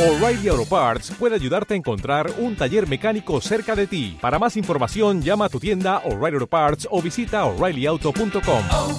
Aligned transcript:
O'Reilly 0.00 0.48
Auto 0.48 0.64
Parts 0.64 1.10
puede 1.10 1.34
ayudarte 1.34 1.74
a 1.74 1.76
encontrar 1.76 2.32
un 2.38 2.56
taller 2.56 2.88
mecánico 2.88 3.38
cerca 3.42 3.76
de 3.76 3.86
ti. 3.86 4.16
Para 4.18 4.38
más 4.38 4.56
información, 4.56 5.20
llama 5.20 5.44
a 5.44 5.48
tu 5.50 5.60
tienda 5.60 5.98
O'Reilly 6.06 6.36
Auto 6.36 6.46
Parts 6.46 6.88
o 6.90 7.02
visita 7.02 7.44
oreillyauto.com. 7.44 8.64
oh, 8.70 8.98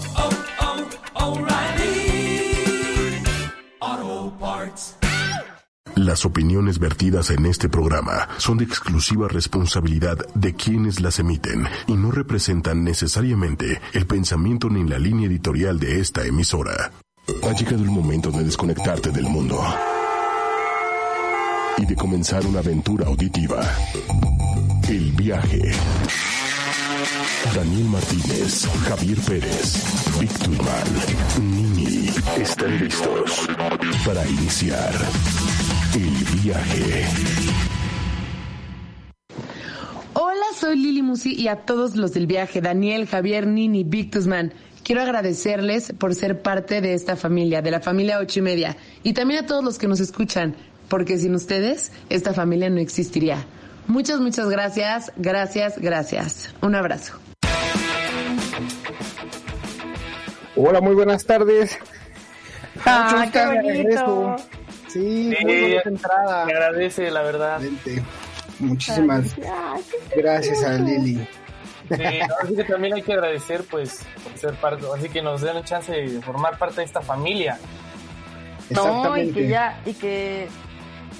oh, 3.81 4.33
Parts. 4.39 4.95
Las 5.95 6.23
opiniones 6.23 6.77
vertidas 6.77 7.31
en 7.31 7.47
este 7.47 7.67
programa 7.67 8.29
son 8.37 8.59
de 8.59 8.65
exclusiva 8.65 9.27
responsabilidad 9.27 10.19
de 10.35 10.53
quienes 10.53 11.01
las 11.01 11.17
emiten 11.17 11.65
y 11.87 11.93
no 11.93 12.11
representan 12.11 12.83
necesariamente 12.83 13.81
el 13.93 14.05
pensamiento 14.05 14.69
ni 14.69 14.87
la 14.87 14.99
línea 14.99 15.25
editorial 15.25 15.79
de 15.79 15.99
esta 15.99 16.23
emisora. 16.27 16.91
Ha 17.41 17.53
llegado 17.53 17.83
el 17.83 17.89
momento 17.89 18.29
de 18.29 18.43
desconectarte 18.43 19.09
del 19.09 19.23
mundo 19.23 19.59
y 21.77 21.85
de 21.85 21.95
comenzar 21.95 22.45
una 22.45 22.59
aventura 22.59 23.07
auditiva. 23.07 23.61
El 24.89 25.11
viaje. 25.11 25.71
Daniel 27.55 27.85
Martínez, 27.85 28.67
Javier 28.87 29.17
Pérez, 29.21 30.19
Víctor 30.19 30.63
Mal, 30.63 30.87
Nini 31.41 32.09
están 32.37 32.77
listos 32.79 33.47
para 34.05 34.27
iniciar 34.27 34.93
el 35.95 36.41
viaje. 36.41 37.05
Hola, 40.13 40.45
soy 40.59 40.77
Lili 40.77 41.01
Musi 41.01 41.33
y 41.33 41.47
a 41.47 41.57
todos 41.65 41.95
los 41.95 42.13
del 42.13 42.27
viaje, 42.27 42.61
Daniel, 42.61 43.07
Javier, 43.07 43.47
Nini, 43.47 43.83
Victusman. 43.83 44.53
Quiero 44.83 45.01
agradecerles 45.01 45.93
por 45.97 46.15
ser 46.15 46.41
parte 46.41 46.81
de 46.81 46.93
esta 46.93 47.15
familia, 47.15 47.61
de 47.61 47.71
la 47.71 47.79
familia 47.79 48.19
ocho 48.19 48.39
y 48.39 48.41
media, 48.43 48.77
y 49.03 49.13
también 49.13 49.43
a 49.43 49.47
todos 49.47 49.63
los 49.63 49.77
que 49.77 49.87
nos 49.87 49.99
escuchan, 49.99 50.55
porque 50.91 51.17
sin 51.17 51.33
ustedes 51.33 51.91
esta 52.09 52.33
familia 52.33 52.69
no 52.69 52.79
existiría. 52.81 53.45
Muchas, 53.87 54.19
muchas 54.19 54.49
gracias, 54.49 55.11
gracias, 55.15 55.79
gracias. 55.79 56.53
Un 56.61 56.75
abrazo. 56.75 57.13
Hola, 60.57 60.81
muy 60.81 60.93
buenas 60.93 61.25
tardes. 61.25 61.79
Ah, 62.85 63.25
qué 63.31 63.45
bonito. 63.45 64.35
Sí, 64.87 65.33
Sí, 65.37 65.45
muy 65.45 65.61
buena 65.61 65.81
entrada. 65.85 66.45
Me 66.45 66.53
agradece, 66.53 67.09
la 67.09 67.21
verdad. 67.21 67.63
Excelente. 67.63 68.03
Muchísimas 68.59 69.35
gracias 70.15 70.63
a 70.63 70.73
Lili. 70.73 71.25
Sí, 71.89 72.03
así 72.43 72.55
que 72.55 72.63
también 72.65 72.93
hay 72.95 73.01
que 73.01 73.13
agradecer, 73.13 73.63
pues, 73.69 74.01
por 74.23 74.37
ser 74.37 74.53
parte, 74.55 74.85
así 74.95 75.09
que 75.09 75.21
nos 75.21 75.41
den 75.41 75.55
la 75.55 75.63
chance 75.63 75.91
de 75.91 76.21
formar 76.21 76.57
parte 76.57 76.81
de 76.81 76.85
esta 76.85 77.01
familia. 77.01 77.57
No, 78.69 78.85
y 78.85 78.89
Exactamente. 78.89 79.33
que 79.33 79.47
ya, 79.47 79.81
y 79.85 79.93
que 79.93 80.47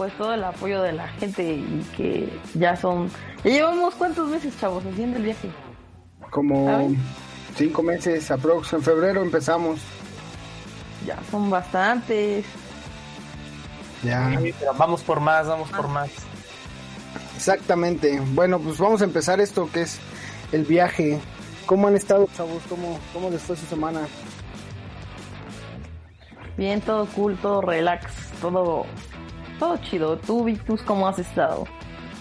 pues 0.02 0.17
todo 0.17 0.33
el 0.33 0.44
apoyo 0.44 0.81
de 0.81 0.94
la 0.94 1.07
gente 1.09 1.44
y 1.44 1.88
que 1.95 2.27
ya 2.55 2.75
son, 2.75 3.07
ya 3.44 3.52
llevamos 3.52 3.94
cuántos 3.94 4.27
meses, 4.30 4.52
chavos, 4.59 4.83
haciendo 4.83 5.17
el 5.17 5.25
viaje. 5.25 5.47
Como 6.31 6.66
¿Saben? 6.66 6.97
cinco 7.55 7.83
meses 7.83 8.31
aprox. 8.31 8.73
En 8.73 8.81
febrero 8.81 9.21
empezamos. 9.21 9.80
Ya 11.05 11.19
son 11.30 11.52
bastantes. 11.52 12.45
Ya. 14.02 14.35
Sí, 14.41 14.55
pero 14.58 14.73
vamos 14.73 15.03
por 15.03 15.19
más, 15.19 15.45
vamos 15.45 15.69
por 15.69 15.88
más. 15.88 16.09
Exactamente. 17.36 18.19
Bueno, 18.33 18.58
pues 18.58 18.80
vamos 18.80 19.02
a 19.02 19.03
empezar 19.03 19.39
esto 19.39 19.69
que 19.71 19.81
es 19.83 19.99
el 20.52 20.63
viaje. 20.63 21.19
¿Cómo 21.67 21.88
han 21.88 21.95
estado, 21.95 22.27
chavos? 22.36 22.63
¿Cómo, 22.67 22.99
cómo 23.13 23.30
les 23.30 23.43
fue 23.43 23.55
su 23.55 23.67
semana? 23.67 24.02
Bien, 26.58 26.81
todo 26.81 27.05
cool, 27.05 27.38
todo 27.38 27.61
relax, 27.61 28.11
todo, 28.41 28.88
todo 29.62 29.78
chido. 29.78 30.17
Tú, 30.17 30.44
Victus, 30.44 30.81
¿cómo 30.81 31.08
has 31.08 31.20
estado? 31.20 31.67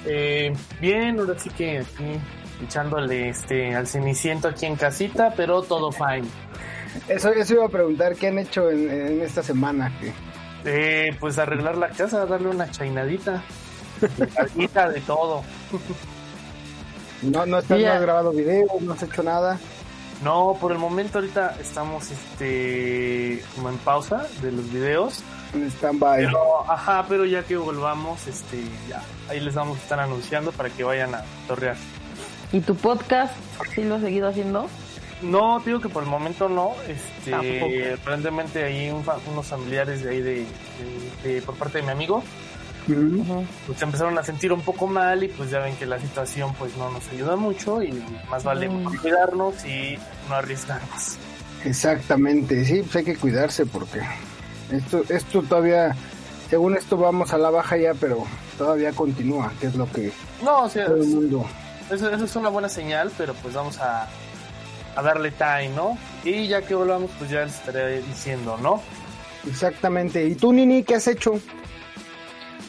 Eh, 0.05 0.53
bien, 0.79 1.19
ahora 1.19 1.39
sí 1.39 1.49
que 1.49 1.79
aquí 1.79 2.21
echándole 2.63 3.31
este 3.31 3.75
al 3.75 3.87
ceniciento 3.87 4.49
aquí 4.49 4.67
en 4.67 4.77
casita, 4.77 5.33
pero 5.35 5.63
todo 5.63 5.91
fine. 5.91 6.29
Eso, 7.09 7.33
eso 7.33 7.55
iba 7.55 7.65
a 7.65 7.71
preguntar, 7.71 8.15
¿qué 8.15 8.29
han 8.29 8.39
hecho 8.39 8.71
en, 8.71 8.91
en 8.91 9.23
esta 9.23 9.43
semana? 9.43 9.91
Eh, 10.67 11.17
pues 11.19 11.39
arreglar 11.39 11.79
la 11.79 11.89
casa, 11.89 12.27
darle 12.27 12.49
una 12.49 12.71
chainadita, 12.71 13.43
Limpiadita 14.03 14.91
de 14.91 15.01
todo. 15.01 15.43
No, 17.23 17.47
no, 17.47 17.59
estás, 17.61 17.81
no 17.81 17.91
has 17.91 18.03
grabado 18.03 18.33
videos, 18.33 18.83
no 18.83 18.93
has 18.93 19.03
hecho 19.03 19.23
nada. 19.23 19.59
No, 20.23 20.59
por 20.61 20.73
el 20.73 20.79
momento 20.79 21.19
ahorita 21.19 21.57
estamos 21.59 22.11
este 22.11 23.43
como 23.55 23.71
en 23.71 23.79
pausa 23.79 24.27
de 24.43 24.53
los 24.53 24.71
videos. 24.71 25.23
En 25.55 25.67
stand-by. 25.71 26.25
Pero, 26.27 26.71
ajá, 26.71 27.05
pero 27.09 27.25
ya 27.25 27.43
que 27.43 27.57
volvamos, 27.57 28.27
este, 28.27 28.63
ya, 28.89 29.03
ahí 29.29 29.41
les 29.41 29.55
vamos 29.55 29.79
a 29.79 29.83
estar 29.83 30.01
anunciando 30.01 30.53
para 30.53 30.71
que 30.71 30.85
vayan 30.85 31.15
a 31.15 31.23
torrear. 31.49 31.77
¿Y 32.53 32.61
tu 32.61 32.75
podcast? 32.77 33.33
¿Sí 33.75 33.83
lo 33.85 33.97
has 33.97 34.03
seguido 34.03 34.29
haciendo? 34.29 34.69
No, 35.23 35.61
te 35.61 35.71
digo 35.71 35.81
que 35.81 35.89
por 35.89 36.03
el 36.03 36.09
momento 36.09 36.49
no, 36.49 36.73
este, 36.89 37.31
Tampoco. 37.33 38.01
aparentemente 38.01 38.65
hay 38.65 38.91
un 38.91 39.05
unos 39.31 39.47
familiares 39.47 40.03
de 40.03 40.11
ahí 40.11 40.21
de, 40.21 40.47
de- 41.25 41.33
de- 41.35 41.43
por 41.43 41.57
parte 41.57 41.79
de 41.79 41.85
mi 41.85 41.91
amigo. 41.91 42.23
Ujú. 42.89 43.45
pues 43.67 43.79
se 43.79 43.85
empezaron 43.85 44.19
a 44.19 44.25
sentir 44.25 44.53
un 44.53 44.63
poco 44.63 44.87
mal 44.89 45.23
y 45.23 45.29
pues 45.29 45.51
ya 45.51 45.61
ven 45.61 45.77
que 45.77 45.85
la 45.87 46.01
situación 46.01 46.53
pues 46.55 46.77
no 46.77 46.91
nos 46.91 47.07
ayuda 47.11 47.37
mucho 47.37 47.83
y 47.83 47.93
más 48.29 48.43
vale 48.43 48.69
cuidarnos 49.01 49.65
y 49.65 49.97
no 50.29 50.35
arriesgarnos. 50.35 51.17
Exactamente, 51.65 52.65
sí, 52.65 52.83
pues 52.83 52.97
hay 52.97 53.05
que 53.05 53.17
cuidarse 53.17 53.65
porque 53.67 54.01
esto, 54.71 55.03
esto 55.09 55.43
todavía, 55.43 55.95
según 56.49 56.77
esto 56.77 56.97
vamos 56.97 57.33
a 57.33 57.39
la 57.39 57.51
baja 57.51 57.77
ya, 57.77 57.95
pero 57.95 58.25
todavía 58.59 58.93
continúa, 58.93 59.53
que 59.61 59.67
es 59.67 59.75
lo 59.75 59.91
que 59.91 60.13
No, 60.43 60.65
o 60.65 60.69
sea, 60.69 60.87
todo 60.87 60.97
el 60.97 61.07
mundo. 61.07 61.47
Eso, 61.91 62.11
eso 62.11 62.25
es 62.25 62.37
una 62.37 62.49
buena 62.49 62.69
señal, 62.69 63.11
pero 63.17 63.35
pues 63.35 63.55
vamos 63.55 63.79
a, 63.79 64.07
a 64.97 65.03
darle 65.03 65.31
time, 65.33 65.71
¿no? 65.71 65.99
Y 66.25 66.47
ya 66.47 66.63
que 66.63 66.75
volvamos, 66.75 67.11
pues 67.19 67.31
ya 67.31 67.45
les 67.45 67.55
estaré 67.55 68.03
diciendo, 68.03 68.57
¿no? 68.63 68.81
Exactamente. 69.47 70.25
¿Y 70.25 70.35
tú, 70.35 70.53
Nini, 70.53 70.83
qué 70.83 70.97
has 70.97 71.09
hecho? 71.09 71.41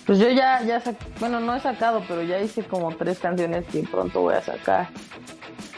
Pues 0.06 0.20
yo 0.20 0.30
ya, 0.30 0.64
ya 0.64 0.82
bueno, 1.20 1.40
no 1.40 1.56
he 1.56 1.60
sacado, 1.60 2.04
pero 2.08 2.24
ya 2.24 2.40
hice 2.40 2.64
como 2.64 2.96
tres 2.96 3.20
canciones 3.20 3.66
que 3.72 3.84
pronto 3.84 4.22
voy 4.22 4.36
a 4.36 4.42
sacar. 4.42 4.90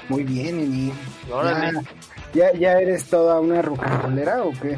Muy 0.09 0.23
bien, 0.23 0.57
Nini. 0.57 0.93
¿Ya, 1.27 1.71
ya, 2.33 2.53
ya 2.53 2.71
eres 2.73 3.05
toda 3.05 3.39
una 3.39 3.61
rocanrolera 3.61 4.43
o 4.43 4.51
qué? 4.51 4.77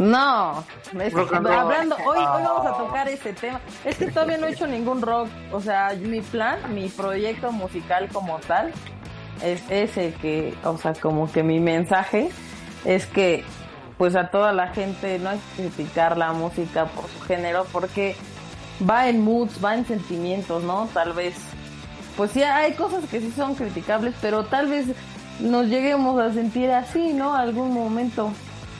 No, 0.00 0.64
es- 0.98 1.14
hablando, 1.14 1.96
hoy, 2.06 2.18
hoy 2.18 2.42
vamos 2.42 2.66
a 2.66 2.72
tocar 2.78 3.08
ese 3.08 3.32
tema. 3.34 3.60
Es 3.84 3.96
que 3.96 4.06
todavía 4.10 4.38
no 4.38 4.46
he 4.46 4.52
hecho 4.52 4.66
ningún 4.66 5.02
rock. 5.02 5.28
O 5.52 5.60
sea, 5.60 5.94
mi 6.00 6.20
plan, 6.22 6.58
mi 6.74 6.88
proyecto 6.88 7.52
musical 7.52 8.08
como 8.12 8.38
tal, 8.40 8.72
es 9.42 9.62
ese 9.70 10.12
que, 10.14 10.54
o 10.64 10.76
sea, 10.78 10.94
como 10.94 11.30
que 11.30 11.42
mi 11.42 11.60
mensaje 11.60 12.30
es 12.84 13.06
que, 13.06 13.44
pues 13.98 14.16
a 14.16 14.28
toda 14.30 14.52
la 14.52 14.68
gente 14.68 15.18
no 15.18 15.30
hay 15.30 15.38
que 15.56 15.62
criticar 15.68 16.16
la 16.16 16.32
música 16.32 16.86
por 16.86 17.04
su 17.08 17.20
género, 17.26 17.66
porque 17.70 18.16
va 18.88 19.08
en 19.08 19.22
moods, 19.22 19.62
va 19.62 19.74
en 19.74 19.84
sentimientos, 19.86 20.62
¿no? 20.62 20.88
Tal 20.94 21.12
vez, 21.12 21.34
pues 22.16 22.30
sí, 22.30 22.42
hay 22.42 22.72
cosas 22.72 23.04
que 23.10 23.20
sí 23.20 23.30
son 23.36 23.54
criticables, 23.54 24.14
pero 24.22 24.44
tal 24.44 24.68
vez 24.68 24.86
nos 25.40 25.66
lleguemos 25.66 26.18
a 26.18 26.32
sentir 26.32 26.70
así, 26.70 27.12
¿no? 27.12 27.34
Algún 27.34 27.74
momento. 27.74 28.30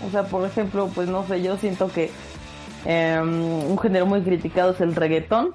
O 0.06 0.10
sea, 0.10 0.24
por 0.24 0.46
ejemplo, 0.46 0.88
pues 0.94 1.08
no 1.08 1.26
sé, 1.26 1.42
yo 1.42 1.56
siento 1.56 1.90
que 1.92 2.10
eh, 2.86 3.20
un 3.22 3.78
género 3.78 4.06
muy 4.06 4.22
criticado 4.22 4.72
es 4.72 4.80
el 4.80 4.94
reggaetón. 4.94 5.54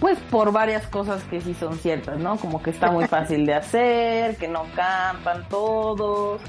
Pues 0.00 0.18
por 0.30 0.52
varias 0.52 0.86
cosas 0.88 1.22
que 1.24 1.40
sí 1.40 1.54
son 1.54 1.78
ciertas, 1.78 2.18
¿no? 2.18 2.36
Como 2.36 2.62
que 2.62 2.70
está 2.70 2.90
muy 2.90 3.06
fácil 3.08 3.46
de 3.46 3.54
hacer, 3.54 4.36
que 4.36 4.46
no 4.48 4.64
cantan 4.74 5.48
todos, 5.48 6.40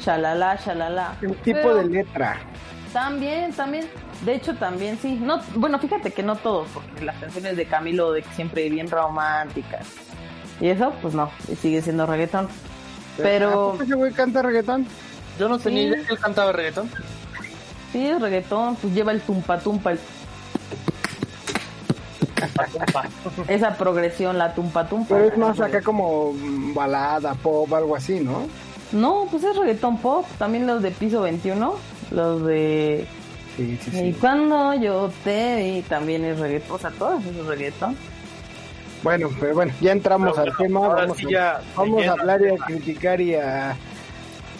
shalala, 0.00 0.56
shalala. 0.56 1.16
¿Qué 1.20 1.28
tipo 1.28 1.58
Pero- 1.62 1.74
de 1.76 1.84
letra? 1.88 2.38
también, 2.92 3.52
también. 3.52 3.86
De 4.24 4.34
hecho, 4.34 4.54
también 4.56 4.98
sí. 5.00 5.14
No, 5.14 5.40
bueno, 5.54 5.78
fíjate 5.78 6.10
que 6.12 6.22
no 6.24 6.34
todos, 6.36 6.66
porque 6.74 7.04
las 7.04 7.16
canciones 7.18 7.56
de 7.56 7.64
Camilo 7.66 8.10
de 8.12 8.22
que 8.22 8.34
siempre 8.34 8.68
bien 8.68 8.90
románticas. 8.90 9.86
Y 10.60 10.68
eso, 10.68 10.92
pues 11.00 11.14
no, 11.14 11.30
sigue 11.60 11.80
siendo 11.82 12.04
reggaetón. 12.06 12.46
¿A 12.46 13.22
Pero 13.22 13.72
poco 13.72 13.82
ese 13.84 13.94
güey 13.94 14.12
canta 14.12 14.42
reggaetón? 14.42 14.86
Yo 15.40 15.48
no 15.48 15.58
tenía 15.58 15.82
Sí. 15.82 15.88
idea 15.88 16.06
que 16.06 16.12
él 16.12 16.18
cantaba 16.18 16.52
reggaetón. 16.52 16.88
sí, 17.92 18.06
es 18.06 18.20
reggaetón, 18.20 18.76
pues 18.76 18.92
lleva 18.94 19.10
el 19.10 19.20
tumpa 19.22 19.58
tumpa, 19.58 19.92
el- 19.92 19.98
esa 23.48 23.74
progresión, 23.76 24.38
la 24.38 24.54
tumpa 24.54 24.86
tumpa. 24.88 25.14
Pero 25.16 25.28
es 25.32 25.38
más 25.38 25.60
acá 25.60 25.80
como 25.82 26.32
balada, 26.74 27.34
pop, 27.34 27.72
algo 27.72 27.96
así, 27.96 28.20
¿no? 28.20 28.42
No, 28.92 29.26
pues 29.30 29.44
es 29.44 29.56
reggaetón 29.56 29.98
pop. 29.98 30.26
También 30.38 30.66
los 30.66 30.82
de 30.82 30.90
piso 30.90 31.22
21, 31.22 31.74
los 32.10 32.44
de. 32.46 33.06
Sí, 33.56 33.78
sí, 33.82 33.90
Y 33.90 34.12
sí. 34.12 34.18
cuando 34.20 34.74
yo 34.74 35.10
te 35.24 35.56
vi, 35.56 35.82
también 35.82 36.24
es 36.24 36.38
reggaetón. 36.38 36.76
O 36.76 36.78
sea, 36.78 36.90
todas 36.90 37.24
es 37.24 37.46
reggaetón. 37.46 37.96
Bueno, 39.02 39.30
pero 39.40 39.54
bueno, 39.54 39.72
ya 39.80 39.92
entramos 39.92 40.36
Pero 40.36 40.50
al 40.50 40.56
tema. 40.56 40.88
Vamos, 40.88 41.16
sí 41.16 41.26
a, 41.28 41.30
ya, 41.30 41.60
vamos 41.76 41.98
a 41.98 42.00
lleno. 42.02 42.12
hablar 42.12 42.40
y 42.42 42.48
a 42.48 42.56
criticar 42.58 43.20
y 43.20 43.34
a, 43.34 43.76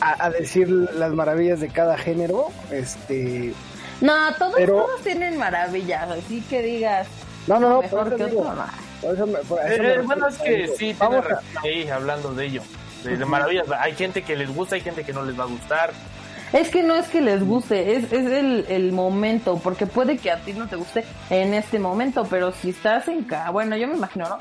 a, 0.00 0.24
a 0.26 0.30
decir 0.30 0.68
las 0.68 1.12
maravillas 1.12 1.60
de 1.60 1.68
cada 1.68 1.96
género. 1.98 2.48
Este, 2.70 3.52
No, 4.00 4.34
todos, 4.34 4.54
Pero- 4.56 4.84
todos 4.86 5.00
tienen 5.02 5.36
maravillas, 5.38 6.10
así 6.10 6.40
que 6.48 6.62
digas 6.62 7.06
No, 7.46 7.60
no, 7.60 7.68
no, 7.68 7.82
mejor 7.82 8.08
que 8.08 8.14
eso 8.16 8.26
digo, 8.26 8.40
otro. 8.42 8.54
no. 8.54 8.64
por 9.02 9.14
eso 9.14 9.26
me- 9.26 9.38
por 9.40 9.58
eso 9.60 9.68
Eh, 9.74 9.78
me 9.82 9.92
eh, 9.94 9.98
bueno, 10.02 10.28
es 10.28 10.38
que 10.38 10.64
eso. 10.64 10.72
sí, 10.72 10.78
tiene 10.78 10.98
Vamos 10.98 11.24
a, 11.26 11.28
razón 11.28 11.44
ahí 11.64 11.88
hablando 11.88 12.34
de 12.34 12.46
ello. 12.46 12.62
De, 13.04 13.16
de 13.16 13.24
maravillas. 13.24 13.66
Hay 13.78 13.94
gente 13.94 14.22
que 14.22 14.36
les 14.36 14.54
gusta, 14.54 14.74
hay 14.74 14.82
gente 14.82 15.04
que 15.04 15.12
no 15.14 15.22
les 15.24 15.38
va 15.38 15.44
a 15.44 15.46
gustar. 15.46 15.92
Es 16.52 16.68
que 16.68 16.82
no 16.82 16.96
es 16.96 17.06
que 17.08 17.20
les 17.20 17.44
guste, 17.46 17.94
es, 17.96 18.12
es 18.12 18.26
el, 18.26 18.66
el 18.68 18.90
momento, 18.92 19.60
porque 19.62 19.86
puede 19.86 20.18
que 20.18 20.32
a 20.32 20.40
ti 20.40 20.52
no 20.52 20.66
te 20.66 20.74
guste 20.74 21.04
en 21.30 21.54
este 21.54 21.78
momento, 21.78 22.26
pero 22.28 22.50
si 22.50 22.70
estás 22.70 23.06
en, 23.06 23.22
Ca- 23.22 23.50
bueno, 23.50 23.76
yo 23.76 23.86
me 23.86 23.94
imagino, 23.94 24.28
¿no? 24.28 24.38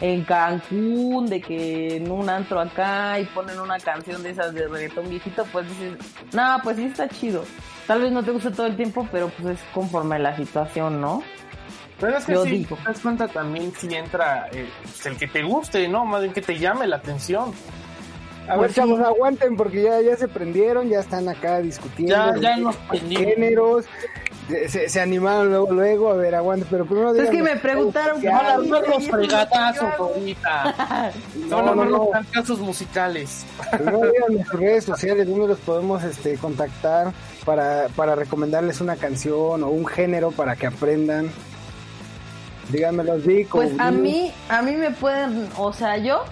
En 0.00 0.24
Cancún, 0.24 1.26
de 1.28 1.40
que 1.40 1.98
en 1.98 2.10
un 2.10 2.28
antro 2.28 2.58
acá 2.60 3.20
y 3.20 3.26
ponen 3.26 3.60
una 3.60 3.78
canción 3.78 4.24
de 4.24 4.30
esas 4.30 4.52
de 4.52 4.66
reggaetón 4.66 5.08
viejito, 5.08 5.44
pues 5.52 5.68
dices, 5.68 5.92
no, 6.32 6.58
pues 6.64 6.78
sí 6.78 6.84
está 6.86 7.08
chido. 7.08 7.44
Tal 7.86 8.02
vez 8.02 8.10
no 8.10 8.24
te 8.24 8.32
guste 8.32 8.50
todo 8.50 8.66
el 8.66 8.74
tiempo, 8.76 9.06
pero 9.12 9.28
pues 9.28 9.60
es 9.60 9.64
conforme 9.72 10.16
a 10.16 10.18
la 10.18 10.36
situación, 10.36 11.00
¿no? 11.00 11.22
Pero 12.00 12.16
es 12.18 12.24
que 12.24 12.32
Yo 12.32 12.42
sí, 12.42 12.50
digo. 12.50 12.74
te 12.76 12.82
das 12.88 12.98
cuenta 12.98 13.28
también 13.28 13.72
si 13.78 13.94
entra 13.94 14.48
eh, 14.50 14.68
pues, 14.82 15.06
el 15.06 15.16
que 15.16 15.28
te 15.28 15.44
guste, 15.44 15.86
¿no? 15.86 16.04
Más 16.04 16.22
bien 16.22 16.32
que 16.32 16.42
te 16.42 16.58
llame 16.58 16.88
la 16.88 16.96
atención. 16.96 17.52
A 18.48 18.52
ver, 18.52 18.58
pues 18.58 18.72
sí. 18.72 18.80
chavos, 18.80 19.00
aguanten 19.00 19.56
porque 19.56 19.82
ya, 19.82 20.00
ya 20.00 20.16
se 20.16 20.28
prendieron, 20.28 20.88
ya 20.88 21.00
están 21.00 21.28
acá 21.28 21.60
discutiendo. 21.60 22.14
Ya, 22.14 22.36
ya 22.40 22.56
los 22.58 22.76
géneros. 23.00 23.84
Se, 24.68 24.88
se- 24.88 25.00
animaron 25.00 25.48
luego, 25.50 25.72
luego, 25.72 26.10
a 26.10 26.14
ver, 26.16 26.34
aguanten, 26.34 26.66
pero 26.68 26.84
primero 26.84 27.14
Es 27.14 27.30
que 27.30 27.42
me 27.42 27.56
preguntaron 27.56 28.20
Van 28.20 28.34
a 28.44 28.54
armar 28.54 28.82
los 28.88 29.08
fregatazos 29.08 29.84
ahorita. 29.98 31.12
No, 31.48 31.56
Van 31.56 31.68
a 31.68 31.70
armar 31.70 31.86
los 31.88 32.58
musicales. 32.58 33.46
Primero 33.70 34.00
díganme 34.12 34.44
sus 34.44 34.60
redes 34.60 34.84
sociales, 34.84 35.28
¿dónde 35.28 35.46
los 35.46 35.58
podemos 35.60 36.02
este, 36.02 36.36
contactar 36.36 37.12
para, 37.46 37.86
para 37.94 38.16
recomendarles 38.16 38.80
una 38.80 38.96
canción 38.96 39.62
o 39.62 39.68
un 39.68 39.86
género 39.86 40.32
para 40.32 40.56
que 40.56 40.66
aprendan? 40.66 41.30
Díganmelos, 42.70 43.24
Vic. 43.24 43.54
o 43.54 43.58
Pues 43.58 43.70
a 43.78 43.90
mí, 43.90 44.32
a 44.48 44.60
mí 44.62 44.72
me 44.74 44.90
pueden, 44.90 45.48
o 45.56 45.72
sea, 45.72 45.96
yo 45.98 46.24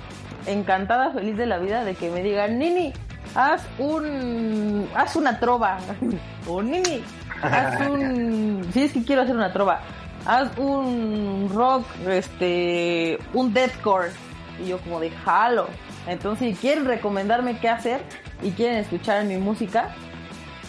encantada, 0.46 1.12
feliz 1.12 1.36
de 1.36 1.46
la 1.46 1.58
vida 1.58 1.84
de 1.84 1.94
que 1.94 2.10
me 2.10 2.22
digan, 2.22 2.58
Nini, 2.58 2.92
haz 3.34 3.62
un, 3.78 4.88
haz 4.94 5.16
una 5.16 5.38
trova, 5.38 5.78
o 6.46 6.62
Nini, 6.62 7.02
haz 7.42 7.80
un, 7.88 8.66
sí 8.72 8.84
es 8.84 8.92
que 8.92 9.04
quiero 9.04 9.22
hacer 9.22 9.36
una 9.36 9.52
trova, 9.52 9.80
haz 10.26 10.56
un 10.58 11.50
rock, 11.52 11.84
este, 12.08 13.18
un 13.32 13.52
deathcore, 13.52 14.10
y 14.62 14.68
yo 14.68 14.78
como 14.78 15.00
de 15.00 15.10
jalo. 15.10 15.68
Entonces, 16.06 16.54
si 16.54 16.60
quieren 16.60 16.86
recomendarme 16.86 17.58
qué 17.58 17.68
hacer 17.68 18.00
y 18.42 18.50
quieren 18.50 18.78
escuchar 18.78 19.24
mi 19.24 19.36
música, 19.36 19.94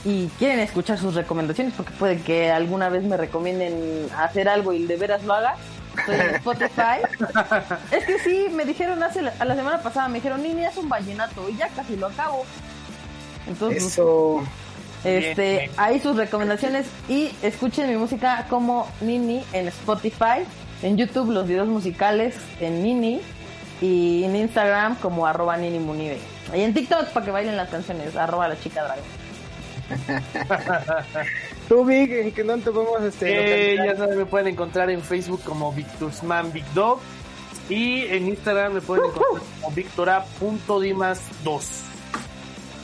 y 0.03 0.27
quieren 0.39 0.59
escuchar 0.59 0.97
sus 0.97 1.13
recomendaciones 1.13 1.73
porque 1.75 1.93
puede 1.93 2.21
que 2.21 2.51
alguna 2.51 2.89
vez 2.89 3.03
me 3.03 3.17
recomienden 3.17 4.07
hacer 4.17 4.49
algo 4.49 4.73
y 4.73 4.85
de 4.85 4.97
veras 4.97 5.23
lo 5.23 5.33
haga. 5.33 5.55
Estoy 5.97 6.15
en 6.15 6.35
Spotify. 6.35 6.99
es 7.91 8.05
que 8.05 8.19
sí, 8.19 8.47
me 8.51 8.65
dijeron 8.65 9.01
hace 9.03 9.21
la, 9.21 9.33
a 9.39 9.45
la 9.45 9.55
semana 9.55 9.81
pasada, 9.81 10.07
me 10.07 10.15
dijeron, 10.15 10.41
Nini, 10.41 10.65
haz 10.65 10.77
un 10.77 10.89
vallenato 10.89 11.49
y 11.49 11.57
ya 11.57 11.67
casi 11.69 11.95
lo 11.97 12.07
acabo. 12.07 12.45
Entonces, 13.47 13.83
Eso. 13.85 14.43
este, 15.03 15.41
Bien, 15.41 15.57
bien. 15.59 15.71
ahí 15.77 15.99
sus 15.99 16.15
recomendaciones 16.15 16.87
y 17.09 17.31
escuchen 17.41 17.89
mi 17.89 17.97
música 17.97 18.45
como 18.49 18.87
Nini 19.01 19.43
en 19.53 19.67
Spotify, 19.67 20.45
en 20.81 20.97
YouTube 20.97 21.31
los 21.31 21.47
videos 21.47 21.67
musicales 21.67 22.35
en 22.59 22.83
Nini 22.83 23.21
y 23.81 24.23
en 24.23 24.35
Instagram 24.35 24.95
como 24.97 25.25
arroba 25.25 25.57
Nini 25.57 25.79
Munive. 25.79 26.19
Y 26.53 26.61
en 26.61 26.73
TikTok 26.73 27.07
para 27.09 27.25
que 27.25 27.31
bailen 27.31 27.57
las 27.57 27.69
canciones, 27.69 28.15
arroba 28.15 28.47
la 28.47 28.59
chica 28.59 28.83
dragón. 28.83 29.03
Tú, 31.71 31.85
Vic, 31.85 32.11
¿en 32.11 32.33
qué 32.33 32.43
dónde 32.43 32.65
te 32.65 32.71
podemos 32.71 33.01
este, 33.01 33.75
Eh, 33.75 33.77
ya 33.77 33.95
saben, 33.95 34.17
me 34.17 34.25
pueden 34.25 34.47
encontrar 34.49 34.89
en 34.89 35.01
Facebook 35.01 35.41
como 35.45 35.71
Victusman 35.71 36.51
Big 36.51 36.65
Dog. 36.73 36.99
Y 37.69 38.07
en 38.07 38.27
Instagram 38.27 38.73
me 38.73 38.81
pueden 38.81 39.05
encontrar 39.05 39.41
como 39.61 39.73
victora.dimas2. 39.73 41.61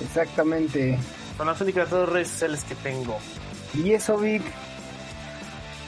Exactamente. 0.05 0.97
Son 1.35 1.47
las 1.47 1.59
únicas 1.59 1.89
dos 1.89 2.07
redes 2.07 2.29
sociales 2.29 2.63
que 2.63 2.75
tengo. 2.75 3.17
¿Y 3.73 3.91
eso, 3.91 4.17
Vic? 4.19 4.43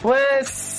Pues 0.02 0.79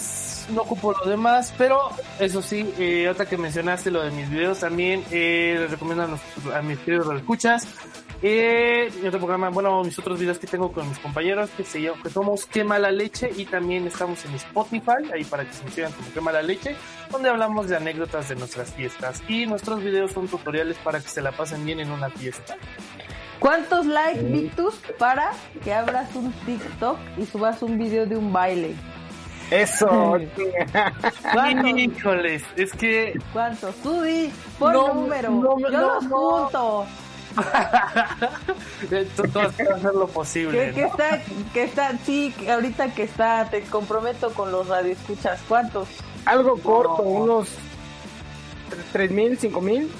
no 0.51 0.63
ocupo 0.63 0.93
lo 0.93 1.11
demás, 1.11 1.55
pero 1.57 1.91
eso 2.19 2.43
sí, 2.43 2.73
eh, 2.79 3.09
otra 3.09 3.27
que 3.27 3.37
mencionaste 3.37 3.91
lo 3.91 4.03
de 4.03 4.11
mis 4.11 4.29
videos 4.31 4.61
también, 4.61 5.05
eh, 5.11 5.57
les 5.61 5.71
recomiendo 5.71 6.19
a, 6.53 6.59
a 6.59 6.63
mis 6.63 6.79
queridos 6.81 7.15
escuchas. 7.17 7.67
Eh, 8.23 8.93
mi 9.01 9.09
otro 9.09 9.19
programa, 9.19 9.49
bueno, 9.49 9.83
mis 9.83 9.99
otros 9.99 10.19
videos 10.19 10.39
que 10.39 10.47
tengo 10.47 10.71
con 10.73 10.87
mis 10.87 10.99
compañeros, 10.99 11.49
que 11.57 11.65
se 11.65 11.81
llama, 11.81 12.03
que 12.03 12.11
somos 12.11 12.45
Quema 12.45 12.79
la 12.79 12.91
Leche 12.91 13.31
y 13.35 13.47
también 13.47 13.87
estamos 13.87 14.23
en 14.27 14.35
Spotify, 14.35 15.11
ahí 15.15 15.25
para 15.25 15.47
que 15.47 15.55
se 15.55 15.65
inscriban 15.65 15.93
como 15.93 16.13
Quema 16.13 16.31
la 16.31 16.43
Leche, 16.43 16.77
donde 17.11 17.31
hablamos 17.31 17.69
de 17.69 17.77
anécdotas 17.77 18.29
de 18.29 18.37
nuestras 18.37 18.75
fiestas. 18.75 19.23
Y 19.27 19.47
nuestros 19.47 19.83
videos 19.83 20.13
son 20.13 20.29
tutoriales 20.29 20.77
para 20.85 21.01
que 21.01 21.09
se 21.09 21.23
la 21.23 21.33
pasen 21.33 21.65
bien 21.65 21.81
en 21.81 21.91
una 21.91 22.11
fiesta. 22.11 22.57
¿Cuántos 23.39 23.87
likes, 23.87 24.23
Victus, 24.25 24.75
para 24.99 25.33
que 25.65 25.73
abras 25.73 26.15
un 26.15 26.31
TikTok 26.45 26.99
y 27.17 27.25
subas 27.25 27.63
un 27.63 27.79
video 27.79 28.05
de 28.05 28.19
un 28.19 28.35
baile? 28.35 28.75
Eso. 29.51 29.89
¿Cuántos? 31.33 31.79
Híjoles, 31.79 32.43
es 32.57 32.73
que 32.73 33.15
¿Cuántos? 33.33 33.75
Tú 33.77 34.03
di, 34.03 34.33
por 34.59 34.73
No, 34.73 34.95
número. 34.95 35.31
no, 35.31 35.59
Yo 35.59 35.71
no, 35.71 35.95
los 35.95 36.05
no. 36.05 36.17
junto. 36.17 36.87
vas 37.37 37.47
a 39.61 39.75
hacer 39.75 39.95
lo 39.95 40.07
posible. 40.09 40.69
Que, 40.69 40.73
que 40.75 40.83
está, 40.85 41.23
que 41.53 41.65
está, 41.65 41.93
sí, 42.05 42.35
que 42.39 42.51
ahorita 42.51 42.95
que 42.95 43.05
está, 43.05 43.47
te 43.51 43.63
comprometo 43.63 44.33
con 44.33 44.51
los 44.53 44.69
radioescuchas. 44.69 45.41
¿Cuántos? 45.49 45.89
Algo 46.27 46.57
corto, 46.59 47.03
unos 47.03 47.49
tres 48.93 49.11
mil, 49.11 49.39
cinco 49.39 49.61
mil. 49.61 49.91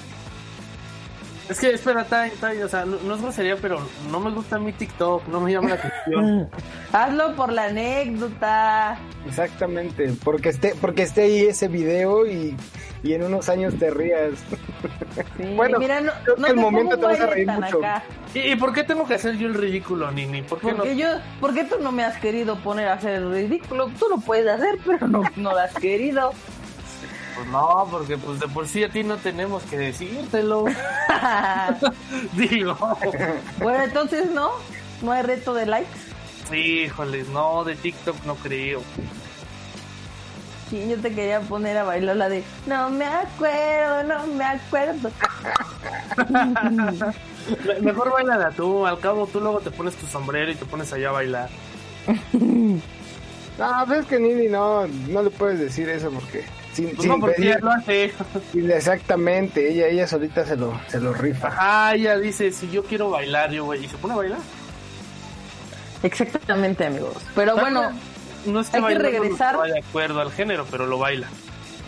Es 1.49 1.59
que, 1.59 1.71
espera, 1.73 2.05
Tai, 2.05 2.29
Tai, 2.39 2.61
o 2.61 2.69
sea, 2.69 2.85
no, 2.85 2.97
no 3.05 3.15
es 3.15 3.21
grosería, 3.21 3.57
pero 3.57 3.79
no 4.09 4.19
me 4.19 4.31
gusta 4.31 4.57
mi 4.57 4.71
TikTok, 4.71 5.27
no 5.27 5.41
me 5.41 5.51
llama 5.51 5.69
la 5.69 5.75
atención. 5.75 6.49
Hazlo 6.93 7.35
por 7.35 7.51
la 7.51 7.65
anécdota. 7.65 8.97
Exactamente, 9.27 10.13
porque 10.23 10.49
esté, 10.49 10.75
porque 10.79 11.03
esté 11.03 11.23
ahí 11.23 11.39
ese 11.41 11.67
video 11.67 12.25
y, 12.25 12.55
y 13.03 13.13
en 13.13 13.23
unos 13.23 13.49
años 13.49 13.73
te 13.77 13.89
rías. 13.91 14.31
Sí, 15.37 15.43
Bueno, 15.55 15.77
mira, 15.79 15.99
no, 16.01 16.11
creo 16.23 16.37
no 16.37 16.45
que 16.45 16.51
el 16.51 16.57
momento 16.57 16.97
te 16.97 17.05
vas 17.05 17.19
a 17.19 17.25
reír 17.27 17.47
mucho. 17.47 17.79
acá. 17.79 18.03
¿Y, 18.33 18.39
y 18.51 18.55
por 18.55 18.73
qué 18.73 18.83
tengo 18.83 19.05
que 19.05 19.15
hacer 19.15 19.35
yo 19.37 19.47
el 19.47 19.53
ridículo, 19.55 20.09
Nini? 20.11 20.41
¿Por 20.43 20.59
qué 20.59 20.71
no? 20.71 20.77
Porque 20.77 20.95
yo, 20.95 21.07
¿por 21.41 21.53
qué 21.53 21.65
tú 21.65 21.75
no 21.81 21.91
me 21.91 22.03
has 22.05 22.17
querido 22.17 22.55
poner 22.59 22.87
a 22.87 22.93
hacer 22.93 23.15
el 23.15 23.31
ridículo? 23.31 23.91
Tú 23.99 24.05
lo 24.09 24.17
puedes 24.17 24.47
hacer, 24.47 24.79
pero 24.85 25.07
no, 25.07 25.23
no 25.35 25.51
lo 25.51 25.59
has 25.59 25.73
querido. 25.73 26.31
Pues 27.35 27.47
no, 27.47 27.87
porque 27.89 28.17
pues 28.17 28.39
de 28.39 28.47
por 28.47 28.67
sí 28.67 28.83
a 28.83 28.89
ti 28.89 29.03
no 29.03 29.17
tenemos 29.17 29.63
que 29.63 29.77
decírtelo. 29.77 30.65
Digo, 32.33 32.77
bueno, 33.59 33.83
entonces 33.83 34.29
no, 34.31 34.51
no 35.01 35.11
hay 35.11 35.23
reto 35.23 35.53
de 35.53 35.65
likes. 35.65 36.55
híjoles, 36.55 37.27
no, 37.29 37.63
de 37.63 37.75
TikTok 37.75 38.23
no 38.25 38.35
creo. 38.35 38.81
Sí, 40.69 40.87
yo 40.89 40.97
te 40.97 41.13
quería 41.13 41.41
poner 41.41 41.77
a 41.77 41.83
bailar 41.83 42.15
la 42.15 42.29
de 42.29 42.43
No 42.65 42.89
me 42.89 43.05
acuerdo, 43.05 44.03
no 44.03 44.27
me 44.27 44.45
acuerdo. 44.45 45.11
Me- 47.65 47.79
Mejor 47.81 48.11
bailala 48.11 48.51
tú, 48.51 48.85
al 48.85 48.99
cabo 48.99 49.27
tú 49.27 49.41
luego 49.41 49.59
te 49.59 49.71
pones 49.71 49.95
tu 49.95 50.05
sombrero 50.07 50.51
y 50.51 50.55
te 50.55 50.65
pones 50.65 50.93
allá 50.93 51.09
a 51.09 51.13
bailar. 51.13 51.49
No, 52.31 52.81
pues 53.87 53.99
es 54.01 54.05
que 54.05 54.19
Nini 54.19 54.47
no, 54.47 54.87
no 54.87 55.23
le 55.23 55.29
puedes 55.29 55.59
decir 55.59 55.89
eso 55.89 56.09
porque 56.11 56.45
sin, 56.73 56.87
Pues 56.89 56.99
sin 57.01 57.09
no, 57.09 57.19
porque 57.19 57.35
pedir- 57.37 57.51
ella 57.51 57.59
lo 57.61 57.71
hace. 57.71 58.13
sin- 58.51 58.71
exactamente, 58.71 59.69
ella, 59.71 59.87
ella 59.87 60.07
solita 60.07 60.45
se 60.45 60.55
lo, 60.55 60.79
se 60.87 60.99
lo 60.99 61.13
rifa. 61.13 61.53
Ah, 61.57 61.93
ella 61.95 62.17
dice, 62.17 62.51
si 62.51 62.69
yo 62.69 62.83
quiero 62.83 63.09
bailar, 63.11 63.51
yo 63.51 63.65
voy. 63.65 63.83
¿Y 63.85 63.87
se 63.87 63.97
pone 63.97 64.13
a 64.13 64.17
bailar? 64.17 64.39
Exactamente, 66.03 66.85
amigos. 66.85 67.17
Pero 67.35 67.55
bueno, 67.57 67.91
No 68.45 68.59
es 68.61 68.69
que 68.69 68.77
Hay 68.77 68.83
que 68.85 68.93
no 68.95 68.99
regresar. 68.99 69.57
vaya 69.57 69.73
de 69.75 69.79
acuerdo 69.81 70.19
al 70.19 70.31
género, 70.31 70.65
pero 70.71 70.87
lo 70.87 70.97
baila. 70.97 71.27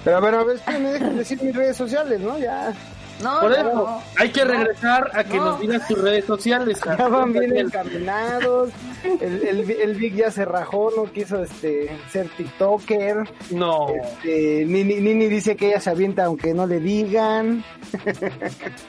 Pero 0.04 0.18
a 0.18 0.20
ver, 0.20 0.36
a 0.36 0.44
ver, 0.44 0.60
déjenme 0.60 0.92
decir 1.16 1.42
mis 1.42 1.56
redes 1.56 1.76
sociales, 1.78 2.20
¿no? 2.20 2.38
Ya, 2.38 2.74
no, 3.22 3.40
Por 3.42 3.52
eso, 3.52 3.64
no. 3.64 4.04
hay 4.18 4.30
que 4.32 4.44
No. 4.46 4.52
regresar 4.52 5.12
a 5.14 5.24
que 5.24 5.38
No. 5.38 5.46
nos 5.46 5.60
digas 5.60 5.88
tus 5.88 5.98
redes 6.02 6.26
sociales. 6.26 6.80
ya 6.86 7.08
van 7.08 7.32
bien 7.34 7.56
encaminados. 7.58 8.70
El, 9.04 9.46
el, 9.48 9.70
el 9.72 9.96
Vic 9.96 10.16
ya 10.16 10.32
se 10.32 10.46
rajó, 10.46 10.90
no 10.96 11.12
quiso 11.12 11.44
este 11.44 11.98
ser 12.10 12.28
TikToker. 12.30 13.18
No, 13.52 13.88
Este, 13.90 14.66
Nini, 14.66 14.96
Nini 14.96 15.28
dice 15.28 15.56
que 15.56 15.68
ella 15.70 15.80
se 15.82 15.90
avienta 15.90 16.26
aunque 16.26 16.54
no 16.54 16.66
le 16.66 16.80
digan. 16.80 17.64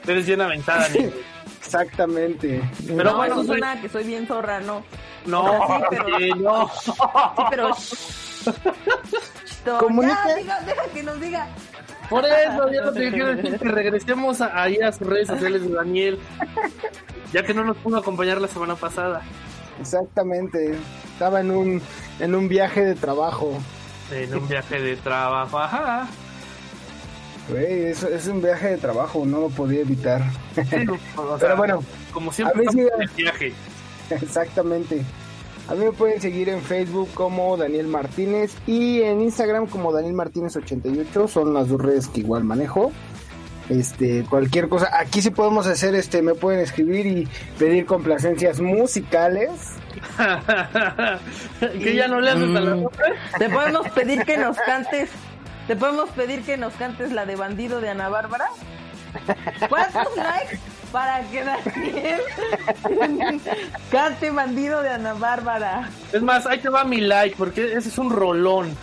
eres 0.07 0.26
bien 0.26 0.40
aventada, 0.40 0.88
Nini. 0.88 1.11
Exactamente. 1.64 2.62
Pero 2.87 3.04
no, 3.11 3.16
bueno, 3.16 3.35
eso 3.35 3.45
soy- 3.45 3.47
suena 3.59 3.81
que 3.81 3.88
soy 3.88 4.04
bien 4.04 4.26
zorra, 4.26 4.61
no. 4.61 4.85
No, 5.26 5.45
O 5.45 5.66
sea, 5.66 5.78
sí, 5.78 5.87
pero- 5.90 6.07
oye, 6.16 6.28
no. 6.37 6.69
Sí, 6.69 6.93
pero. 7.50 7.71
Comunique. 9.78 10.14
ya, 10.28 10.35
diga, 10.37 10.61
deja 10.61 10.83
que 10.93 11.02
nos 11.02 11.21
diga. 11.21 11.49
Por 12.11 12.25
eso, 12.26 12.70
ya 12.73 12.82
no 12.82 12.92
te 12.92 13.11
quiero 13.11 13.34
decir 13.37 13.58
que 13.58 13.68
regresemos 13.68 14.40
a, 14.40 14.62
ahí 14.62 14.78
a 14.80 14.92
sus 14.92 15.06
redes 15.06 15.28
sociales 15.28 15.62
de 15.62 15.75
Daniel. 15.75 16.18
Ya 17.32 17.42
que 17.44 17.54
no 17.54 17.64
nos 17.64 17.76
pudo 17.78 17.96
acompañar 17.99 18.40
la 18.40 18.49
semana 18.49 18.76
pasada. 18.76 19.23
Exactamente. 19.80 20.76
Estaba 21.12 21.40
en 21.40 21.50
un, 21.50 21.82
en 22.20 22.34
un 22.34 22.49
viaje 22.49 22.84
de 22.84 22.94
trabajo. 22.94 23.58
En 24.12 24.34
un 24.34 24.46
viaje 24.49 24.80
de 24.80 24.96
trabajo, 24.96 25.58
ajá. 25.58 26.06
Güey, 27.49 27.87
es, 27.87 28.02
es 28.04 28.26
un 28.28 28.40
viaje 28.40 28.68
de 28.70 28.76
trabajo, 28.78 29.25
no 29.26 29.40
lo 29.40 29.49
podía 29.49 29.80
evitar. 29.80 30.23
O 30.56 30.64
sea, 30.64 31.38
Pero 31.38 31.56
bueno, 31.56 31.82
como 32.12 32.32
siempre, 32.32 32.56
a 32.56 32.61
mí 32.61 32.66
sí- 32.73 32.80
estamos 32.80 33.02
en 33.02 33.08
el 33.11 33.16
viaje. 33.16 33.52
Exactamente. 34.11 35.02
A 35.68 35.75
mí 35.75 35.85
me 35.85 35.92
pueden 35.92 36.21
seguir 36.21 36.50
en 36.50 36.61
Facebook 36.61 37.09
como 37.14 37.56
Daniel 37.56 37.87
Martínez 37.87 38.54
y 38.66 39.00
en 39.00 39.23
Instagram 39.23 39.66
como 39.66 39.92
Daniel 39.92 40.12
Martínez 40.12 40.56
88. 40.56 41.26
Son 41.26 41.54
las 41.54 41.68
dos 41.68 41.80
redes 41.80 42.09
que 42.09 42.21
igual 42.21 42.44
manejo. 42.44 42.92
Este, 43.71 44.25
cualquier 44.28 44.68
cosa. 44.68 44.90
Aquí 44.99 45.23
sí 45.23 45.30
podemos 45.30 45.66
hacer, 45.66 45.94
este, 45.94 46.21
me 46.21 46.35
pueden 46.35 46.61
escribir 46.61 47.06
y 47.06 47.28
pedir 47.59 47.87
complacencias 47.87 48.61
musicales. 48.61 49.50
que 51.61 51.94
ya 51.94 52.09
no 52.09 52.21
le 52.21 52.30
haces 52.30 52.56
a 52.56 52.61
la 52.61 52.76
Mm. 52.76 52.88
Te 53.38 53.49
podemos 53.49 53.88
pedir 53.90 54.23
que 54.25 54.37
nos 54.37 54.59
cantes. 54.59 55.09
Te 55.66 55.76
podemos 55.76 56.11
pedir 56.11 56.42
que 56.42 56.59
nos 56.59 56.75
cantes 56.75 57.11
la 57.11 57.25
de 57.25 57.37
bandido 57.37 57.80
de 57.80 57.88
Ana 57.88 58.11
Bárbara. 58.11 58.49
¿Cuántos 59.71 60.14
likes 60.16 60.59
para 60.94 61.22
que 61.24 61.42
Daniel 61.44 62.20
cante 63.90 64.30
bandido 64.30 64.80
de 64.80 64.90
Ana 64.90 65.14
Bárbara? 65.14 65.90
Es 66.12 66.22
más, 66.22 66.46
ahí 66.46 66.60
te 66.60 66.68
va 66.68 66.84
mi 66.84 67.00
like, 67.00 67.34
porque 67.36 67.72
ese 67.74 67.88
es 67.88 67.98
un 67.98 68.10
rolón. 68.10 68.76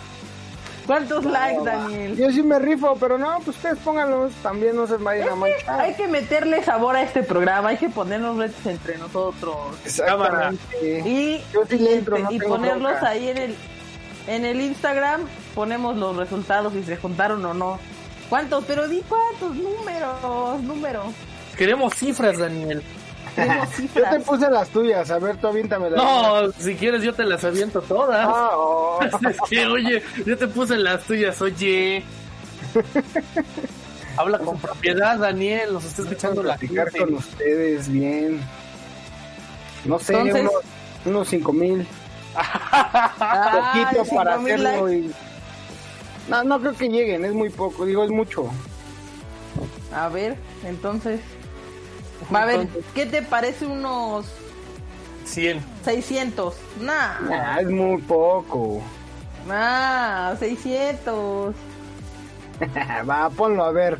¿Cuántos 0.86 1.24
likes, 1.24 1.64
Daniel? 1.64 2.14
Yo 2.18 2.30
sí 2.30 2.42
me 2.42 2.58
rifo, 2.58 2.98
pero 3.00 3.16
no, 3.16 3.36
pues 3.42 3.56
ustedes 3.56 3.78
pónganlos. 3.78 4.30
También 4.42 4.76
no 4.76 4.86
se 4.86 4.98
vayan 4.98 5.30
a 5.30 5.34
manchar. 5.36 5.80
Hay 5.80 5.94
que 5.94 6.06
meterle 6.06 6.62
sabor 6.62 6.96
a 6.96 7.02
este 7.02 7.22
programa, 7.22 7.70
hay 7.70 7.78
que 7.78 7.88
ponernos 7.88 8.36
retos 8.36 8.66
entre 8.66 8.98
nosotros 8.98 9.56
Exactamente. 9.86 11.02
y, 11.08 11.42
Yo 11.54 11.64
sí 11.66 11.76
y 11.76 11.78
le 11.78 11.94
entro, 11.94 12.16
este- 12.16 12.24
no 12.28 12.32
y 12.32 12.38
tengo 12.38 12.54
ponerlos 12.56 12.90
bronca. 12.92 13.08
ahí 13.08 13.28
en 13.30 13.38
el 13.38 13.56
en 14.26 14.44
el 14.44 14.60
Instagram, 14.60 15.22
ponemos 15.54 15.96
los 15.96 16.14
resultados 16.16 16.74
si 16.74 16.84
se 16.84 16.98
juntaron 16.98 17.42
o 17.46 17.54
no. 17.54 17.78
¿Cuántos? 18.28 18.64
Pero 18.66 18.86
di 18.86 19.02
cuántos 19.08 19.56
números, 19.56 20.60
números. 20.62 21.06
Queremos 21.56 21.94
cifras, 21.94 22.38
Daniel. 22.38 22.82
Queremos 23.34 23.68
Yo 23.94 24.02
te 24.10 24.20
puse 24.20 24.50
las 24.50 24.68
tuyas, 24.68 25.10
a 25.10 25.18
ver, 25.18 25.36
tú 25.36 25.46
aviéntamelas. 25.48 25.96
No, 25.96 26.52
si 26.58 26.74
quieres 26.74 27.02
yo 27.02 27.14
te 27.14 27.24
las 27.24 27.42
aviento 27.44 27.80
todas. 27.82 28.26
Ah, 28.28 28.50
oh. 28.54 29.00
Es 29.28 29.36
que, 29.48 29.66
oye, 29.66 30.02
yo 30.26 30.36
te 30.36 30.46
puse 30.48 30.76
las 30.76 31.02
tuyas, 31.04 31.40
oye. 31.40 32.02
Habla 34.16 34.38
con 34.38 34.58
propiedad, 34.58 35.18
Daniel, 35.18 35.72
nos 35.72 35.84
está 35.84 36.02
escuchando 36.02 36.42
la 36.42 36.58
gente. 36.58 36.98
con 36.98 37.14
ustedes 37.14 37.88
bien. 37.88 38.40
No 39.86 39.98
sé, 39.98 40.12
Entonces- 40.12 40.42
unos, 40.42 40.52
unos 41.06 41.28
cinco 41.28 41.52
mil. 41.52 41.86
Poquito 42.34 44.04
cinco 44.04 44.16
para 44.16 44.36
mil 44.38 44.52
hacerlo 44.66 44.86
likes. 44.86 45.06
y... 45.08 45.12
No, 46.30 46.44
no 46.44 46.60
creo 46.60 46.74
que 46.74 46.88
lleguen, 46.88 47.24
es 47.24 47.32
muy 47.32 47.48
poco, 47.50 47.84
digo, 47.84 48.04
es 48.04 48.10
mucho. 48.10 48.48
A 49.94 50.08
ver, 50.08 50.36
entonces. 50.64 51.20
Va 52.34 52.42
a 52.42 52.46
ver, 52.46 52.68
¿qué 52.94 53.06
te 53.06 53.22
parece 53.22 53.66
unos 53.66 54.26
100. 55.24 55.60
600? 55.84 56.54
Nah, 56.80 57.12
Ah, 57.30 57.58
es 57.60 57.68
muy 57.70 58.00
poco. 58.02 58.82
nah, 59.46 60.34
600. 60.36 61.54
Va, 63.08 63.30
ponlo 63.30 63.64
a 63.64 63.72
ver. 63.72 63.98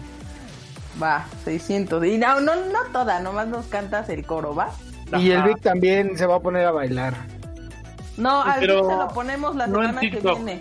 Va, 1.03 1.25
600. 1.45 2.05
Y 2.05 2.19
no, 2.19 2.41
no, 2.41 2.55
no 2.55 2.79
toda, 2.93 3.19
nomás 3.21 3.49
nos 3.49 3.67
cantas 3.67 4.09
el 4.09 4.25
coro, 4.27 4.55
¿va? 4.55 4.71
Y 5.19 5.31
el. 5.31 5.43
Vic 5.43 5.61
también 5.61 6.17
se 6.17 6.27
va 6.27 6.37
a 6.37 6.41
poner 6.41 6.65
a 6.67 6.71
bailar. 6.71 7.15
No, 8.17 8.43
al 8.43 8.61
Pero 8.61 8.81
fin 8.81 8.91
se 8.91 8.97
lo 8.97 9.09
ponemos 9.09 9.57
la 9.57 9.67
no 9.67 9.81
semana 9.81 10.01
que 10.01 10.21
viene. 10.21 10.61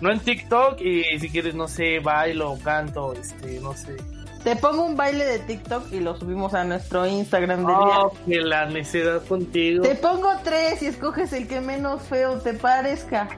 No 0.00 0.10
en 0.10 0.18
TikTok 0.20 0.80
y 0.80 1.04
si 1.20 1.28
quieres, 1.28 1.54
no 1.54 1.68
sé, 1.68 2.00
bailo, 2.00 2.58
canto, 2.64 3.12
este, 3.12 3.60
no 3.60 3.74
sé. 3.74 3.96
Te 4.44 4.56
pongo 4.56 4.84
un 4.86 4.96
baile 4.96 5.24
de 5.26 5.38
TikTok 5.40 5.92
y 5.92 6.00
lo 6.00 6.16
subimos 6.16 6.54
a 6.54 6.64
nuestro 6.64 7.06
Instagram 7.06 7.66
del 7.66 7.76
Oh, 7.78 8.12
día. 8.24 8.36
que 8.36 8.40
la 8.42 8.64
necedad 8.66 9.22
contigo. 9.26 9.82
Te 9.82 9.94
pongo 9.96 10.30
tres 10.42 10.82
y 10.82 10.86
escoges 10.86 11.32
el 11.34 11.46
que 11.46 11.60
menos 11.60 12.02
feo 12.02 12.38
te 12.38 12.54
parezca. 12.54 13.28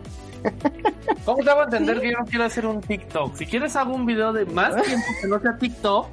¿Cómo 1.24 1.42
te 1.42 1.50
hago 1.50 1.64
entender 1.64 2.00
que 2.00 2.12
yo 2.12 2.18
no 2.18 2.24
quiero 2.24 2.44
hacer 2.44 2.66
un 2.66 2.80
TikTok? 2.80 3.34
Si 3.36 3.46
quieres 3.46 3.74
hago 3.76 3.94
un 3.94 4.06
video 4.06 4.32
de 4.32 4.44
más 4.46 4.80
tiempo 4.82 5.06
que 5.20 5.26
no 5.28 5.40
sea 5.40 5.56
TikTok. 5.56 6.06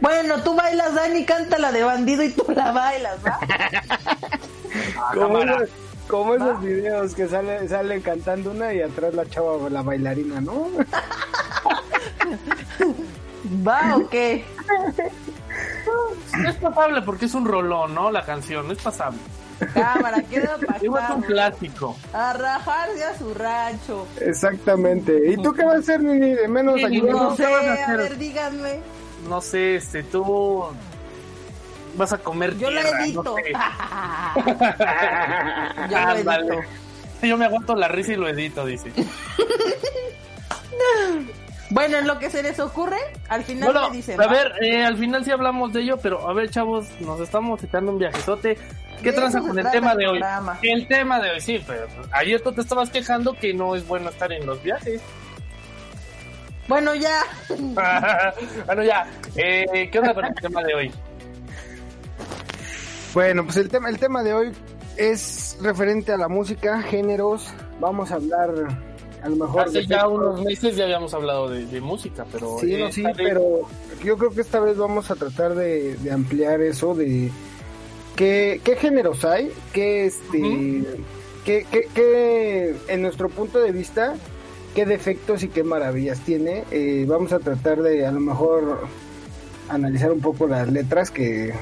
Bueno, 0.00 0.42
tú 0.42 0.54
bailas, 0.54 0.94
Dani, 0.94 1.24
canta 1.24 1.58
la 1.58 1.72
de 1.72 1.82
bandido 1.82 2.22
y 2.22 2.30
tú 2.30 2.44
la 2.54 2.72
bailas, 2.72 3.18
¿va? 3.24 3.38
Como, 5.14 5.38
cámara. 5.40 5.56
esos, 5.56 5.68
como 6.08 6.34
esos 6.34 6.60
videos 6.62 7.14
que 7.14 7.26
sale, 7.28 7.66
salen 7.68 8.00
cantando 8.02 8.50
una 8.50 8.72
y 8.74 8.80
atrás 8.82 9.14
la 9.14 9.26
chava, 9.28 9.68
la 9.70 9.82
bailarina, 9.82 10.40
¿no? 10.40 10.68
¿Va 13.66 13.96
o 13.96 14.08
qué? 14.08 14.44
Es 16.46 16.54
pasable 16.56 17.02
porque 17.02 17.24
es 17.26 17.34
un 17.34 17.44
rolón, 17.46 17.94
¿no? 17.94 18.10
La 18.10 18.24
canción, 18.24 18.70
es 18.70 18.78
pasable. 18.78 19.18
Cámara, 19.72 20.22
queda 20.22 20.56
Igual 20.82 21.04
es 21.04 21.10
un 21.10 21.22
clásico. 21.22 21.96
A 22.12 22.32
rajarse 22.34 23.04
a 23.04 23.16
su 23.16 23.32
rancho. 23.32 24.06
Exactamente. 24.20 25.30
¿Y 25.32 25.36
tú 25.38 25.52
qué 25.54 25.64
vas 25.64 25.76
a 25.76 25.78
hacer, 25.78 26.02
Nini? 26.02 26.34
De 26.34 26.46
menos 26.48 26.74
Sí, 26.76 26.84
ayuda. 26.84 27.12
no, 27.12 27.30
No 27.30 27.36
¿qué 27.36 27.44
sé, 27.44 27.50
vas 27.52 27.64
a 27.64 27.70
a 27.70 27.74
hacer? 27.74 27.96
ver, 27.96 28.18
díganme. 28.18 28.80
No 29.28 29.40
sé, 29.40 29.76
este, 29.76 30.02
tú 30.02 30.64
vas 31.96 32.12
a 32.12 32.18
comer 32.18 32.56
Yo 32.58 32.70
la 32.70 32.82
tierra, 32.82 33.04
edito. 33.04 33.22
no 33.22 33.34
sé. 33.36 33.52
Yo 35.90 35.98
lo. 36.42 36.60
Yo 37.22 37.38
me 37.38 37.46
aguanto 37.46 37.74
la 37.74 37.88
risa 37.88 38.12
y 38.12 38.16
lo 38.16 38.28
edito, 38.28 38.66
dice. 38.66 38.92
Bueno, 41.70 41.98
en 41.98 42.06
lo 42.06 42.18
que 42.18 42.30
se 42.30 42.42
les 42.42 42.60
ocurre, 42.60 42.98
al 43.28 43.42
final 43.42 43.72
Bueno, 43.72 43.90
me 43.90 43.96
dicen. 43.96 44.20
a 44.20 44.26
ver, 44.28 44.52
eh, 44.62 44.84
al 44.84 44.96
final 44.96 45.24
sí 45.24 45.30
hablamos 45.32 45.72
de 45.72 45.82
ello, 45.82 45.96
pero 46.00 46.28
a 46.28 46.32
ver, 46.32 46.50
chavos, 46.50 46.86
nos 47.00 47.20
estamos 47.20 47.62
echando 47.62 47.92
un 47.92 47.98
viajezote. 47.98 48.56
¿Qué 49.02 49.12
tranza 49.12 49.40
con 49.40 49.58
el 49.58 49.70
tema 49.70 49.94
de 49.94 50.06
hoy? 50.06 50.18
programa. 50.18 50.58
El 50.62 50.86
tema 50.86 51.20
de 51.20 51.30
hoy, 51.30 51.40
sí, 51.40 51.62
pero 51.66 51.86
ayer 52.12 52.40
tú 52.40 52.52
te 52.52 52.60
estabas 52.60 52.90
quejando 52.90 53.34
que 53.34 53.52
no 53.52 53.74
es 53.74 53.86
bueno 53.86 54.10
estar 54.10 54.32
en 54.32 54.46
los 54.46 54.62
viajes. 54.62 55.02
Bueno, 56.68 56.94
ya. 56.94 57.20
bueno, 58.66 58.82
ya, 58.82 59.06
eh, 59.36 59.88
¿qué 59.90 59.98
onda 59.98 60.14
con 60.14 60.24
el 60.24 60.34
tema 60.34 60.62
de 60.62 60.74
hoy? 60.74 60.92
Bueno, 63.12 63.44
pues 63.44 63.56
el 63.56 63.68
tema, 63.68 63.88
el 63.88 63.98
tema 63.98 64.22
de 64.22 64.34
hoy 64.34 64.52
es 64.96 65.58
referente 65.60 66.12
a 66.12 66.16
la 66.16 66.28
música, 66.28 66.82
géneros. 66.82 67.52
Vamos 67.80 68.10
a 68.10 68.16
hablar 68.16 68.50
a 69.22 69.28
lo 69.28 69.36
mejor 69.36 69.62
Hace 69.62 69.86
ya 69.86 70.06
unos 70.08 70.42
meses 70.42 70.76
ya 70.76 70.84
habíamos 70.84 71.12
hablado 71.14 71.48
de, 71.50 71.66
de 71.66 71.80
música, 71.80 72.24
pero... 72.30 72.58
Sí, 72.60 72.74
eh, 72.74 72.78
no, 72.78 72.92
sí, 72.92 73.04
pero 73.16 73.60
yo 74.04 74.16
creo 74.16 74.30
que 74.30 74.40
esta 74.42 74.60
vez 74.60 74.76
vamos 74.76 75.10
a 75.10 75.14
tratar 75.16 75.54
de, 75.54 75.96
de 75.96 76.10
ampliar 76.12 76.60
eso 76.60 76.94
de 76.94 77.30
qué, 78.14 78.60
qué 78.64 78.76
géneros 78.76 79.24
hay, 79.24 79.50
qué 79.72 80.06
este, 80.06 80.38
Ujú. 80.38 80.86
qué, 81.44 81.66
qué- 81.70 81.88
qué, 81.94 82.76
en 82.88 83.02
nuestro 83.02 83.28
punto 83.28 83.58
de 83.60 83.72
vista, 83.72 84.14
qué 84.74 84.86
defectos 84.86 85.42
y 85.42 85.48
qué 85.48 85.64
maravillas 85.64 86.20
tiene. 86.20 86.64
Eh, 86.70 87.04
vamos 87.08 87.32
a 87.32 87.38
tratar 87.38 87.82
de 87.82 88.06
a 88.06 88.12
lo 88.12 88.20
mejor 88.20 88.86
analizar 89.68 90.12
un 90.12 90.20
poco 90.20 90.46
las 90.46 90.70
letras 90.70 91.10
que, 91.10 91.52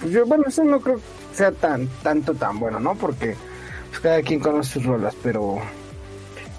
pues 0.00 0.12
yo, 0.12 0.26
bueno, 0.26 0.44
eso 0.46 0.62
no 0.64 0.80
creo 0.80 0.96
que 0.96 1.02
sea 1.36 1.52
tan 1.52 1.88
tanto 2.02 2.34
tan 2.34 2.58
bueno, 2.58 2.78
¿no? 2.80 2.94
Porque 2.94 3.34
pues, 3.88 4.00
cada 4.00 4.22
quien 4.22 4.40
conoce 4.40 4.74
sus 4.74 4.84
rolas, 4.86 5.14
pero 5.22 5.58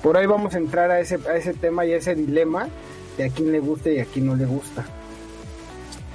por 0.01 0.17
ahí 0.17 0.25
vamos 0.25 0.53
a 0.55 0.57
entrar 0.57 0.91
a 0.91 0.99
ese, 0.99 1.19
a 1.29 1.35
ese 1.35 1.53
tema 1.53 1.85
y 1.85 1.93
a 1.93 1.97
ese 1.97 2.15
dilema 2.15 2.67
de 3.17 3.25
a 3.25 3.29
quién 3.29 3.51
le 3.51 3.59
gusta 3.59 3.89
y 3.89 3.99
a 3.99 4.05
quién 4.05 4.27
no 4.27 4.35
le 4.35 4.45
gusta. 4.45 4.85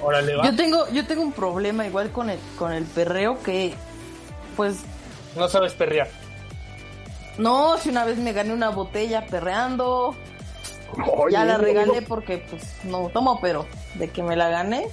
Órale, 0.01 0.35
va. 0.35 0.45
Yo 0.45 0.55
tengo, 0.55 0.89
yo 0.89 1.05
tengo 1.05 1.21
un 1.21 1.31
problema 1.31 1.85
igual 1.87 2.11
con 2.11 2.29
el, 2.29 2.39
con 2.57 2.73
el 2.73 2.83
perreo 2.85 3.41
que, 3.41 3.73
pues, 4.55 4.77
No 5.37 5.47
sabes 5.47 5.73
perrear. 5.73 6.09
no, 7.37 7.77
si 7.77 7.89
una 7.89 8.05
vez 8.05 8.17
me 8.17 8.33
gané 8.33 8.53
una 8.53 8.69
botella 8.69 9.25
perreando, 9.25 10.15
Oye, 11.11 11.33
ya 11.33 11.45
la 11.45 11.57
regalé 11.57 12.01
porque, 12.01 12.45
pues, 12.49 12.63
no 12.83 13.09
tomo, 13.09 13.39
pero 13.41 13.65
de 13.95 14.09
que 14.09 14.21
me 14.23 14.35
la 14.35 14.49
gané. 14.49 14.87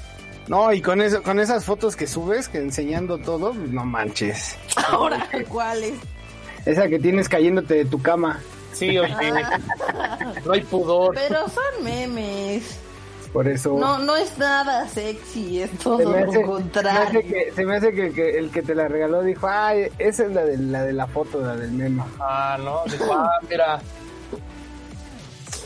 No, 0.48 0.72
y 0.72 0.80
con 0.80 1.00
eso, 1.00 1.22
con 1.22 1.38
esas 1.38 1.64
fotos 1.64 1.94
que 1.96 2.06
subes, 2.06 2.48
que 2.48 2.58
enseñando 2.58 3.18
todo, 3.18 3.52
no 3.52 3.84
manches. 3.84 4.56
Ahora, 4.88 5.28
¿cuál 5.48 5.84
es? 5.84 5.94
Esa 6.66 6.88
que 6.88 6.98
tienes 6.98 7.28
cayéndote 7.28 7.74
de 7.74 7.84
tu 7.84 8.00
cama. 8.02 8.40
Sí, 8.72 8.98
oye, 8.98 9.14
no 10.44 10.52
hay 10.52 10.60
pudor. 10.62 11.14
Pero 11.14 11.48
son 11.48 11.84
memes. 11.84 12.78
Por 13.32 13.46
eso. 13.46 13.78
No, 13.78 13.98
no 13.98 14.16
es 14.16 14.36
nada 14.38 14.88
sexy, 14.88 15.62
es 15.62 15.70
todo 15.78 15.98
se 15.98 16.06
me 16.06 16.12
lo 16.12 16.18
hace, 16.18 16.32
se 16.32 16.38
me 16.38 16.44
contrario. 16.44 17.00
hace 17.00 17.22
que, 17.22 17.52
se 17.54 17.64
me 17.64 17.76
hace 17.76 17.92
que, 17.92 18.12
que 18.12 18.30
el 18.38 18.50
que 18.50 18.62
te 18.62 18.74
la 18.74 18.88
regaló 18.88 19.22
dijo, 19.22 19.46
ay, 19.48 19.86
esa 19.98 20.24
es 20.24 20.32
la 20.32 20.44
de 20.44 20.58
la, 20.58 20.82
de 20.82 20.92
la 20.92 21.06
foto, 21.06 21.40
la 21.40 21.54
del 21.54 21.70
memo. 21.70 22.06
Ah, 22.18 22.58
no, 22.58 22.82
dijo, 22.90 23.12
ah, 23.12 23.30
mira. 23.48 23.80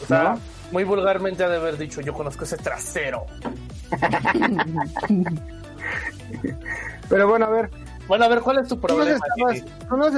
O 0.02 0.06
sea, 0.06 0.22
¿No? 0.24 0.40
muy 0.72 0.84
vulgarmente 0.84 1.42
ha 1.42 1.48
de 1.48 1.56
haber 1.56 1.78
dicho, 1.78 2.02
yo 2.02 2.12
conozco 2.12 2.44
ese 2.44 2.58
trasero. 2.58 3.24
Pero 7.08 7.28
bueno, 7.28 7.46
a 7.46 7.50
ver, 7.50 7.70
Bueno, 8.08 8.24
a 8.24 8.28
ver, 8.28 8.40
¿cuál 8.40 8.58
es 8.58 8.68
tu 8.68 8.78
problema? 8.78 9.10
estabas- 9.36 9.56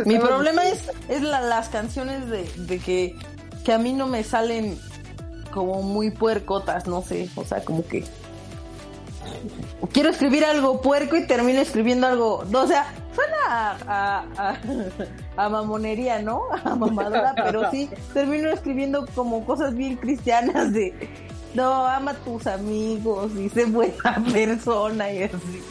Mi 0.07 0.15
problema 0.29 0.65
es, 0.65 0.91
es 1.09 1.23
la- 1.23 1.41
las 1.41 1.69
canciones 1.69 2.29
de, 2.29 2.51
de 2.57 2.79
que, 2.79 3.15
que 3.65 3.73
a 3.73 3.79
mí 3.79 3.93
no 3.93 4.07
me 4.07 4.25
salen 4.25 4.79
como 5.53 5.83
muy 5.83 6.11
puercotas, 6.11 6.87
no 6.87 7.03
sé, 7.03 7.29
o 7.37 7.45
sea, 7.45 7.65
como 7.65 7.87
que 7.87 8.05
quiero 9.93 10.11
escribir 10.11 10.45
algo 10.45 10.81
puerco 10.81 11.17
y 11.17 11.27
termino 11.27 11.61
escribiendo 11.61 12.07
algo, 12.07 12.45
no, 12.51 12.63
o 12.63 12.67
sea, 12.67 12.93
suena 13.15 13.37
a, 13.49 13.77
a, 13.87 14.25
a- 14.51 14.57
a 15.45 15.49
mamonería, 15.49 16.21
¿no? 16.23 16.43
A 16.65 16.75
mamadora, 16.75 17.35
pero 17.45 17.71
sí, 17.71 17.89
termino 18.13 18.51
escribiendo 18.51 19.07
como 19.15 19.45
cosas 19.45 19.75
bien 19.75 19.97
cristianas 19.97 20.73
de, 20.73 20.95
no, 21.55 21.87
ama 21.87 22.11
a 22.13 22.15
tus 22.15 22.47
amigos 22.47 23.33
y 23.37 23.49
sé 23.49 23.65
buena 23.67 24.23
persona 24.33 25.11
y 25.13 25.23
así. 25.25 25.63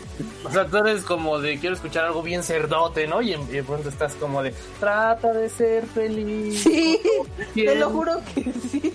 O 0.45 0.51
sea, 0.51 0.65
tú 0.67 0.77
eres 0.77 1.03
como 1.03 1.39
de 1.39 1.59
quiero 1.59 1.75
escuchar 1.75 2.05
algo 2.05 2.21
bien 2.23 2.41
cerdote, 2.43 3.05
¿no? 3.07 3.21
Y 3.21 3.33
en- 3.33 3.41
y 3.43 3.53
de 3.53 3.63
pronto 3.63 3.89
estás 3.89 4.13
como 4.15 4.41
de 4.41 4.53
trata 4.79 5.33
de 5.33 5.49
ser 5.49 5.85
feliz. 5.87 6.61
Sí, 6.63 6.99
¿Quién? 7.53 7.65
te 7.67 7.75
lo 7.75 7.89
juro 7.89 8.21
que 8.33 8.43
sí. 8.69 8.93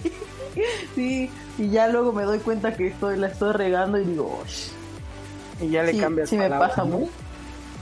Sí, 0.94 1.30
y 1.58 1.70
ya 1.70 1.88
luego 1.88 2.12
me 2.12 2.24
doy 2.24 2.38
cuenta 2.38 2.74
que 2.74 2.88
estoy 2.88 3.16
la 3.18 3.28
estoy 3.28 3.52
regando 3.52 3.98
y 3.98 4.04
digo, 4.04 4.40
"Osh". 4.42 4.68
Y 5.60 5.70
ya 5.70 5.82
le 5.82 5.92
sí, 5.92 5.98
cambias 6.00 6.28
sí 6.28 6.36
me 6.36 6.48
pasa. 6.50 6.84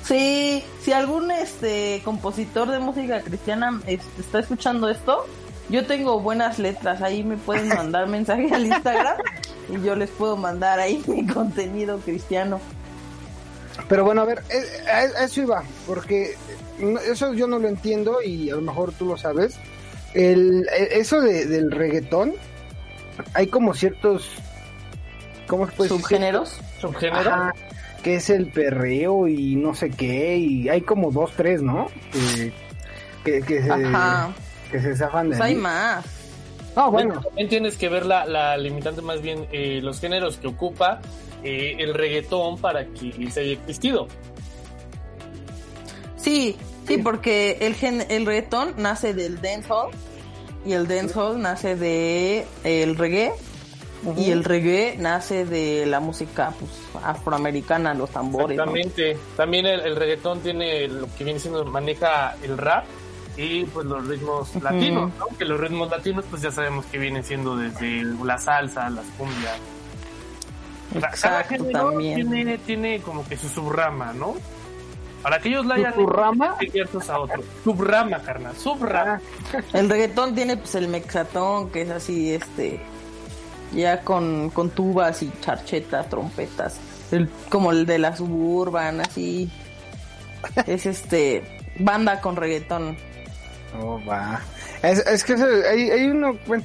Sí, 0.05 0.62
si 0.83 0.93
algún 0.93 1.31
este 1.31 2.00
compositor 2.05 2.71
de 2.71 2.78
música 2.78 3.21
cristiana 3.23 3.81
es- 3.87 4.00
está 4.19 4.40
escuchando 4.40 4.88
esto, 4.88 5.26
yo 5.68 5.87
tengo 5.87 6.20
buenas 6.20 6.58
letras, 6.58 7.02
ahí 7.02 7.22
me 7.25 7.37
pueden 7.37 7.68
mandar 7.68 8.06
mensaje 8.08 8.48
al 8.52 8.66
Instagram 8.66 9.16
y 9.70 9.82
yo 9.84 9.94
les 9.96 10.10
puedo 10.10 10.37
mandar 10.37 10.78
ahí 10.80 11.02
mi 11.08 11.26
contenido 11.26 11.98
cristiano. 11.98 12.60
Pero 13.88 14.04
bueno, 14.04 14.22
a 14.22 14.25
ver, 14.25 14.42
eh, 14.50 14.90
a 14.90 15.25
eso 15.25 15.42
iba, 15.42 15.62
porque 15.87 16.34
no- 16.78 17.00
eso 17.00 17.32
yo 17.34 17.46
no 17.46 17.58
lo 17.58 17.68
entiendo 17.68 18.20
y 18.22 18.50
a 18.50 18.56
lo 18.56 18.62
mejor 18.62 18.92
tú 18.92 19.06
lo 19.06 19.16
sabes. 19.16 19.56
El, 20.14 20.66
eh, 20.76 20.88
eso 20.92 21.20
de, 21.20 21.46
del 21.46 21.70
reggaetón, 21.70 22.34
hay 23.34 23.46
como 23.46 23.75
ciertos... 23.75 24.30
¿Cómo 25.46 25.66
se 25.66 25.72
puede 25.72 25.88
decir? 25.90 26.02
Subgéneros. 26.02 26.60
Subgénero. 26.80 27.30
Ajá, 27.30 27.54
que 28.02 28.16
es 28.16 28.28
el 28.30 28.50
perreo 28.52 29.28
y 29.28 29.56
no 29.56 29.75
sé 29.75 29.90
qué, 29.90 30.37
y 30.37 30.68
hay 30.68 30.82
como 30.82 31.10
dos, 31.10 31.32
tres, 31.37 31.62
¿no? 31.62 31.87
Que, 32.12 32.52
que, 33.25 33.40
que 33.42 33.62
se, 33.62 33.70
Ajá. 33.72 34.30
Que 34.70 34.80
se 34.80 34.96
zafan 34.96 35.30
de 35.30 35.37
Pues 35.37 35.48
hay 35.48 35.54
más. 35.54 36.04
Ah, 36.76 36.88
bueno, 36.88 37.20
También 37.20 37.48
tienes 37.48 37.76
que 37.76 37.88
ver 37.88 38.06
la, 38.06 38.25
la 38.25 38.56
limitante 38.56 39.02
más 39.02 39.20
bien 39.20 39.46
eh, 39.50 39.80
los 39.82 40.00
géneros 40.00 40.37
que 40.37 40.46
ocupa 40.46 41.00
eh, 41.42 41.76
el 41.78 41.94
reggaetón 41.94 42.58
para 42.58 42.84
que 42.84 43.30
se 43.30 43.40
haya 43.40 43.52
existido. 43.52 44.06
Sí, 46.16 46.56
sí, 46.87 46.98
porque 46.98 47.58
el, 47.60 47.75
gen, 47.75 48.04
el 48.08 48.26
reggaetón 48.26 48.75
nace 48.76 49.14
del 49.14 49.40
dancehall 49.40 49.90
y 50.64 50.72
el 50.72 50.87
dancehall 50.87 51.40
nace 51.40 51.75
de 51.75 52.46
el 52.64 52.96
reggae 52.96 53.32
y 54.16 54.30
el 54.30 54.44
reggae 54.44 54.96
nace 54.98 55.44
de 55.44 55.87
la 55.87 55.98
música 56.00 56.52
pues, 56.58 56.70
afroamericana, 57.04 57.94
los 57.94 58.10
tambores. 58.10 58.56
¿no? 58.56 58.64
Exactamente. 58.64 59.16
También 59.37 59.66
el, 59.66 59.80
el 59.80 59.96
reggaetón 59.96 60.40
tiene 60.40 60.87
lo 60.87 61.08
que 61.16 61.25
viene 61.25 61.40
siendo, 61.40 61.64
maneja 61.64 62.37
el 62.42 62.56
rap 62.56 62.84
y 63.38 63.64
pues 63.66 63.87
los 63.87 64.07
ritmos 64.07 64.54
latinos, 64.57 65.12
¿no? 65.16 65.26
Que 65.38 65.45
los 65.45 65.61
ritmos 65.61 65.88
latinos 65.88 66.25
pues 66.28 66.42
ya 66.42 66.50
sabemos 66.50 66.85
que 66.87 66.99
vienen 66.99 67.23
siendo 67.23 67.57
desde 67.57 68.02
la 68.25 68.37
salsa, 68.37 68.90
las 68.90 69.07
cumbias. 69.16 69.57
Cada 70.92 71.09
Exacto, 71.09 71.49
género 71.50 71.90
también. 71.90 72.30
Tiene, 72.30 72.59
tiene 72.59 73.00
como 73.00 73.26
que 73.26 73.37
su 73.37 73.49
subrama, 73.49 74.12
¿no? 74.12 74.35
Para 75.23 75.38
que 75.38 75.50
ellos 75.50 75.66
la 75.66 75.76
hayan 75.76 75.95
¿Subrama? 75.95 76.57
abiertos 76.61 77.09
a 77.11 77.21
otro. 77.21 77.42
Subrama, 77.62 78.18
carnal, 78.21 78.57
subrama. 78.57 79.21
El 79.73 79.88
reggaetón 79.88 80.35
tiene 80.35 80.57
pues 80.57 80.75
el 80.75 80.88
mexatón, 80.88 81.71
que 81.71 81.83
es 81.83 81.90
así, 81.90 82.33
este, 82.33 82.80
ya 83.72 84.01
con, 84.01 84.51
con 84.51 84.70
tubas 84.70 85.22
y 85.22 85.31
charchetas, 85.40 86.09
trompetas, 86.09 86.79
el, 87.12 87.29
como 87.51 87.70
el 87.70 87.87
de 87.87 87.98
la 87.98 88.16
suburban, 88.16 89.01
así. 89.01 89.51
Es 90.66 90.87
este, 90.87 91.44
banda 91.79 92.20
con 92.20 92.37
reggaetón. 92.37 92.96
Oh, 93.81 94.00
va. 94.09 94.40
Es, 94.83 94.98
es 95.07 95.24
que 95.24 95.35
eso- 95.35 95.46
hay, 95.70 95.90
hay 95.90 96.07
uno, 96.09 96.37
bueno, 96.46 96.64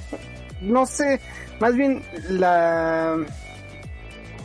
no 0.61 0.85
sé, 0.85 1.19
más 1.59 1.75
bien 1.75 2.01
la... 2.29 3.15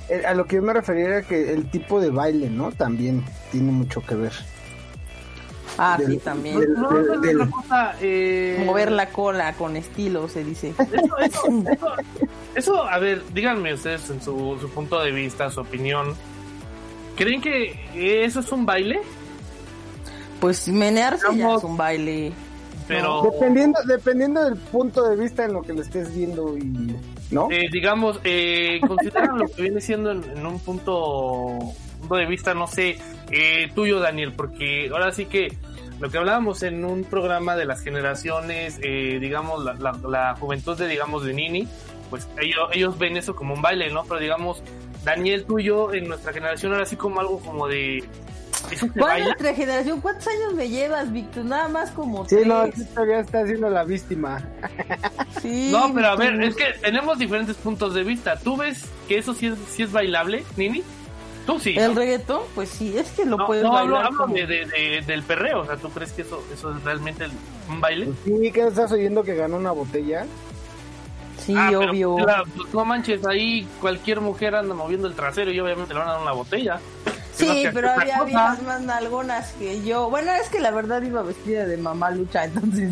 el- 0.09 0.27
A 0.27 0.35
lo 0.35 0.45
que 0.47 0.57
yo 0.57 0.63
me 0.63 0.73
refería 0.73 1.05
era 1.07 1.23
que 1.23 1.53
el 1.53 1.71
tipo 1.71 2.01
de 2.01 2.11
baile, 2.11 2.51
¿no? 2.51 2.73
También 2.73 3.25
tiene 3.53 3.71
mucho 3.73 4.01
que 4.05 4.15
ver. 4.15 4.33
Ah, 5.81 5.97
Del- 5.97 6.09
sí, 6.13 6.17
también. 6.19 6.59
del- 6.59 6.75
No, 6.75 6.91
no, 6.91 7.01
no, 7.15 7.21
del- 7.21 7.41
otra 7.43 7.51
cosa, 7.53 7.95
eh, 8.01 8.63
Mover 8.67 8.91
la 8.91 9.11
cola 9.11 9.53
con 9.53 9.77
estilo, 9.77 10.29
se 10.29 10.43
dice. 10.43 10.75
Eso, 10.93 11.19
eso, 11.19 11.47
eso, 11.71 11.87
eso, 12.57 12.83
a 12.83 12.99
ver, 12.99 13.23
díganme 13.33 13.75
ustedes 13.75 14.11
en 14.11 14.21
su, 14.21 14.59
su 14.61 14.69
punto 14.71 14.99
de 15.01 15.13
vista, 15.13 15.49
su 15.51 15.61
opinión. 15.61 16.15
¿Creen 17.17 17.41
que 17.41 18.25
eso 18.25 18.41
es 18.41 18.51
un 18.51 18.67
baile? 18.67 19.01
Pues 20.41 20.67
menearse 20.69 21.27
ya 21.37 21.55
es 21.55 21.65
un 21.65 21.77
baile. 21.77 22.33
Pero, 22.89 23.23
Dependiendo, 23.23 23.79
dependiendo 23.87 24.43
del 24.43 24.57
punto 24.57 25.09
de 25.09 25.17
vista 25.17 25.45
en 25.45 25.53
lo 25.53 25.63
que 25.63 25.75
lo 25.75 25.83
estés 25.83 26.15
viendo 26.15 26.57
y... 26.57 26.97
¿No? 27.31 27.49
eh, 27.51 27.69
digamos, 27.71 28.19
eh, 28.25 28.81
consideran 28.89 29.39
lo 29.39 29.47
que 29.47 29.61
viene 29.61 29.83
siendo 29.83 30.11
en, 30.11 30.25
en 30.25 30.47
un 30.47 30.59
punto, 30.59 31.59
punto 32.01 32.15
de 32.17 32.25
vista, 32.25 32.55
no 32.55 32.67
sé, 32.67 32.99
eh, 33.31 33.71
tuyo, 33.75 34.01
Daniel, 34.01 34.33
porque 34.33 34.89
ahora 34.91 35.13
sí 35.13 35.27
que 35.27 35.55
lo 36.01 36.11
que 36.11 36.17
hablábamos 36.17 36.63
en 36.63 36.85
un 36.85 37.05
programa 37.05 37.57
de 37.57 37.67
las 37.67 37.83
generaciones, 37.83 38.79
eh, 38.83 39.19
digamos, 39.21 39.65
la, 39.65 39.75
la, 39.75 39.93
la 40.09 40.37
juventud 40.37 40.79
de, 40.79 40.87
digamos, 40.87 41.25
de 41.25 41.35
Nini, 41.35 41.69
pues 42.09 42.29
ellos, 42.41 42.71
ellos 42.73 42.99
ven 42.99 43.17
eso 43.17 43.35
como 43.35 43.55
un 43.55 43.63
baile, 43.63 43.91
¿no? 43.91 44.05
Pero 44.05 44.21
digamos, 44.21 44.63
Daniel, 45.05 45.45
tuyo, 45.45 45.93
en 45.93 46.09
nuestra 46.09 46.33
generación, 46.33 46.73
ahora 46.73 46.87
sí 46.87 46.97
como 46.97 47.21
algo 47.21 47.41
como 47.41 47.69
de... 47.69 48.05
¿Eso 48.71 48.87
se 48.87 48.99
¿Cuál 49.01 49.25
nuestra 49.25 49.55
generación? 49.55 50.01
¿Cuántos 50.01 50.27
años 50.29 50.55
me 50.55 50.69
llevas, 50.69 51.13
Víctor? 51.13 51.45
Nada 51.45 51.69
más 51.69 51.91
como 51.91 52.29
Sí, 52.29 52.37
no, 52.47 52.63
tres. 52.65 52.75
sí, 52.77 52.85
todavía 52.95 53.21
está 53.21 53.41
haciendo 53.41 53.71
la 53.71 53.85
víctima. 53.85 54.43
Sí, 55.41 55.71
No, 55.73 55.93
pero 55.95 56.09
a 56.09 56.17
ver, 56.17 56.41
es 56.43 56.57
que 56.57 56.65
tenemos 56.83 57.19
diferentes 57.19 57.57
puntos 57.57 57.95
de 57.95 58.03
vista. 58.05 58.37
¿Tú 58.39 58.57
ves 58.57 58.85
que 59.07 59.19
eso 59.19 59.35
sí 59.35 59.47
es, 59.47 59.55
sí 59.71 59.83
es 59.83 59.93
bailable, 59.93 60.45
Nini? 60.57 60.83
Tú 61.47 61.59
sí. 61.59 61.75
El 61.79 61.95
¿no? 61.95 62.01
reggaetón, 62.01 62.43
pues 62.55 62.69
sí, 62.69 62.97
es 62.99 63.11
que 63.13 63.25
lo 63.25 63.39
No, 63.39 63.47
puedes 63.47 63.63
no, 63.65 63.75
hablo, 63.77 63.95
bailar 63.95 64.07
hablo 64.13 64.19
como- 64.19 64.35
de, 64.35 64.47
de- 64.47 64.67
de- 64.67 65.03
del 65.07 65.23
perreo. 65.23 65.61
O 65.63 65.65
sea, 65.67 65.77
¿tú 65.77 65.89
crees 65.91 66.13
que 66.13 66.23
eso, 66.23 66.45
eso 66.53 66.77
es 66.77 66.85
realmente 66.85 67.25
el- 67.25 67.33
un 67.71 67.81
baile? 67.81 68.07
Pues 68.07 68.19
sí, 68.43 68.53
que 68.53 68.67
estás 68.67 68.93
oyendo 68.93 69.23
que 69.23 69.35
ganó 69.35 69.57
una 69.57 69.73
botella. 69.73 70.27
Sí, 71.39 71.55
Ah, 71.57 71.69
pero, 71.71 71.91
obvio. 71.91 72.19
la- 72.19 72.45
pues, 72.55 72.75
no 72.75 72.85
manches, 72.85 73.25
ahí 73.25 73.67
cualquier 73.81 74.21
mujer 74.21 74.55
anda 74.57 74.75
moviendo 74.75 75.07
el 75.09 75.15
trasero 75.15 75.51
y 75.51 75.59
obviamente 75.61 75.95
le 75.95 76.01
van 76.01 76.09
a 76.09 76.13
dar 76.13 76.21
una 76.23 76.33
botella. 76.33 76.81
Sí, 77.39 77.67
pero 77.73 77.91
había 77.91 78.23
viejas 78.25 78.63
más 78.63 78.81
nalgonas 78.83 79.53
que 79.53 79.83
yo. 79.85 80.11
Bueno, 80.11 80.33
es 80.33 80.49
que 80.49 80.61
la 80.61 80.71
verdad 80.71 81.03
iba 81.03 81.23
vestida 81.23 81.65
de 81.67 81.77
mamá 81.77 82.11
lucha, 82.11 82.45
entonces 82.45 82.91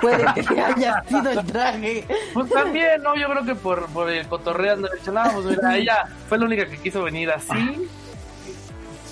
puede 0.00 0.24
que 0.34 0.60
haya 0.60 1.04
sido 1.08 1.30
el 1.30 1.46
traje. 1.46 2.06
Pues 2.32 2.50
también, 2.50 3.02
¿no? 3.02 3.16
Yo 3.16 3.28
creo 3.28 3.44
que 3.44 3.54
por, 3.54 3.86
por 3.88 4.08
el 4.10 4.26
cotorreo 4.28 4.76
no, 4.76 4.88
pues 5.34 5.46
mira, 5.46 5.76
ella 5.76 6.08
fue 6.28 6.38
la 6.38 6.44
única 6.46 6.66
que 6.66 6.78
quiso 6.78 7.02
venir 7.02 7.30
así. 7.30 7.88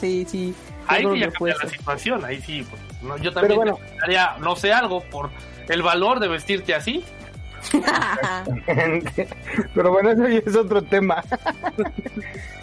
Sí, 0.00 0.26
sí. 0.28 0.54
Ahí 0.86 1.02
sí 1.02 1.20
ya 1.20 1.26
cambia 1.26 1.32
fue 1.38 1.50
la 1.50 1.68
situación, 1.68 2.24
ahí 2.24 2.40
sí. 2.40 2.66
pues, 2.68 2.80
no, 3.02 3.16
yo 3.18 3.32
también 3.32 3.56
bueno. 3.56 3.78
haría, 4.02 4.36
no 4.40 4.56
sé, 4.56 4.72
algo 4.72 5.02
por 5.04 5.30
el 5.68 5.82
valor 5.82 6.20
de 6.20 6.28
vestirte 6.28 6.74
así. 6.74 7.04
Pero 9.74 9.90
bueno, 9.90 10.10
eso 10.12 10.28
ya 10.28 10.38
es 10.38 10.56
otro 10.56 10.80
tema. 10.82 11.22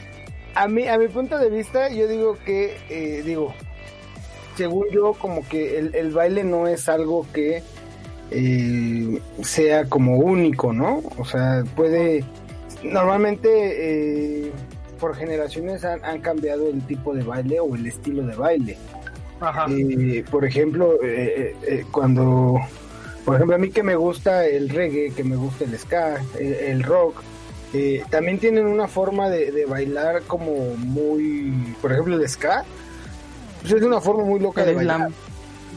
a 0.55 0.67
mí, 0.67 0.87
a 0.87 0.97
mi 0.97 1.07
punto 1.07 1.37
de 1.37 1.49
vista, 1.49 1.89
yo 1.89 2.07
digo 2.07 2.37
que, 2.45 2.77
eh, 2.89 3.21
digo, 3.23 3.53
según 4.55 4.87
yo, 4.91 5.13
como 5.13 5.47
que 5.47 5.77
el, 5.77 5.93
el 5.93 6.11
baile 6.11 6.43
no 6.43 6.67
es 6.67 6.87
algo 6.87 7.27
que 7.33 7.61
eh, 8.31 9.21
sea 9.43 9.85
como 9.85 10.17
único, 10.17 10.73
¿no? 10.73 11.03
O 11.17 11.25
sea, 11.25 11.63
puede, 11.75 12.23
normalmente, 12.83 14.47
eh, 14.47 14.51
por 14.99 15.15
generaciones 15.15 15.83
han, 15.83 16.03
han 16.05 16.21
cambiado 16.21 16.69
el 16.69 16.81
tipo 16.87 17.13
de 17.13 17.23
baile 17.23 17.59
o 17.59 17.75
el 17.75 17.85
estilo 17.85 18.25
de 18.25 18.35
baile. 18.35 18.77
Ajá. 19.41 19.67
Eh, 19.69 20.23
por 20.31 20.45
ejemplo, 20.45 20.93
eh, 21.03 21.53
eh, 21.53 21.55
eh, 21.67 21.85
cuando, 21.91 22.59
por 23.25 23.35
ejemplo, 23.35 23.57
a 23.57 23.59
mí 23.59 23.69
que 23.69 23.83
me 23.83 23.95
gusta 23.95 24.47
el 24.47 24.69
reggae, 24.69 25.11
que 25.13 25.25
me 25.25 25.35
gusta 25.35 25.65
el 25.65 25.77
ska, 25.77 26.23
el, 26.39 26.53
el 26.53 26.83
rock, 26.83 27.21
eh, 27.75 28.03
también 28.09 28.39
tienen 28.39 28.65
una 28.65 28.87
forma 28.87 29.29
de, 29.29 29.51
de 29.51 29.65
bailar 29.65 30.23
como 30.23 30.75
muy, 30.77 31.75
por 31.81 31.91
ejemplo, 31.91 32.15
el 32.15 32.29
ska, 32.29 32.63
pues 33.61 33.73
es 33.73 33.81
una 33.81 33.99
forma 33.99 34.23
muy 34.23 34.39
loca 34.39 34.63
de 34.63 34.73
bailar. 34.73 34.97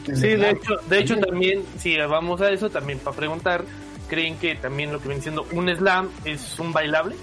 slam. 0.05 0.15
Sí, 0.15 0.27
de 0.27 0.49
hecho, 0.51 0.75
de 0.89 0.99
hecho 0.99 1.17
también, 1.19 1.63
si 1.77 1.97
vamos 1.97 2.41
a 2.41 2.49
eso, 2.51 2.69
también 2.69 2.99
para 2.99 3.15
preguntar, 3.15 3.65
¿creen 4.07 4.37
que 4.37 4.55
también 4.55 4.91
lo 4.91 4.99
que 4.99 5.09
viene 5.09 5.21
siendo 5.21 5.45
un 5.51 5.69
slam 5.75 6.09
es 6.25 6.57
un 6.57 6.71
bailable? 6.71 7.15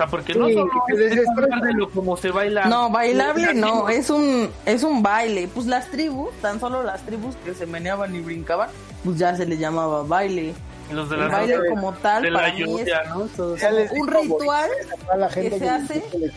sea, 0.00 0.06
porque 0.06 0.32
Sí, 0.32 0.38
no 0.38 0.48
solo 0.48 0.70
es, 0.88 1.62
de 1.62 1.72
lo 1.74 1.90
como 1.90 2.16
se 2.16 2.30
baila. 2.30 2.64
No, 2.66 2.90
bailable 2.90 3.54
no, 3.54 3.88
es 3.88 4.10
un 4.10 4.48
es 4.64 4.82
un 4.82 5.02
baile. 5.02 5.48
Pues 5.52 5.66
las 5.66 5.88
tribus, 5.90 6.30
tan 6.40 6.58
solo 6.58 6.82
las 6.82 7.04
tribus 7.04 7.36
que 7.44 7.54
se 7.54 7.66
meneaban 7.66 8.14
y 8.14 8.20
brincaban, 8.20 8.70
pues 9.04 9.18
ya 9.18 9.36
se 9.36 9.46
les 9.46 9.58
llamaba 9.58 10.02
baile. 10.02 10.54
Los 10.90 11.08
de 11.08 11.16
El 11.16 11.20
la 11.22 11.28
baile 11.28 11.56
como 11.68 11.92
tal 11.94 12.22
de 12.22 12.30
la 12.30 12.38
para 12.40 12.52
mí 12.52 12.62
es 12.62 12.66
lluvia, 12.68 13.02
¿no? 13.08 13.28
Un 13.92 14.08
ritual 14.08 14.70
a 15.12 15.16
la 15.16 15.28
gente 15.30 15.50
que 15.50 15.58
se 15.58 15.68
hace. 15.70 16.02
el 16.12 16.32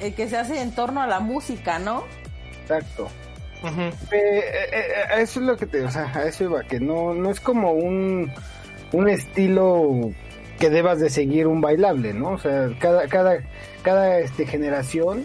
eh, 0.00 0.14
que 0.14 0.28
se 0.28 0.36
hace 0.36 0.60
en 0.60 0.74
torno 0.74 1.02
a 1.02 1.06
la 1.06 1.20
música, 1.20 1.78
¿no? 1.78 2.04
Exacto. 2.62 3.08
Eh, 3.62 3.92
eh, 4.12 4.70
eh, 4.72 5.12
a 5.14 5.20
eso 5.20 5.40
es 5.40 5.46
lo 5.46 5.56
que 5.56 5.66
te, 5.66 5.82
o 5.82 5.90
sea, 5.90 6.10
a 6.14 6.24
eso 6.24 6.44
iba, 6.44 6.62
que 6.62 6.80
no, 6.80 7.12
no 7.12 7.30
es 7.30 7.40
como 7.40 7.72
un, 7.72 8.32
un 8.92 9.08
estilo 9.08 10.10
que 10.58 10.70
debas 10.70 10.98
de 11.00 11.10
seguir 11.10 11.46
un 11.46 11.60
bailable, 11.60 12.14
¿no? 12.14 12.30
O 12.30 12.38
sea, 12.38 12.68
cada, 12.78 13.06
cada, 13.08 13.38
cada 13.82 14.18
este, 14.20 14.46
generación, 14.46 15.24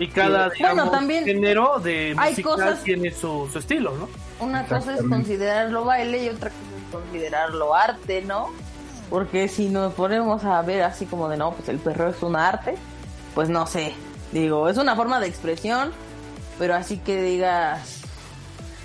Y 0.00 0.08
cada 0.08 0.48
Bueno, 0.48 0.54
digamos, 0.54 0.90
también 0.92 1.24
género 1.24 1.78
de 1.78 2.14
hay 2.18 2.30
musical 2.30 2.52
cosas- 2.52 2.82
tiene 2.82 3.10
su, 3.12 3.48
su 3.52 3.58
estilo, 3.60 3.94
¿no? 3.96 4.08
Una 4.44 4.64
cosa 4.64 4.94
es 4.94 5.02
considerarlo 5.02 5.84
baile 5.84 6.24
y 6.24 6.28
otra 6.30 6.50
cosa 6.50 6.69
considerarlo 6.90 7.74
arte, 7.74 8.22
¿no? 8.22 8.48
Porque 9.08 9.48
si 9.48 9.68
nos 9.68 9.94
ponemos 9.94 10.44
a 10.44 10.62
ver 10.62 10.82
así 10.82 11.06
como 11.06 11.28
de 11.28 11.36
no, 11.36 11.52
pues 11.52 11.68
el 11.68 11.78
perro 11.78 12.08
es 12.08 12.22
un 12.22 12.36
arte, 12.36 12.74
pues 13.34 13.48
no 13.48 13.66
sé. 13.66 13.92
Digo, 14.32 14.68
es 14.68 14.76
una 14.76 14.94
forma 14.94 15.18
de 15.18 15.26
expresión, 15.26 15.92
pero 16.58 16.74
así 16.74 16.98
que 16.98 17.20
digas. 17.22 18.02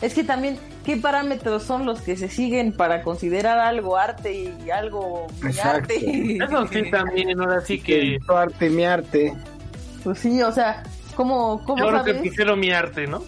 Es 0.02 0.14
que 0.14 0.24
también, 0.24 0.60
¿qué 0.84 0.98
parámetros 0.98 1.64
son 1.64 1.86
los 1.86 2.02
que 2.02 2.18
se 2.18 2.28
siguen 2.30 2.74
para 2.74 3.04
considerar 3.04 3.60
algo 3.60 3.98
arte 3.98 4.34
y 4.34 4.70
algo 4.72 5.28
mi 5.42 5.50
Exacto. 5.50 5.94
arte? 5.94 6.38
Eso 6.44 6.68
sí 6.68 6.90
también, 6.90 7.40
ahora 7.40 7.62
sí 7.62 7.80
que 7.80 8.18
tu 8.26 8.34
arte, 8.34 8.70
mi 8.70 8.84
arte. 8.84 9.34
Pues 10.04 10.20
sí, 10.20 10.42
o 10.42 10.52
sea, 10.52 10.84
¿cómo, 11.16 11.64
cómo 11.66 11.84
yo 11.84 11.90
creo 11.90 12.04
que 12.04 12.12
sabes? 12.14 12.28
prefiero 12.28 12.56
mi 12.56 12.72
arte, 12.72 13.08
¿no? 13.08 13.24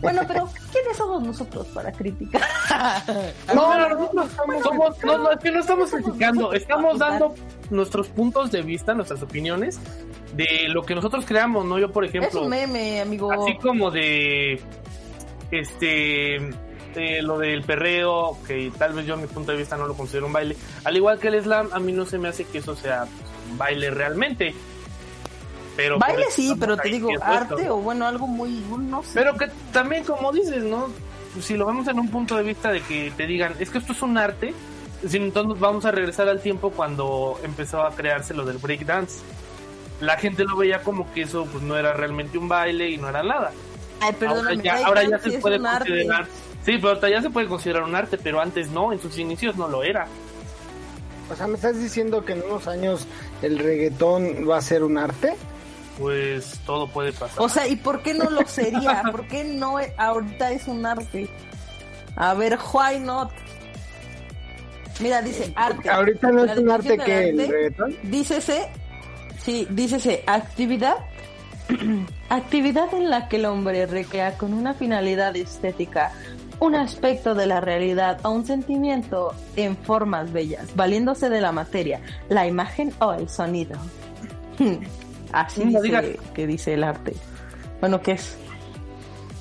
Bueno, 0.00 0.22
pero 0.26 0.48
¿quiénes 0.72 0.96
somos 0.96 1.22
nosotros 1.22 1.66
para 1.68 1.92
criticar? 1.92 2.42
No, 3.54 3.78
no, 3.78 3.88
nosotros 3.88 4.30
somos, 4.62 5.04
no, 5.04 5.18
no, 5.18 5.32
es 5.32 5.38
que 5.40 5.50
no 5.50 5.60
estamos 5.60 5.90
criticando, 5.90 6.52
estamos 6.52 6.98
dando 6.98 7.34
nuestros 7.70 8.08
puntos 8.08 8.50
de 8.52 8.62
vista, 8.62 8.94
nuestras 8.94 9.22
opiniones 9.22 9.80
de 10.34 10.68
lo 10.68 10.82
que 10.82 10.94
nosotros 10.94 11.24
creamos, 11.26 11.64
¿no? 11.64 11.78
Yo, 11.78 11.90
por 11.90 12.04
Es 12.04 12.14
ejemplo, 12.14 12.42
un 12.42 12.50
meme, 12.50 13.00
amigo. 13.00 13.32
así 13.32 13.56
como 13.58 13.90
de 13.90 14.60
este 15.50 16.38
de 16.94 17.22
lo 17.22 17.38
del 17.38 17.62
perreo, 17.62 18.38
que 18.46 18.72
tal 18.76 18.92
vez 18.94 19.06
yo 19.06 19.14
a 19.14 19.16
mi 19.16 19.26
punto 19.26 19.52
de 19.52 19.58
vista 19.58 19.76
no 19.76 19.86
lo 19.86 19.94
considero 19.94 20.26
un 20.26 20.32
baile, 20.32 20.56
al 20.84 20.96
igual 20.96 21.18
que 21.18 21.28
el 21.28 21.42
slam, 21.42 21.68
a 21.72 21.78
mí 21.78 21.92
no 21.92 22.04
se 22.06 22.18
me 22.18 22.28
hace 22.28 22.44
que 22.44 22.58
eso 22.58 22.74
sea 22.76 23.02
pues, 23.04 23.30
un 23.50 23.58
baile 23.58 23.90
realmente. 23.90 24.54
Pero 25.78 25.96
Baile 25.96 26.24
sí, 26.28 26.56
pero 26.58 26.76
te 26.76 26.88
digo, 26.88 27.08
arte 27.22 27.70
o 27.70 27.76
bueno, 27.76 28.04
algo 28.04 28.26
muy, 28.26 28.50
no 28.80 29.00
sé. 29.00 29.10
Pero 29.14 29.36
que 29.36 29.46
también, 29.72 30.02
como 30.02 30.32
dices, 30.32 30.64
¿no? 30.64 30.88
Pues 31.32 31.44
si 31.44 31.56
lo 31.56 31.66
vemos 31.66 31.86
en 31.86 32.00
un 32.00 32.08
punto 32.08 32.36
de 32.36 32.42
vista 32.42 32.72
de 32.72 32.80
que 32.80 33.12
te 33.16 33.28
digan, 33.28 33.54
es 33.60 33.70
que 33.70 33.78
esto 33.78 33.92
es 33.92 34.02
un 34.02 34.18
arte, 34.18 34.52
entonces 35.04 35.60
vamos 35.60 35.84
a 35.84 35.92
regresar 35.92 36.28
al 36.28 36.40
tiempo 36.40 36.72
cuando 36.72 37.38
empezó 37.44 37.82
a 37.82 37.94
crearse 37.94 38.34
lo 38.34 38.44
del 38.44 38.58
breakdance. 38.58 39.20
La 40.00 40.16
gente 40.16 40.42
lo 40.42 40.56
veía 40.56 40.82
como 40.82 41.12
que 41.12 41.22
eso 41.22 41.46
pues 41.46 41.62
no 41.62 41.76
era 41.76 41.92
realmente 41.92 42.38
un 42.38 42.48
baile 42.48 42.90
y 42.90 42.96
no 42.96 43.08
era 43.08 43.22
nada. 43.22 43.52
Ay, 44.00 44.16
Ahora 44.26 44.54
ya, 44.54 44.84
ahora 44.84 45.04
ya 45.04 45.18
se 45.20 45.38
puede 45.38 45.64
arte. 45.64 45.90
considerar. 45.90 46.26
Sí, 46.64 46.78
pero 46.82 47.06
ya 47.06 47.22
se 47.22 47.30
puede 47.30 47.46
considerar 47.46 47.84
un 47.84 47.94
arte, 47.94 48.18
pero 48.18 48.40
antes 48.40 48.68
no, 48.72 48.92
en 48.92 49.00
sus 49.00 49.16
inicios 49.16 49.54
no 49.54 49.68
lo 49.68 49.84
era. 49.84 50.08
O 51.30 51.36
sea, 51.36 51.46
¿me 51.46 51.54
estás 51.54 51.78
diciendo 51.78 52.24
que 52.24 52.32
en 52.32 52.42
unos 52.42 52.66
años 52.66 53.06
el 53.42 53.60
reggaetón 53.60 54.48
va 54.48 54.56
a 54.56 54.60
ser 54.60 54.82
un 54.82 54.98
arte? 54.98 55.36
Pues 55.98 56.60
todo 56.64 56.86
puede 56.88 57.12
pasar. 57.12 57.42
O 57.42 57.48
sea, 57.48 57.66
¿y 57.66 57.76
por 57.76 58.02
qué 58.02 58.14
no 58.14 58.30
lo 58.30 58.46
sería? 58.46 59.02
¿Por 59.10 59.26
qué 59.26 59.44
no 59.44 59.80
e- 59.80 59.92
ahorita 59.96 60.52
es 60.52 60.68
un 60.68 60.86
arte? 60.86 61.28
A 62.16 62.34
ver, 62.34 62.58
why 62.72 62.98
not? 63.00 63.30
Mira, 65.00 65.22
dice 65.22 65.52
arte. 65.54 65.88
Ahorita 65.90 66.30
no 66.30 66.44
La 66.44 66.52
es 66.52 66.58
un 66.58 66.70
arte 66.70 66.98
que 66.98 67.28
el 67.30 67.48
reggaetón. 67.48 67.96
Dícese, 68.02 68.68
sí, 69.38 69.66
dícese 69.70 70.24
actividad, 70.26 70.96
actividad 72.28 72.92
en 72.94 73.10
la 73.10 73.28
que 73.28 73.36
el 73.36 73.44
hombre 73.44 73.86
recrea 73.86 74.36
con 74.36 74.54
una 74.54 74.74
finalidad 74.74 75.36
estética 75.36 76.12
un 76.60 76.74
aspecto 76.74 77.34
de 77.34 77.46
la 77.46 77.60
realidad 77.60 78.18
o 78.24 78.30
un 78.30 78.44
sentimiento 78.44 79.32
en 79.56 79.76
formas 79.76 80.32
bellas, 80.32 80.74
valiéndose 80.74 81.28
de 81.30 81.40
la 81.40 81.52
materia, 81.52 82.00
la 82.28 82.46
imagen 82.46 82.92
o 83.00 83.12
el 83.12 83.28
sonido. 83.28 83.78
Así 85.32 85.64
No 85.64 85.80
dice 85.80 85.82
digas. 85.82 86.04
que 86.34 86.46
dice 86.46 86.74
el 86.74 86.84
arte. 86.84 87.14
Bueno, 87.80 88.00
¿qué 88.00 88.12
es? 88.12 88.36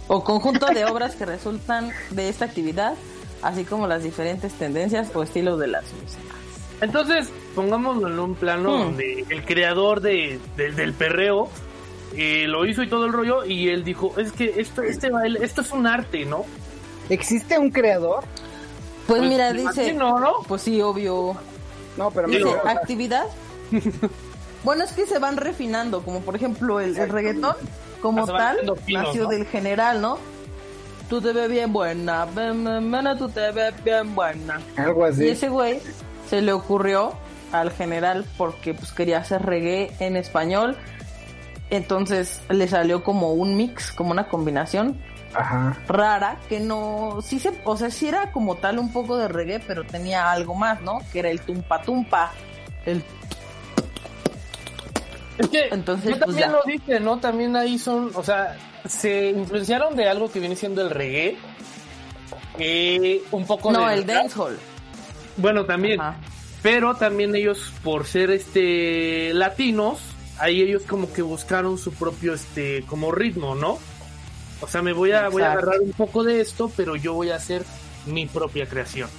O 0.08 0.24
conjunto 0.24 0.68
de 0.68 0.86
obras 0.86 1.16
que 1.16 1.26
resultan 1.26 1.92
de 2.12 2.30
esta 2.30 2.46
actividad, 2.46 2.94
así 3.42 3.64
como 3.66 3.88
las 3.88 4.04
diferentes 4.04 4.54
tendencias 4.54 5.10
o 5.16 5.24
estilos 5.24 5.60
de 5.60 5.68
las 5.68 5.84
músicas. 5.94 6.38
Entonces, 6.82 7.30
pongámoslo 7.56 8.08
en 8.08 8.20
un 8.20 8.36
plano 8.36 8.70
Hmm. 8.78 8.82
donde 8.84 9.26
el 9.30 9.44
creador 9.46 10.02
de, 10.02 10.40
del- 10.56 10.76
del 10.76 10.94
perreo 10.94 11.50
eh, 12.16 12.46
lo 12.48 12.66
hizo 12.66 12.84
y 12.84 12.88
todo 12.88 13.06
el 13.06 13.12
rollo, 13.14 13.44
y 13.46 13.68
él 13.70 13.84
dijo, 13.84 14.14
es 14.18 14.32
que 14.32 14.54
esto, 14.62 14.82
este 14.82 15.10
baile, 15.10 15.40
esto 15.44 15.62
es 15.62 15.72
un 15.72 15.86
arte, 15.88 16.26
¿no? 16.26 16.46
¿Existe 17.10 17.58
un 17.60 17.70
creador? 17.70 18.24
Pues, 19.08 19.22
mira, 19.24 19.52
me 19.52 19.60
dice, 19.62 19.84
imagino, 19.90 20.20
¿no? 20.20 20.34
pues 20.48 20.62
sí, 20.62 20.82
obvio. 20.82 21.36
No, 21.98 22.10
pero 22.12 22.28
Dice, 22.28 22.46
o 22.46 22.62
sea, 22.62 22.72
actividad. 22.72 23.26
bueno, 24.64 24.84
es 24.84 24.92
que 24.92 25.06
se 25.06 25.20
van 25.20 25.38
refinando, 25.38 26.02
como 26.04 26.22
por 26.22 26.36
ejemplo 26.36 26.80
el, 26.80 26.98
el 26.98 27.10
reggaetón, 27.10 27.56
como 28.02 28.24
Ah, 28.24 28.28
tal, 28.38 28.58
finos, 28.86 29.06
nació 29.06 29.24
¿no? 29.24 29.30
del 29.30 29.46
general, 29.46 30.02
¿no? 30.02 30.18
Tú 31.10 31.22
te 31.22 31.32
ves 31.32 31.50
bien 31.50 31.72
buena, 31.72 32.26
ven, 32.26 32.64
ven, 32.64 32.92
ven, 32.92 33.18
tú 33.18 33.30
te 33.30 33.52
ves 33.52 33.74
bien 33.84 34.14
buena. 34.14 34.60
algo 34.76 35.08
Y 35.08 35.10
así. 35.12 35.28
ese 35.30 35.50
güey 35.50 35.80
se 36.30 36.42
le 36.42 36.52
ocurrió 36.52 37.14
al 37.54 37.72
general 37.72 38.26
porque 38.38 38.74
pues 38.74 38.92
quería 38.92 39.20
hacer 39.20 39.42
reggae 39.44 39.92
en 40.00 40.18
español. 40.18 40.76
Entonces 41.70 42.42
le 42.50 42.68
salió 42.68 43.04
como 43.04 43.34
un 43.34 43.58
mix, 43.58 43.92
como 43.92 44.12
una 44.12 44.28
combinación 44.30 44.98
Ajá. 45.34 45.78
rara 45.88 46.38
que 46.48 46.60
no, 46.62 47.20
sí 47.22 47.40
se, 47.40 47.52
o 47.66 47.76
sea, 47.76 47.90
sí 47.90 48.08
era 48.08 48.32
como 48.32 48.56
tal 48.56 48.80
un 48.80 48.92
poco 48.92 49.18
de 49.18 49.28
reggae, 49.28 49.60
pero 49.60 49.86
tenía 49.86 50.32
algo 50.32 50.56
más, 50.56 50.82
¿no? 50.82 51.00
Que 51.12 51.20
era 51.20 51.30
el 51.30 51.42
tumpa 51.42 51.82
tumpa, 51.82 52.32
el 52.86 53.04
Es 55.38 55.48
que 55.50 55.68
Entonces, 55.72 56.12
yo 56.12 56.18
pues, 56.18 56.38
también 56.38 56.52
lo 56.52 56.64
dije, 56.66 57.00
¿no? 57.00 57.20
También 57.20 57.56
ahí 57.56 57.78
son, 57.78 58.12
o 58.16 58.24
sea, 58.24 58.58
se 58.88 59.30
influenciaron 59.30 59.96
de 59.96 60.08
algo 60.08 60.32
que 60.32 60.40
viene 60.40 60.56
siendo 60.56 60.82
el 60.82 60.90
reggae. 60.90 61.38
eh, 62.58 63.22
un 63.32 63.46
poco 63.46 63.72
no, 63.72 63.88
de 63.88 63.96
el 63.96 64.06
dancehall. 64.06 64.58
Bueno, 65.38 65.66
también. 65.66 66.02
Ajá. 66.02 66.18
Pero 66.64 66.96
también 66.96 67.36
ellos, 67.36 67.72
por 67.84 68.06
ser 68.06 68.32
este 68.32 69.34
latinos, 69.34 70.00
ahí 70.40 70.62
ellos 70.62 70.84
como 70.84 71.12
que 71.14 71.22
buscaron 71.22 71.78
su 71.78 71.94
propio 71.94 72.34
este 72.34 72.84
como 72.88 73.12
ritmo, 73.12 73.56
¿no? 73.56 73.78
O 74.60 74.68
sea, 74.68 74.82
me 74.82 74.92
voy 74.92 75.12
a, 75.12 75.30
voy 75.30 75.44
a 75.44 75.52
agarrar 75.52 75.80
un 75.80 75.92
poco 75.92 76.24
de 76.24 76.42
esto, 76.42 76.72
pero 76.76 76.96
yo 76.96 77.14
voy 77.14 77.30
a 77.30 77.36
hacer 77.36 77.64
mi 78.08 78.26
propia 78.26 78.68
creación. 78.68 79.10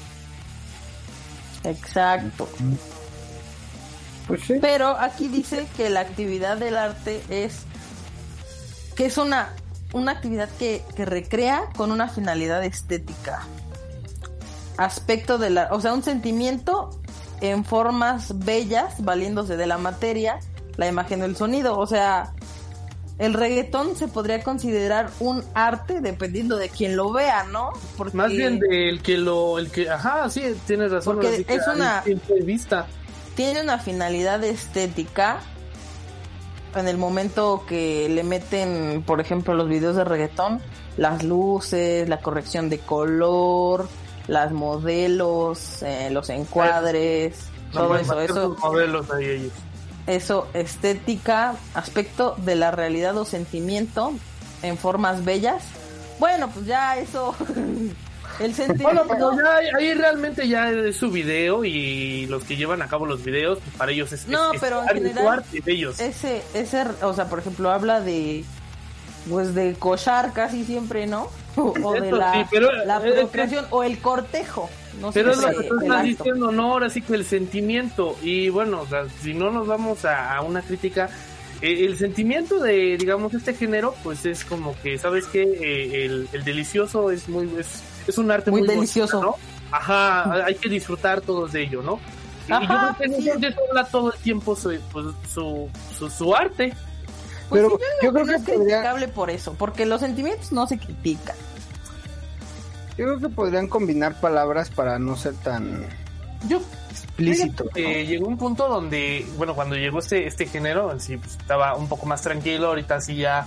Exacto. 1.62 2.48
Pues 4.28 4.42
sí. 4.42 4.54
Pero 4.60 4.88
aquí 4.90 5.26
dice 5.28 5.66
que 5.76 5.90
la 5.90 6.00
actividad 6.00 6.56
del 6.58 6.76
arte 6.76 7.22
es 7.30 7.62
que 8.94 9.06
es 9.06 9.16
una, 9.18 9.54
una 9.92 10.12
actividad 10.12 10.48
que, 10.58 10.82
que 10.94 11.04
recrea 11.04 11.62
con 11.76 11.90
una 11.90 12.08
finalidad 12.08 12.62
estética. 12.64 13.42
Aspecto 14.76 15.38
de 15.38 15.50
la, 15.50 15.68
o 15.72 15.80
sea, 15.80 15.92
un 15.92 16.02
sentimiento 16.04 16.90
en 17.40 17.64
formas 17.64 18.38
bellas, 18.44 18.94
valiéndose 19.02 19.56
de 19.56 19.66
la 19.66 19.78
materia, 19.78 20.38
la 20.76 20.86
imagen 20.86 21.20
del 21.20 21.36
sonido. 21.36 21.78
O 21.78 21.86
sea, 21.86 22.32
el 23.18 23.34
reggaetón 23.34 23.96
se 23.96 24.06
podría 24.06 24.42
considerar 24.44 25.10
un 25.18 25.42
arte 25.54 26.00
dependiendo 26.00 26.56
de 26.56 26.68
quien 26.68 26.94
lo 26.96 27.12
vea, 27.12 27.44
¿no? 27.44 27.70
Porque 27.96 28.16
Más 28.16 28.30
bien 28.30 28.60
del 28.60 29.02
que 29.02 29.16
lo, 29.18 29.58
el 29.58 29.70
que, 29.70 29.90
ajá, 29.90 30.30
sí, 30.30 30.54
tienes 30.66 30.92
razón. 30.92 31.16
Porque 31.16 31.44
es 31.48 31.62
una- 31.74 32.02
punto 32.04 32.34
de 32.34 32.42
vista. 32.42 32.86
Tiene 33.38 33.60
una 33.60 33.78
finalidad 33.78 34.42
estética 34.42 35.38
en 36.74 36.88
el 36.88 36.98
momento 36.98 37.62
que 37.68 38.08
le 38.08 38.24
meten, 38.24 39.04
por 39.06 39.20
ejemplo, 39.20 39.54
los 39.54 39.68
videos 39.68 39.94
de 39.94 40.02
reggaetón, 40.02 40.60
las 40.96 41.22
luces, 41.22 42.08
la 42.08 42.18
corrección 42.18 42.68
de 42.68 42.80
color, 42.80 43.88
las 44.26 44.50
modelos, 44.50 45.84
eh, 45.84 46.08
los 46.10 46.30
encuadres, 46.30 47.46
No 47.72 47.82
todo 47.82 47.88
pueden 47.90 48.06
eso, 48.06 48.20
eso, 48.20 48.56
modelos 48.60 49.08
ahí 49.12 49.26
ellos. 49.26 49.52
eso, 50.08 50.48
estética, 50.52 51.54
aspecto 51.74 52.34
de 52.38 52.56
la 52.56 52.72
realidad 52.72 53.16
o 53.18 53.24
sentimiento 53.24 54.14
en 54.62 54.76
formas 54.76 55.24
bellas. 55.24 55.62
Bueno, 56.18 56.50
pues 56.50 56.66
ya 56.66 56.98
eso, 56.98 57.36
El 58.40 58.54
sentimiento. 58.54 58.82
Bueno, 58.84 59.02
pero 59.08 59.32
ya 59.36 59.76
ahí- 59.78 59.94
realmente 59.94 60.46
ya 60.48 60.70
es 60.70 60.96
su 60.96 61.10
video 61.10 61.64
y 61.64 62.26
los 62.26 62.44
que 62.44 62.56
llevan 62.56 62.82
a 62.82 62.86
cabo 62.88 63.04
los 63.06 63.24
videos, 63.24 63.58
pues 63.64 63.76
para 63.76 63.92
ellos 63.92 64.12
es, 64.12 64.28
No, 64.28 64.52
es- 64.52 64.60
pero 64.60 64.82
en 64.82 64.88
es 64.88 65.02
su 65.02 65.08
general 65.08 65.44
de 65.52 65.72
ellos. 65.72 66.00
ese, 66.00 66.42
ese, 66.54 66.84
o 67.02 67.12
sea, 67.14 67.28
por 67.28 67.40
ejemplo, 67.40 67.70
habla 67.70 68.00
de, 68.00 68.44
pues 69.28 69.54
de 69.54 69.74
cochar 69.74 70.32
casi 70.32 70.64
siempre, 70.64 71.06
¿no? 71.06 71.28
O, 71.56 71.74
o 71.82 71.92
de 72.00 72.12
la, 72.12 72.32
sí, 72.34 72.40
pero, 72.50 72.70
la 72.84 73.00
procreación 73.00 73.66
o 73.70 73.82
el 73.82 73.98
cortejo. 73.98 74.70
No 75.00 75.10
Pero 75.12 75.32
es 75.32 75.38
lo 75.38 75.48
que 75.48 75.64
tú 75.68 75.80
estás 75.80 76.02
diciendo, 76.04 76.52
no, 76.52 76.72
ahora 76.72 76.88
sí 76.90 77.02
que 77.02 77.14
el 77.14 77.24
sentimiento. 77.24 78.16
Y 78.22 78.48
bueno, 78.48 78.82
o 78.82 78.86
sea, 78.86 79.06
si 79.22 79.34
no 79.34 79.50
nos 79.50 79.66
vamos 79.66 80.04
a, 80.04 80.36
a 80.36 80.42
una 80.42 80.62
crítica, 80.62 81.08
eh, 81.60 81.84
el 81.84 81.96
sentimiento 81.98 82.60
de, 82.60 82.96
digamos, 82.96 83.34
este 83.34 83.54
género, 83.54 83.94
pues 84.04 84.24
es 84.26 84.44
como 84.44 84.74
que, 84.82 84.98
¿sabes 84.98 85.26
qué? 85.26 85.42
Eh, 85.42 86.04
el, 86.04 86.28
el 86.32 86.44
delicioso 86.44 87.10
es 87.10 87.28
muy, 87.28 87.48
es, 87.58 87.82
es 88.10 88.18
un 88.18 88.30
arte 88.30 88.50
Muy 88.50 88.60
muy, 88.62 88.68
delicioso. 88.68 89.18
bonito, 89.20 89.38
¿no? 89.70 89.76
Ajá, 89.76 90.44
hay 90.44 90.54
que 90.54 90.68
disfrutar 90.68 91.20
todos 91.20 91.52
de 91.52 91.62
ello, 91.62 91.82
¿no? 91.82 92.00
Y 92.48 92.52
Ajá, 92.52 92.90
yo 92.90 92.96
creo 92.96 93.10
que 93.16 93.22
sí. 93.22 93.28
eso- 93.28 93.38
de 93.38 93.48
eso 93.48 93.60
habla 93.68 93.84
todo 93.84 94.12
el 94.12 94.18
tiempo 94.20 94.56
su, 94.56 94.76
pues, 94.92 95.06
su, 95.32 95.68
su, 95.98 96.08
su 96.10 96.34
arte. 96.34 96.72
Pues 97.48 97.62
Pero 97.62 97.76
sí, 97.78 97.84
yo 98.02 98.12
creo 98.12 98.24
no 98.24 98.30
que 98.30 98.36
es 98.36 98.42
podría- 98.42 98.56
criticable 98.78 99.08
por 99.08 99.30
eso, 99.30 99.54
porque 99.54 99.86
los 99.86 100.00
sentimientos 100.00 100.52
no 100.52 100.66
se 100.66 100.78
critican. 100.78 101.36
Yo 102.96 103.04
creo 103.04 103.18
que 103.20 103.28
podrían 103.28 103.68
combinar 103.68 104.20
palabras 104.20 104.70
para 104.70 104.98
no 104.98 105.16
ser 105.16 105.34
tan 105.34 105.86
Yo 106.48 106.60
explícito. 106.90 107.64
Llegó 107.74 108.26
un 108.26 108.36
punto 108.38 108.68
donde, 108.68 109.26
bueno, 109.36 109.54
cuando 109.54 109.76
llegó 109.76 110.00
este, 110.00 110.26
este 110.26 110.46
género, 110.46 110.90
en 110.92 111.00
sí, 111.00 111.16
pues, 111.16 111.32
estaba 111.32 111.74
un 111.76 111.88
poco 111.88 112.06
más 112.06 112.22
tranquilo, 112.22 112.68
ahorita 112.68 113.00
sí 113.00 113.16
ya, 113.16 113.46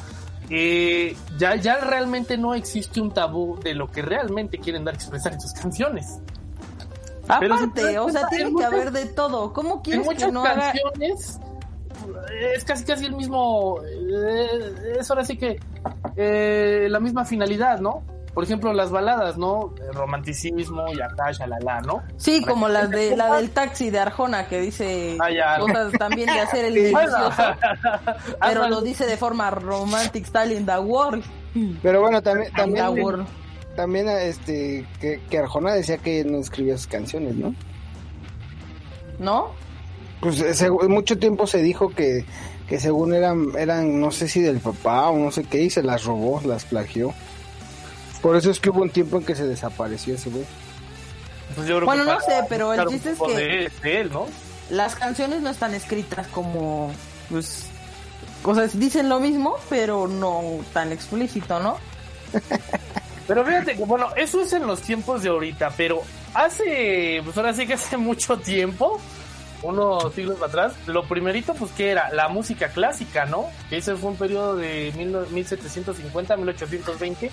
eh, 0.53 1.15
ya, 1.37 1.55
ya 1.55 1.77
realmente 1.79 2.37
no 2.37 2.53
existe 2.53 2.99
un 2.99 3.11
tabú 3.13 3.57
de 3.63 3.73
lo 3.73 3.89
que 3.89 4.01
realmente 4.01 4.57
quieren 4.59 4.83
dar 4.83 4.93
a 4.93 4.97
expresar 4.97 5.31
en 5.33 5.39
sus 5.41 5.53
canciones. 5.53 6.19
Aparte, 7.27 7.97
o 7.99 8.09
sea, 8.09 8.21
cuenta, 8.21 8.27
tiene 8.29 8.43
en 8.43 8.49
que 8.49 8.53
muchas- 8.53 8.73
haber 8.73 8.91
de 8.91 9.05
todo. 9.07 9.53
¿Cómo 9.53 9.75
En 9.75 9.79
quieres 9.81 10.07
que 10.07 10.13
muchas 10.13 10.33
no 10.33 10.43
haga? 10.43 10.73
canciones 10.73 11.39
es 12.55 12.63
casi 12.65 12.83
casi 12.83 13.05
el 13.05 13.13
mismo, 13.15 13.79
eh, 13.83 14.97
es 14.99 15.09
ahora 15.09 15.23
sí 15.23 15.37
que 15.37 15.59
eh, 16.17 16.87
la 16.89 16.99
misma 16.99 17.23
finalidad, 17.25 17.79
¿no? 17.79 18.03
Por 18.33 18.45
ejemplo, 18.45 18.71
las 18.71 18.91
baladas, 18.91 19.37
¿no? 19.37 19.73
El 19.85 19.93
romanticismo, 19.93 20.85
yata, 20.93 21.31
shalala, 21.33 21.81
¿no? 21.81 22.01
Sí, 22.15 22.41
como 22.45 22.69
las 22.69 22.89
de 22.89 23.17
la 23.17 23.35
del 23.35 23.49
taxi 23.51 23.89
de 23.89 23.99
Arjona 23.99 24.47
que 24.47 24.61
dice 24.61 25.17
Ah, 25.19 25.29
ya. 25.29 25.59
cosas 25.59 25.91
también 25.99 26.27
de 26.33 26.39
hacer 26.39 26.63
el 26.65 26.91
Bueno, 26.91 27.11
delicioso, 27.11 27.55
pero 28.41 28.69
lo 28.69 28.81
dice 28.81 29.05
de 29.05 29.17
forma 29.17 29.49
romantic 29.49 30.25
style 30.25 30.53
in 30.53 30.65
the 30.65 30.79
world. 30.79 31.23
Pero 31.81 31.99
bueno, 31.99 32.21
también 32.21 32.47
In 32.47 32.53
the 32.55 32.61
también 32.61 33.25
también 33.75 34.07
este 34.09 34.85
que, 35.01 35.19
que 35.29 35.37
Arjona 35.37 35.73
decía 35.73 35.97
que 35.97 36.23
no 36.23 36.37
escribía 36.39 36.77
sus 36.77 36.87
canciones, 36.87 37.35
¿no? 37.35 37.53
¿No? 39.19 39.51
Pues 40.21 40.39
eh, 40.61 40.69
mucho 40.87 41.17
tiempo 41.17 41.47
se 41.47 41.61
dijo 41.61 41.89
que, 41.89 42.25
que 42.69 42.79
según 42.79 43.13
eran 43.13 43.47
eran 43.57 43.99
no 43.99 44.11
sé 44.11 44.27
si 44.29 44.39
del 44.41 44.59
papá 44.59 45.09
o 45.09 45.17
no 45.17 45.31
sé 45.31 45.43
qué 45.43 45.63
y 45.63 45.69
se 45.69 45.83
las 45.83 46.05
robó, 46.05 46.39
las 46.45 46.63
plagió. 46.65 47.13
Por 48.21 48.35
eso 48.35 48.51
es 48.51 48.59
que 48.59 48.69
hubo 48.69 48.81
un 48.81 48.89
tiempo 48.89 49.17
en 49.17 49.25
que 49.25 49.35
se 49.35 49.47
desapareció 49.47 50.15
ese 50.15 50.29
güey. 50.29 50.45
Pues 51.55 51.67
yo 51.67 51.75
creo 51.77 51.85
Bueno, 51.85 52.05
que 52.05 52.11
no 52.11 52.19
sé, 52.21 52.45
pero 52.47 52.73
el 52.73 52.87
chiste 52.87 53.11
es 53.11 53.19
que- 53.19 53.35
de, 53.35 53.71
de 53.81 54.01
él, 54.01 54.11
¿no? 54.11 54.27
Las 54.69 54.95
canciones 54.95 55.41
no 55.41 55.49
están 55.49 55.73
escritas 55.73 56.27
como, 56.27 56.91
pues, 57.29 57.65
o 58.43 58.55
sea, 58.55 58.67
dicen 58.73 59.09
lo 59.09 59.19
mismo, 59.19 59.57
pero 59.69 60.07
no 60.07 60.41
tan 60.73 60.91
explícito, 60.93 61.59
¿no? 61.59 61.77
Pero 63.27 63.45
fíjate 63.45 63.75
que, 63.77 63.83
bueno, 63.85 64.09
eso 64.17 64.41
es 64.41 64.51
en 64.51 64.65
los 64.67 64.81
tiempos 64.81 65.23
de 65.23 65.29
ahorita, 65.29 65.69
pero 65.77 66.01
hace, 66.33 67.21
pues 67.23 67.37
ahora 67.37 67.53
sí 67.53 67.65
que 67.65 67.73
hace 67.75 67.95
mucho 67.97 68.37
tiempo, 68.37 68.99
unos 69.63 70.13
siglos 70.13 70.41
atrás, 70.41 70.73
lo 70.87 71.03
primerito, 71.03 71.53
pues, 71.53 71.71
que 71.71 71.91
era? 71.91 72.09
La 72.11 72.27
música 72.27 72.69
clásica, 72.69 73.25
¿no? 73.25 73.45
Que 73.69 73.77
ese 73.77 73.95
fue 73.95 74.09
un 74.11 74.17
periodo 74.17 74.55
de 74.57 74.91
mil 74.97 75.11
no- 75.13 75.21
1750 75.27 76.35
1820, 76.35 77.31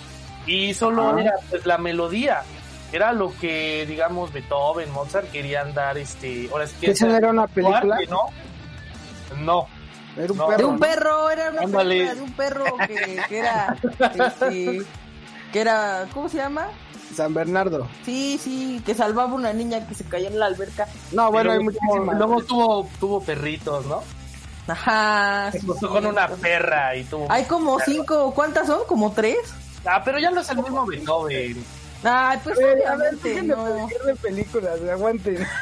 y 0.48 0.74
solo 0.74 1.16
era, 1.18 1.34
pues, 1.50 1.64
la 1.66 1.78
melodía. 1.78 2.42
Era 2.90 3.12
lo 3.12 3.32
que, 3.38 3.84
digamos, 3.86 4.32
Beethoven, 4.32 4.90
Mozart 4.90 5.30
querían 5.30 5.74
dar, 5.74 5.98
este, 5.98 6.48
ahora 6.50 6.66
sí 6.66 6.74
que... 6.80 6.90
¿Esa 6.92 7.16
era 7.16 7.28
una 7.30 7.46
película? 7.46 7.96
arte, 7.96 8.06
¿no? 8.08 8.22
No. 9.44 9.66
Era 10.16 10.32
un 10.32 10.38
No. 10.38 10.46
perro. 10.46 10.56
De 10.58 10.64
un 10.64 10.74
¿no? 10.74 10.80
perro, 10.80 11.30
era 11.30 11.50
una 11.50 11.60
Ándale. 11.62 11.94
película 11.94 12.14
de 12.14 12.20
un 12.22 12.32
perro 12.32 12.64
que, 12.86 13.20
que 13.28 13.38
era, 13.38 13.76
este, 14.26 14.82
que 15.52 15.60
era, 15.60 16.06
¿cómo 16.14 16.28
se 16.30 16.38
llama? 16.38 16.68
San 17.14 17.34
Bernardo. 17.34 17.86
Sí, 18.04 18.38
sí, 18.42 18.82
que 18.86 18.94
salvaba 18.94 19.34
una 19.34 19.52
niña 19.52 19.86
que 19.86 19.94
se 19.94 20.04
cayó 20.04 20.28
en 20.28 20.38
la 20.38 20.46
alberca. 20.46 20.86
No, 21.12 21.30
bueno, 21.30 21.52
hay 21.52 21.58
Y 21.58 21.62
luego 21.64 21.78
tuvo- 21.78 21.86
muchísimas. 21.94 22.18
Luego 22.18 22.42
tuvo, 22.44 22.88
tuvo 23.00 23.20
perritos, 23.22 23.84
¿no? 23.86 24.02
Ajá. 24.66 25.50
Se 25.52 25.60
sí. 25.60 25.66
con 25.66 26.06
una 26.06 26.28
perra 26.28 26.94
y 26.96 27.04
tuvo... 27.04 27.26
Hay 27.30 27.44
como 27.44 27.78
cinco, 27.80 28.32
¿cuántas 28.34 28.66
son? 28.66 28.80
¿Como 28.86 29.12
tres? 29.12 29.38
Ah, 29.86 30.02
pero 30.04 30.18
ya 30.18 30.30
no 30.30 30.40
es 30.40 30.50
el 30.50 30.58
mismo 30.58 30.84
Beethoven. 30.86 31.64
Ay, 32.04 32.38
pues 32.44 32.58
A 32.58 32.60
ver, 32.62 32.86
a 32.86 32.96
ver, 32.96 33.14
obviamente 33.14 33.28
déjenme 33.28 33.54
no. 33.56 33.86
de 34.06 34.16
películas, 34.16 34.80
aguanten. 34.90 35.46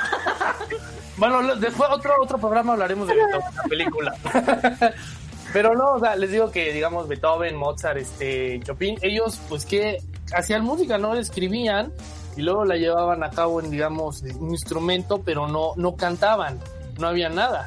Bueno, 1.17 1.41
lo- 1.41 1.57
después 1.57 1.89
otro 1.91 2.13
otro 2.21 2.37
programa 2.37 2.75
hablaremos 2.75 3.09
de 3.09 3.15
Beethoven, 3.15 3.55
la 3.57 3.63
película. 3.63 4.15
Pero 5.53 5.75
no, 5.75 5.93
o 5.95 5.99
sea, 6.01 6.15
les 6.17 6.31
digo 6.31 6.51
que, 6.51 6.73
digamos, 6.75 7.09
Beethoven, 7.09 7.57
Mozart, 7.57 7.97
este, 7.97 8.61
Chopin, 8.63 8.99
ellos, 9.01 9.41
pues, 9.49 9.65
que 9.65 9.97
hacían 10.35 10.63
música, 10.63 10.99
¿no? 10.99 11.15
Escribían 11.15 11.91
y 12.37 12.43
luego 12.43 12.67
la 12.67 12.77
llevaban 12.77 13.23
a 13.25 13.31
cabo 13.31 13.61
en, 13.63 13.71
digamos, 13.71 14.21
un 14.39 14.51
instrumento, 14.51 15.23
pero 15.25 15.49
no, 15.49 15.73
no 15.77 15.97
cantaban, 15.97 16.61
no 16.99 17.09
había 17.09 17.31
nada. 17.31 17.67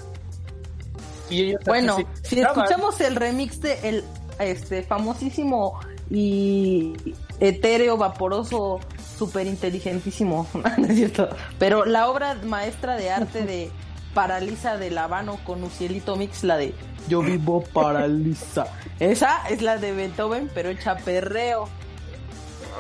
Y 1.32 1.46
ellos 1.46 1.62
Bueno, 1.66 1.98
si 2.22 2.40
escuchamos 2.42 3.02
el 3.02 3.16
remix 3.16 3.60
de 3.62 3.80
el 3.90 4.04
este 4.38 4.84
famosísimo 4.84 5.80
y 6.10 6.94
etéreo 7.40 7.98
vaporoso 7.98 8.80
super 9.18 9.46
inteligentísimo, 9.48 10.48
no 10.78 10.86
es 10.88 10.96
cierto, 10.96 11.30
pero 11.58 11.86
la 11.86 12.10
obra 12.10 12.36
maestra 12.46 12.96
de 12.96 13.12
arte 13.12 13.44
de 13.44 13.72
Paraliza 14.14 14.78
de 14.78 14.90
Lavano 14.92 15.38
con 15.46 15.64
Ucielito 15.64 16.16
Mix, 16.16 16.44
la 16.44 16.58
de 16.58 16.74
Yo 17.08 17.22
vivo 17.22 17.62
paraliza. 17.74 18.66
Esa 19.00 19.48
es 19.50 19.62
la 19.62 19.78
de 19.78 19.92
Beethoven, 19.94 20.50
pero 20.54 20.70
hecha 20.70 20.96
perreo. 20.98 21.70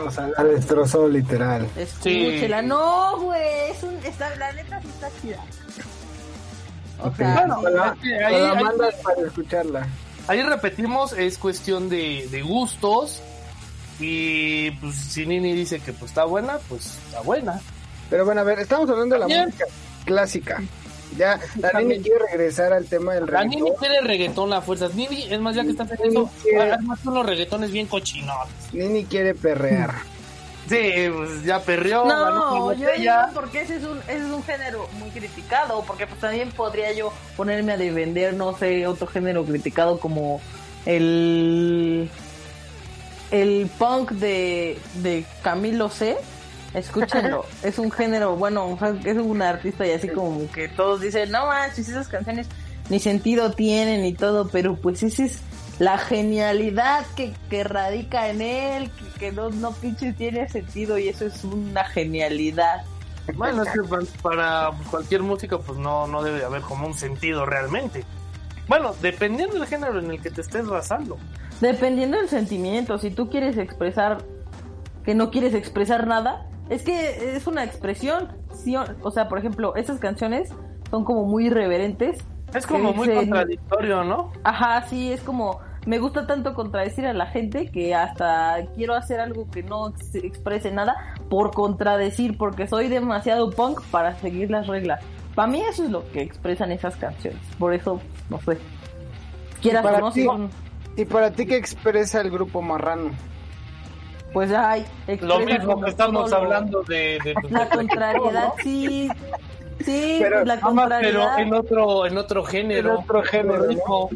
O 0.05 0.09
sea, 0.11 0.27
la 0.37 0.43
destrozó 0.45 1.07
literal. 1.07 1.67
Escúchela. 1.77 2.61
No, 2.61 3.19
güey, 3.19 3.71
es 3.71 3.83
un, 3.83 3.95
está, 4.05 4.33
la 4.37 4.51
neta 4.53 4.81
sí 4.81 4.87
está 4.87 5.09
chida. 5.21 5.43
O 7.01 7.13
sea, 7.15 7.33
Bueno, 7.35 7.59
sí. 8.01 8.09
La, 8.09 8.29
la 8.31 8.51
ahí- 8.51 8.63
mandas 8.63 8.95
para 9.03 9.21
escucharla. 9.27 9.87
Ahí 10.29 10.41
repetimos, 10.43 11.13
es 11.13 11.37
cuestión 11.37 11.89
de, 11.89 12.27
de 12.31 12.41
gustos. 12.41 13.21
Y 13.99 14.71
pues 14.71 14.95
si 14.95 15.25
Nini 15.25 15.53
dice 15.53 15.79
que 15.79 15.91
pues 15.91 16.11
está 16.11 16.23
buena, 16.25 16.57
pues 16.69 16.97
está 17.05 17.21
buena. 17.21 17.59
Pero 18.09 18.25
bueno, 18.25 18.41
a 18.41 18.43
ver, 18.45 18.59
estamos 18.59 18.89
hablando 18.89 19.15
de 19.15 19.19
la 19.19 19.25
Bien. 19.25 19.45
música 19.45 19.65
clásica. 20.05 20.61
Ya, 21.17 21.39
la 21.59 21.71
También. 21.71 22.01
Nini 22.01 22.03
quiere 22.03 22.19
regresar 22.31 22.71
al 22.71 22.85
tema 22.85 23.15
del 23.15 23.25
La 23.25 23.43
Nini 23.43 23.55
reggaetón. 23.61 23.79
quiere 23.79 24.01
reggaetón 24.01 24.53
a 24.53 24.61
fuerzas. 24.61 24.93
Nini, 24.95 25.23
es 25.23 25.39
más, 25.41 25.55
ya 25.55 25.63
que 25.63 25.71
estás 25.71 25.91
en 25.91 26.07
eso, 26.11 26.29
quiere- 26.43 26.77
unos 27.05 27.25
reggaetones 27.25 27.71
bien 27.71 27.87
cochinotes. 27.87 28.71
Nini 28.73 29.05
quiere 29.05 29.33
perrear. 29.33 29.95
Sí, 30.69 31.10
pues 31.12 31.43
ya 31.43 31.60
perreó. 31.62 32.05
No, 32.05 32.73
yo 32.73 32.88
digo 32.95 33.13
porque 33.34 33.62
ese 33.62 33.77
es 33.77 33.84
un 33.84 33.97
ese 34.01 34.17
es 34.17 34.32
un 34.32 34.43
género 34.43 34.88
muy 34.99 35.10
criticado, 35.10 35.84
porque 35.88 36.05
pues 36.05 36.19
también 36.21 36.51
podría 36.51 36.93
yo 36.93 37.12
ponerme 37.36 37.73
a 37.73 37.77
defender, 37.77 38.36
no 38.36 38.55
sé, 38.55 38.86
otro 38.86 39.08
género 39.08 39.43
criticado 39.43 39.99
como 39.99 40.39
el 40.86 42.10
el 43.32 43.69
punk 43.77 44.12
de, 44.12 44.77
de 44.95 45.25
Camilo 45.41 45.89
C. 45.89 46.17
Escúchenlo, 46.75 47.45
es 47.63 47.79
un 47.79 47.89
género, 47.89 48.36
bueno, 48.36 48.69
o 48.69 48.77
sea, 48.77 48.95
es 49.03 49.17
un 49.17 49.41
artista 49.41 49.88
y 49.88 49.91
así 49.91 50.08
como 50.08 50.49
que 50.51 50.67
todos 50.67 51.01
dicen, 51.01 51.32
no 51.32 51.47
manches, 51.47 51.89
esas 51.89 52.08
canciones 52.08 52.47
ni 52.89 52.99
sentido 52.99 53.51
tienen 53.51 54.05
y 54.05 54.13
todo, 54.13 54.47
pero 54.49 54.75
pues 54.75 55.01
esa 55.01 55.23
es 55.23 55.41
la 55.79 55.97
genialidad 55.97 57.05
que, 57.15 57.33
que 57.49 57.63
radica 57.63 58.27
en 58.29 58.41
él, 58.41 58.91
que, 58.91 59.19
que 59.19 59.31
no, 59.31 59.49
no 59.49 59.71
pinches 59.71 60.15
tiene 60.15 60.47
sentido 60.49 60.97
y 60.97 61.07
eso 61.07 61.25
es 61.25 61.43
una 61.43 61.83
genialidad. 61.85 62.83
Bueno, 63.35 63.63
es 63.63 63.69
que 63.69 63.81
pa- 63.83 63.99
para 64.21 64.71
cualquier 64.91 65.23
música 65.23 65.57
pues 65.57 65.77
no, 65.79 66.07
no 66.07 66.21
debe 66.21 66.39
de 66.39 66.45
haber 66.45 66.61
como 66.61 66.85
un 66.87 66.93
sentido 66.95 67.45
realmente. 67.45 68.03
Bueno, 68.67 68.93
dependiendo 69.01 69.55
del 69.55 69.67
género 69.67 69.99
en 69.99 70.11
el 70.11 70.21
que 70.21 70.29
te 70.31 70.41
estés 70.41 70.67
basando. 70.67 71.17
Dependiendo 71.61 72.17
del 72.17 72.29
sentimiento, 72.29 72.97
si 72.97 73.09
tú 73.11 73.29
quieres 73.29 73.57
expresar 73.57 74.19
que 75.03 75.15
no 75.15 75.31
quieres 75.31 75.53
expresar 75.53 76.07
nada, 76.07 76.45
es 76.69 76.83
que 76.83 77.35
es 77.35 77.47
una 77.47 77.63
expresión, 77.63 78.29
sí, 78.53 78.75
o 78.75 79.11
sea, 79.11 79.27
por 79.27 79.39
ejemplo, 79.39 79.75
esas 79.75 79.99
canciones 79.99 80.49
son 80.91 81.03
como 81.03 81.25
muy 81.25 81.47
irreverentes. 81.47 82.19
Es 82.53 82.67
como 82.67 82.93
muy 82.93 83.07
dicen- 83.07 83.29
contradictorio, 83.29 84.03
¿no? 84.03 84.31
Ajá, 84.43 84.85
sí, 84.87 85.11
es 85.11 85.21
como 85.21 85.59
me 85.85 85.97
gusta 85.99 86.27
tanto 86.27 86.53
contradecir 86.53 87.05
a 87.05 87.13
la 87.13 87.25
gente 87.27 87.67
que 87.71 87.95
hasta 87.95 88.57
quiero 88.75 88.95
hacer 88.95 89.19
algo 89.19 89.49
que 89.49 89.63
no 89.63 89.89
ex- 89.89 90.15
exprese 90.15 90.71
nada 90.71 90.95
por 91.29 91.51
contradecir, 91.51 92.37
porque 92.37 92.67
soy 92.67 92.87
demasiado 92.89 93.49
punk 93.51 93.81
para 93.91 94.15
seguir 94.15 94.51
las 94.51 94.67
reglas. 94.67 95.01
Para 95.35 95.47
mí 95.47 95.61
eso 95.61 95.83
es 95.83 95.89
lo 95.89 96.09
que 96.11 96.21
expresan 96.21 96.71
esas 96.71 96.95
canciones. 96.97 97.39
Por 97.57 97.73
eso, 97.73 98.01
no 98.29 98.39
sé. 98.41 98.57
Quieras 99.61 99.85
o 99.85 99.99
no, 99.99 100.11
son- 100.11 100.49
¿Y 100.97 101.05
para 101.05 101.31
ti 101.31 101.45
qué 101.45 101.55
expresa 101.55 102.21
el 102.21 102.29
grupo 102.31 102.61
marrano? 102.61 103.11
pues 104.33 104.51
hay. 104.51 104.85
Lo 105.21 105.39
mismo 105.39 105.81
que 105.81 105.89
estamos 105.89 106.31
hablando 106.31 106.83
de, 106.83 107.17
de 107.23 107.33
La 107.49 107.67
contrariedad, 107.69 108.49
sí. 108.61 109.09
Sí, 109.83 110.17
Pero- 110.21 110.43
pues 110.43 110.47
la 110.47 110.55
más, 110.55 110.61
pero 110.61 111.19
contrariedad. 111.21 111.39
en 111.39 111.53
otro, 111.53 112.05
en 112.05 112.17
otro 112.17 112.43
género. 112.43 112.89
En 112.91 112.95
otro 112.97 113.23
género, 113.23 113.65
ritmo. 113.67 114.09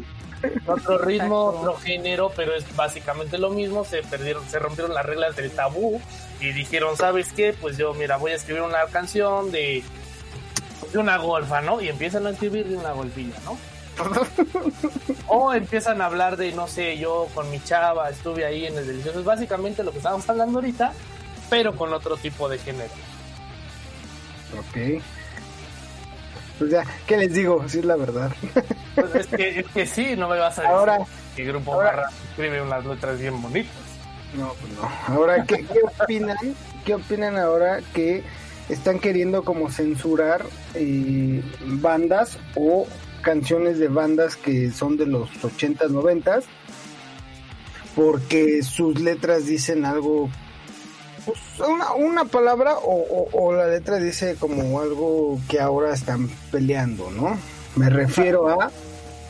Otro 0.66 0.98
ritmo, 0.98 1.50
Exacto. 1.50 1.70
otro 1.70 1.76
género, 1.76 2.32
pero 2.34 2.54
es 2.54 2.76
básicamente 2.76 3.38
lo 3.38 3.50
mismo. 3.50 3.84
Se 3.84 4.02
perdieron, 4.02 4.48
se 4.48 4.58
rompieron 4.58 4.94
las 4.94 5.06
reglas 5.06 5.36
del 5.36 5.50
tabú 5.50 6.00
y 6.40 6.52
dijeron, 6.52 6.96
¿sabes 6.96 7.32
qué? 7.32 7.54
Pues 7.58 7.76
yo, 7.76 7.94
mira, 7.94 8.16
voy 8.16 8.32
a 8.32 8.34
escribir 8.36 8.62
una 8.62 8.84
canción 8.86 9.50
de, 9.50 9.82
de 10.92 10.98
una 10.98 11.16
golfa, 11.18 11.60
¿no? 11.60 11.80
Y 11.80 11.88
empiezan 11.88 12.26
a 12.26 12.30
escribir 12.30 12.68
de 12.68 12.76
una 12.76 12.92
golfilla, 12.92 13.36
¿no? 13.44 13.58
o 15.28 15.52
empiezan 15.54 16.00
a 16.00 16.06
hablar 16.06 16.36
de, 16.36 16.52
no 16.52 16.66
sé, 16.66 16.98
yo 16.98 17.28
con 17.34 17.50
mi 17.50 17.62
chava 17.62 18.10
estuve 18.10 18.44
ahí 18.44 18.66
en 18.66 18.76
el 18.76 18.86
delicioso. 18.86 19.20
Es 19.20 19.24
básicamente 19.24 19.84
lo 19.84 19.92
que 19.92 19.98
estábamos 19.98 20.28
hablando 20.28 20.58
ahorita, 20.58 20.92
pero 21.50 21.76
con 21.76 21.92
otro 21.92 22.16
tipo 22.16 22.48
de 22.48 22.58
género. 22.58 22.92
Ok. 24.58 25.02
Pues 26.58 26.70
ya, 26.70 26.84
¿qué 27.06 27.16
les 27.16 27.32
digo? 27.34 27.64
Sí, 27.68 27.78
es 27.80 27.84
la 27.84 27.96
verdad. 27.96 28.32
Pues 28.94 29.12
es, 29.16 29.26
que, 29.26 29.58
es 29.58 29.66
que 29.66 29.86
sí, 29.86 30.14
no 30.16 30.28
me 30.28 30.38
vas 30.38 30.56
a 30.56 30.62
decir 30.62 30.76
Ahora- 30.76 30.98
que 31.34 31.42
el 31.42 31.48
grupo 31.48 31.72
ahora- 31.74 31.90
Barra 31.90 32.10
escribe 32.30 32.62
unas 32.62 32.84
letras 32.86 33.18
bien 33.18 33.42
bonitas. 33.42 33.72
No, 34.38 34.52
pues 34.60 34.72
no. 34.74 35.14
Ahora, 35.14 35.44
¿qué, 35.44 35.64
qué 35.66 35.80
opinan? 36.00 36.36
¿Qué 36.84 36.94
opinan 36.94 37.36
ahora 37.36 37.80
que 37.92 38.22
están 38.68 39.00
queriendo 39.00 39.42
como 39.42 39.68
censurar 39.68 40.44
eh, 40.74 41.42
bandas 41.66 42.38
o 42.54 42.86
canciones 43.22 43.80
de 43.80 43.88
bandas 43.88 44.36
que 44.36 44.70
son 44.70 44.96
de 44.96 45.06
los 45.06 45.28
80s, 45.42 45.88
90s? 45.90 46.44
Porque 47.96 48.62
sus 48.62 49.00
letras 49.00 49.46
dicen 49.46 49.84
algo, 49.84 50.28
pues, 51.24 51.38
una, 51.68 51.92
una 51.94 52.24
palabra 52.24 52.76
o, 52.78 53.28
o- 53.32 53.52
la 53.52 53.66
letra 53.66 53.96
dice 53.96 54.36
como 54.38 54.80
algo 54.80 55.40
que 55.48 55.60
ahora 55.60 55.94
están 55.94 56.28
peleando, 56.50 57.10
¿no? 57.10 57.38
Me 57.76 57.88
refiero 57.90 58.48
a 58.60 58.70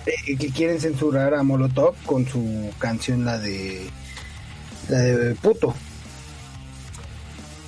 eh, 0.07 0.37
que 0.37 0.51
quieren 0.51 0.81
censurar 0.81 1.35
a 1.35 1.43
Molotov 1.43 1.95
con 2.05 2.27
su 2.27 2.71
canción, 2.79 3.25
la 3.25 3.39
de 3.39 3.89
la 4.89 4.99
de 4.99 5.35
puto. 5.37 5.75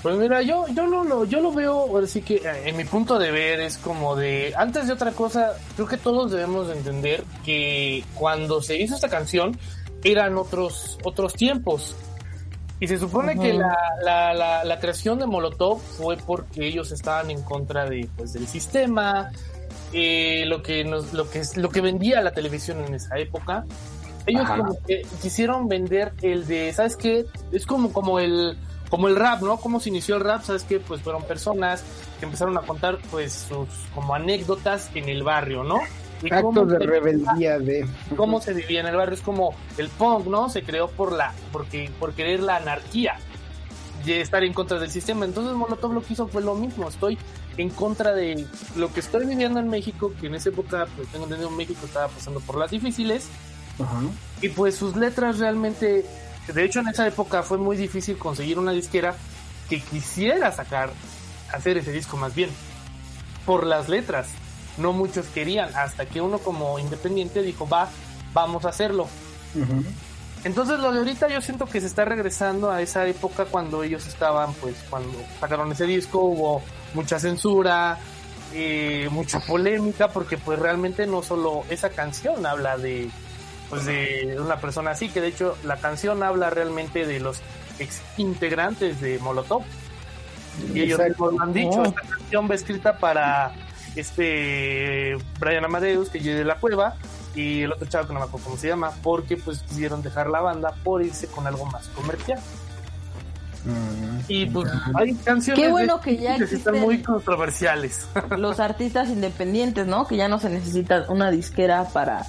Pues 0.03 0.17
mira, 0.19 0.41
yo, 0.43 0.67
yo 0.69 0.87
lo, 0.87 1.03
lo- 1.03 1.25
yo 1.25 1.41
lo 1.41 1.53
veo, 1.53 1.73
ahora 1.81 2.07
sí 2.07 2.23
que 2.23 2.37
eh, 2.37 2.43
en 2.67 2.77
mi 2.77 2.85
punto 2.85 3.19
de 3.19 3.31
ver 3.33 3.61
es 3.61 3.77
como 3.79 4.15
de, 4.15 4.53
antes 4.57 4.87
de 4.87 4.93
otra 4.93 5.11
cosa, 5.12 5.55
creo 5.75 5.89
que 5.89 5.97
todos 5.97 6.31
debemos 6.31 6.69
de 6.69 6.75
entender 6.75 7.25
que 7.45 8.05
cuando 8.15 8.62
se 8.62 8.77
hizo 8.77 8.95
esta 8.95 9.09
canción 9.09 9.59
eran 10.05 10.37
otros, 10.37 10.99
otros 11.03 11.33
tiempos. 11.35 11.97
Y 12.79 12.89
se 12.89 12.99
supone 12.99 13.39
que 13.39 13.55
la, 13.55 13.75
la, 14.03 14.35
la, 14.35 14.65
la 14.65 14.79
creación 14.81 15.19
de 15.19 15.27
Molotov 15.27 15.79
fue 15.81 16.19
porque 16.19 16.67
ellos 16.67 16.93
estaban 16.93 17.31
en 17.31 17.43
contra 17.43 17.89
de, 17.89 18.07
pues, 18.17 18.35
del 18.35 18.47
sistema, 18.47 19.31
eh, 19.95 20.45
lo 20.47 20.62
que 20.62 20.85
nos, 20.85 21.15
lo 21.15 21.31
que 21.31 21.39
es, 21.39 21.57
lo 21.57 21.71
que 21.71 21.81
vendía 21.81 22.21
la 22.21 22.33
televisión 22.33 22.85
en 22.85 22.95
esa 22.95 23.17
época. 23.17 23.65
Ellos 24.27 24.43
Ajá. 24.45 24.59
como 24.59 24.79
que 24.87 25.07
quisieron 25.23 25.69
vender 25.69 26.12
el 26.21 26.47
de, 26.47 26.73
¿sabes 26.75 26.97
qué? 26.97 27.25
Es 27.51 27.65
como, 27.65 27.93
como 27.93 28.21
el, 28.21 28.59
como 28.91 29.09
el 29.09 29.17
rap, 29.17 29.41
¿no? 29.41 29.57
¿Cómo 29.57 29.81
se 29.81 29.89
inició 29.89 30.17
el 30.17 30.25
rap? 30.25 30.43
¿Sabes 30.43 30.65
qué? 30.65 30.79
Pues 30.79 31.01
fueron 31.01 31.23
personas 31.23 31.83
que 32.19 32.27
empezaron 32.27 32.59
a 32.59 32.61
contar, 32.61 32.99
pues, 33.11 33.47
sus, 33.49 33.69
como 33.95 34.15
anécdotas 34.15 34.91
en 34.95 35.09
el 35.09 35.23
barrio, 35.23 35.65
¿no? 35.65 35.79
Actos 36.31 36.68
de 36.68 36.79
rebeldía 36.79 37.59
de 37.59 37.87
cómo 38.16 38.40
se 38.40 38.55
vivía 38.55 38.81
en 38.81 38.87
el 38.87 38.96
barrio. 38.96 39.14
Es 39.14 39.20
como 39.20 39.55
el 39.76 39.88
punk, 39.88 40.26
¿no? 40.26 40.48
Se 40.48 40.62
creó 40.62 40.88
por 40.88 41.12
la, 41.12 41.35
porque, 41.52 41.90
por 41.98 42.14
querer 42.14 42.40
la 42.40 42.57
anarquía 42.57 43.16
y 44.05 44.12
estar 44.12 44.44
en 44.44 44.52
contra 44.52 44.79
del 44.79 44.90
sistema. 44.90 45.24
Entonces 45.24 45.55
Molotov 45.55 45.92
lo 45.92 46.02
que 46.02 46.12
hizo 46.12 46.29
fue 46.29 46.42
lo 46.42 46.55
mismo. 46.55 46.88
Estoy 46.88 47.18
en 47.57 47.70
contra 47.70 48.12
de 48.12 48.46
lo 48.76 48.92
que 48.92 49.00
estoy 49.00 49.26
viviendo 49.26 49.61
en 49.61 49.68
México, 49.68 50.12
que 50.20 50.29
en 50.29 50.35
esa 50.35 50.50
época, 50.50 50.87
pues 50.96 51.09
tengo 51.09 51.24
entendido, 51.24 51.50
México 51.50 51.81
estaba 51.85 52.09
pasando 52.09 52.40
por 52.40 52.57
las 52.57 52.70
difíciles. 52.70 53.29
Ajá. 53.79 54.00
Y 54.40 54.48
pues 54.50 54.76
sus 54.76 54.96
letras 54.96 55.38
realmente, 55.38 56.07
de 56.52 56.64
hecho 56.64 56.81
en 56.81 56.88
esa 56.88 57.07
época 57.07 57.42
fue 57.42 57.59
muy 57.59 57.76
difícil 57.76 58.16
conseguir 58.16 58.59
una 58.59 58.72
disquera 58.72 59.16
que 59.68 59.81
quisiera 59.81 60.52
sacar, 60.52 60.90
hacer 61.52 61.76
ese 61.76 61.92
disco 61.92 62.16
más 62.16 62.35
bien, 62.35 62.50
por 63.44 63.66
las 63.66 63.88
letras. 63.88 64.29
No 64.79 64.93
muchos 64.93 65.27
querían, 65.27 65.71
hasta 65.75 66.07
que 66.07 66.21
uno 66.21 66.39
como 66.39 66.79
independiente 66.79 67.43
dijo, 67.43 67.69
va, 67.69 67.89
vamos 68.33 68.65
a 68.65 68.69
hacerlo. 68.71 69.09
Entonces 70.45 70.79
lo 70.79 70.93
de 70.93 70.99
ahorita 70.99 71.29
yo 71.29 71.41
siento 71.41 71.67
que 71.67 71.81
se 71.81 71.87
está 71.87 72.05
regresando 72.05 72.71
a 72.71 72.81
esa 72.83 73.07
época 73.07 73.47
cuando 73.47 73.83
ellos 73.83 74.07
estaban, 74.07 74.53
pues 74.55 74.77
cuando 74.89 75.19
sacaron 75.41 75.73
ese 75.73 75.87
disco 75.87 76.21
hubo 76.21 76.62
mucha 76.95 77.19
censura, 77.19 77.99
eh, 78.53 79.09
mucha 79.11 79.41
polémica, 79.41 80.09
porque 80.09 80.39
pues 80.39 80.59
realmente 80.59 81.07
no 81.07 81.23
solo 81.23 81.65
esa 81.69 81.91
canción 81.91 82.47
habla 82.47 82.77
de, 82.77 83.11
pues 83.69 83.87
de 83.87 84.37
una 84.39 84.59
persona 84.59 84.93
así, 84.93 85.09
que 85.09 85.21
de 85.21 85.29
hecho 85.29 85.57
la 85.65 85.79
canción 85.79 86.23
habla 86.23 86.49
realmente 86.51 87.07
de 87.07 87.19
los 87.19 87.41
ex 87.79 88.01
integrantes 88.17 89.01
de 89.01 89.19
Molotov. 89.19 89.62
Y 90.73 90.81
ellos 90.81 91.01
lo 91.19 91.43
han 91.43 91.53
dicho, 91.53 91.83
esta 91.83 92.03
canción 92.03 92.49
va 92.51 92.55
escrita 92.55 92.99
para 92.99 93.53
este 94.01 95.17
Brian 95.41 95.65
Amadeus, 95.65 96.09
que 96.11 96.21
llega 96.21 96.39
de 96.39 96.45
la 96.45 96.57
cueva, 96.57 96.95
y 97.35 97.63
el 97.63 97.73
otro 97.73 97.87
chavo 97.89 98.07
que 98.09 98.15
no 98.15 98.21
me 98.21 98.27
acuerdo 98.27 98.45
cómo 98.47 98.57
se 98.57 98.69
llama, 98.69 98.93
porque 99.03 99.37
pues 99.37 99.59
quisieron 99.61 100.03
dejar 100.03 100.29
la 100.29 100.41
banda 100.41 100.75
por 100.85 101.03
irse 101.03 101.27
con 101.27 101.47
algo 101.47 101.67
más 101.67 101.87
comercial. 101.89 102.39
Mm. 103.65 104.21
Y 104.29 104.47
pues 104.47 104.71
hay 104.95 105.15
canciones 105.15 105.61
Qué 105.61 105.67
de- 105.67 105.73
bueno 105.73 106.01
que 106.01 106.17
ya 106.17 106.37
están 106.37 106.81
muy 106.81 107.03
controversiales. 107.03 108.07
los 108.37 108.61
artistas 108.61 109.09
independientes, 109.09 109.87
¿no? 109.87 110.07
Que 110.07 110.17
ya 110.17 110.29
no 110.29 110.39
se 110.39 110.51
necesita 110.51 111.05
una 111.09 111.31
disquera 111.31 111.85
para, 111.93 112.25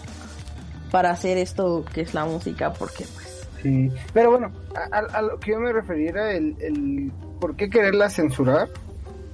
para 0.91 1.11
hacer 1.11 1.37
esto 1.37 1.85
que 1.93 2.01
es 2.01 2.13
la 2.13 2.25
música, 2.25 2.73
porque 2.73 3.05
pues... 3.13 3.27
Sí, 3.63 3.91
pero 4.13 4.31
bueno, 4.31 4.51
a, 4.91 4.97
a- 5.17 5.21
lo 5.23 5.39
que 5.39 5.51
yo 5.51 5.59
me 5.59 5.71
refería 5.73 6.09
era 6.09 6.31
el, 6.33 6.55
el 6.59 7.11
por 7.41 7.55
qué 7.55 7.69
quererla 7.69 8.09
censurar 8.09 8.69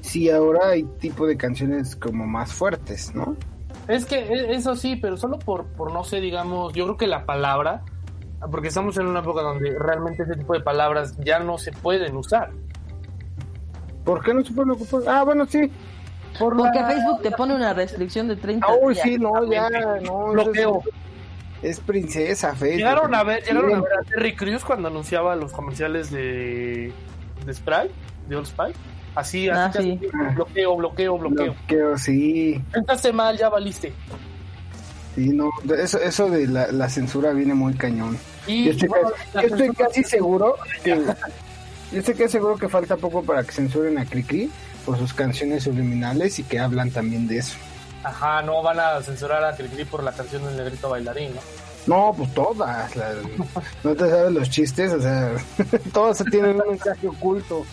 si 0.04 0.30
ahora 0.30 0.70
hay 0.70 0.84
tipo 1.00 1.26
de 1.26 1.38
canciones 1.38 1.96
como 1.96 2.28
más 2.28 2.54
fuertes, 2.54 3.16
¿no? 3.16 3.36
es 3.88 4.06
que 4.06 4.16
e- 4.20 4.54
eso 4.54 4.76
sí, 4.76 4.96
pero 4.98 5.18
solo 5.18 5.40
por, 5.40 5.66
por 5.66 5.92
no 5.92 6.04
sé, 6.04 6.22
digamos, 6.22 6.74
yo 6.74 6.84
creo 6.86 6.98
que 6.98 7.08
la 7.08 7.26
palabra, 7.26 7.82
porque 8.52 8.68
estamos 8.68 8.98
en 8.98 9.08
una 9.08 9.20
época 9.22 9.42
donde 9.42 9.76
realmente 9.80 10.24
ese 10.24 10.36
tipo 10.36 10.54
de 10.54 10.60
palabras 10.62 11.18
ya 11.24 11.40
no 11.40 11.58
se 11.58 11.72
pueden 11.72 12.16
usar. 12.16 12.52
¿Por 14.06 14.24
qué 14.24 14.34
no 14.34 14.44
se 14.44 14.54
pueden 14.54 14.72
ocupar? 14.72 15.02
Ah, 15.08 15.24
bueno, 15.24 15.46
sí. 15.46 15.72
Por 16.40 16.58
Porque 16.58 16.80
la- 16.80 16.88
Facebook 16.92 17.22
te 17.22 17.32
pone 17.32 17.56
una 17.56 17.74
restricción 17.74 18.28
de 18.28 18.36
30 18.36 18.68
Ah, 18.70 18.74
uy, 18.82 18.94
días. 18.94 19.06
sí, 19.08 19.18
no, 19.18 19.52
ya, 19.52 19.70
no. 20.02 20.32
Bloqueo. 20.34 20.82
Es, 21.62 21.72
es 21.72 21.80
princesa, 21.80 22.54
Facebook. 22.56 22.78
Llegaron 22.78 23.16
a 23.16 23.24
ver, 23.24 23.44
llegaron 23.44 23.72
a 23.74 23.78
Sí. 23.78 23.82
ver 23.84 23.94
a 23.94 24.04
Terry 24.04 24.36
Crews 24.36 24.66
cuando 24.66 24.88
anunciaba 24.90 25.36
los 25.36 25.52
comerciales 25.54 26.12
de, 26.12 26.92
de 27.46 27.54
Sprite, 27.54 27.92
de 28.28 28.36
Old 28.36 28.48
Spice. 28.48 28.74
Así, 29.16 29.48
Ah, 29.50 29.66
así, 29.66 29.80
sí. 29.84 30.00
así, 30.12 30.36
bloqueo, 30.36 30.76
bloqueo, 30.76 31.18
bloqueo. 31.18 31.54
Bloqueo, 31.54 31.98
sí. 31.98 32.62
Entraste 32.74 33.14
mal, 33.14 33.38
ya 33.38 33.50
valiste. 33.50 33.94
Sí, 35.16 35.30
no, 35.30 35.52
eso, 35.78 36.00
eso 36.00 36.30
de 36.30 36.48
la, 36.48 36.72
la 36.72 36.90
censura 36.90 37.32
viene 37.34 37.54
muy 37.54 37.74
cañón. 37.76 38.18
Y 38.48 38.66
Yo 38.66 38.72
estoy, 38.72 38.90
bueno, 38.90 39.10
casi, 39.32 39.48
yo 39.48 39.56
estoy 39.56 39.76
casi 39.76 40.04
seguro 40.04 40.56
que 40.84 40.96
yo 41.92 42.00
estoy 42.00 42.16
casi 42.16 42.30
seguro 42.32 42.56
que 42.58 42.68
falta 42.68 42.98
poco 42.98 43.22
para 43.24 43.44
que 43.44 43.52
censuren 43.52 44.00
a 44.00 44.06
Cricri 44.06 44.50
por 44.86 44.98
sus 44.98 45.14
canciones 45.14 45.64
subliminales 45.64 46.40
y 46.40 46.44
que 46.44 46.60
hablan 46.60 46.90
también 46.90 47.28
de 47.28 47.38
eso. 47.38 47.56
Ajá, 48.04 48.42
no 48.42 48.62
van 48.64 48.80
a 48.80 49.02
censurar 49.04 49.44
a 49.46 49.56
Cricri 49.56 49.86
por 49.86 50.04
la 50.04 50.12
canción 50.12 50.44
del 50.46 50.58
negrito 50.58 50.90
bailarín, 50.90 51.36
¿no? 51.36 51.42
No, 51.86 52.14
pues 52.18 52.34
todas. 52.34 52.96
la- 52.96 53.14
no 53.84 53.94
te 53.94 54.10
sabes 54.10 54.32
los 54.32 54.50
chistes, 54.50 54.92
o 54.94 55.00
sea, 55.02 55.32
todas 55.94 56.24
tienen 56.32 56.60
un 56.60 56.70
mensaje 56.70 57.08
oculto. 57.08 57.64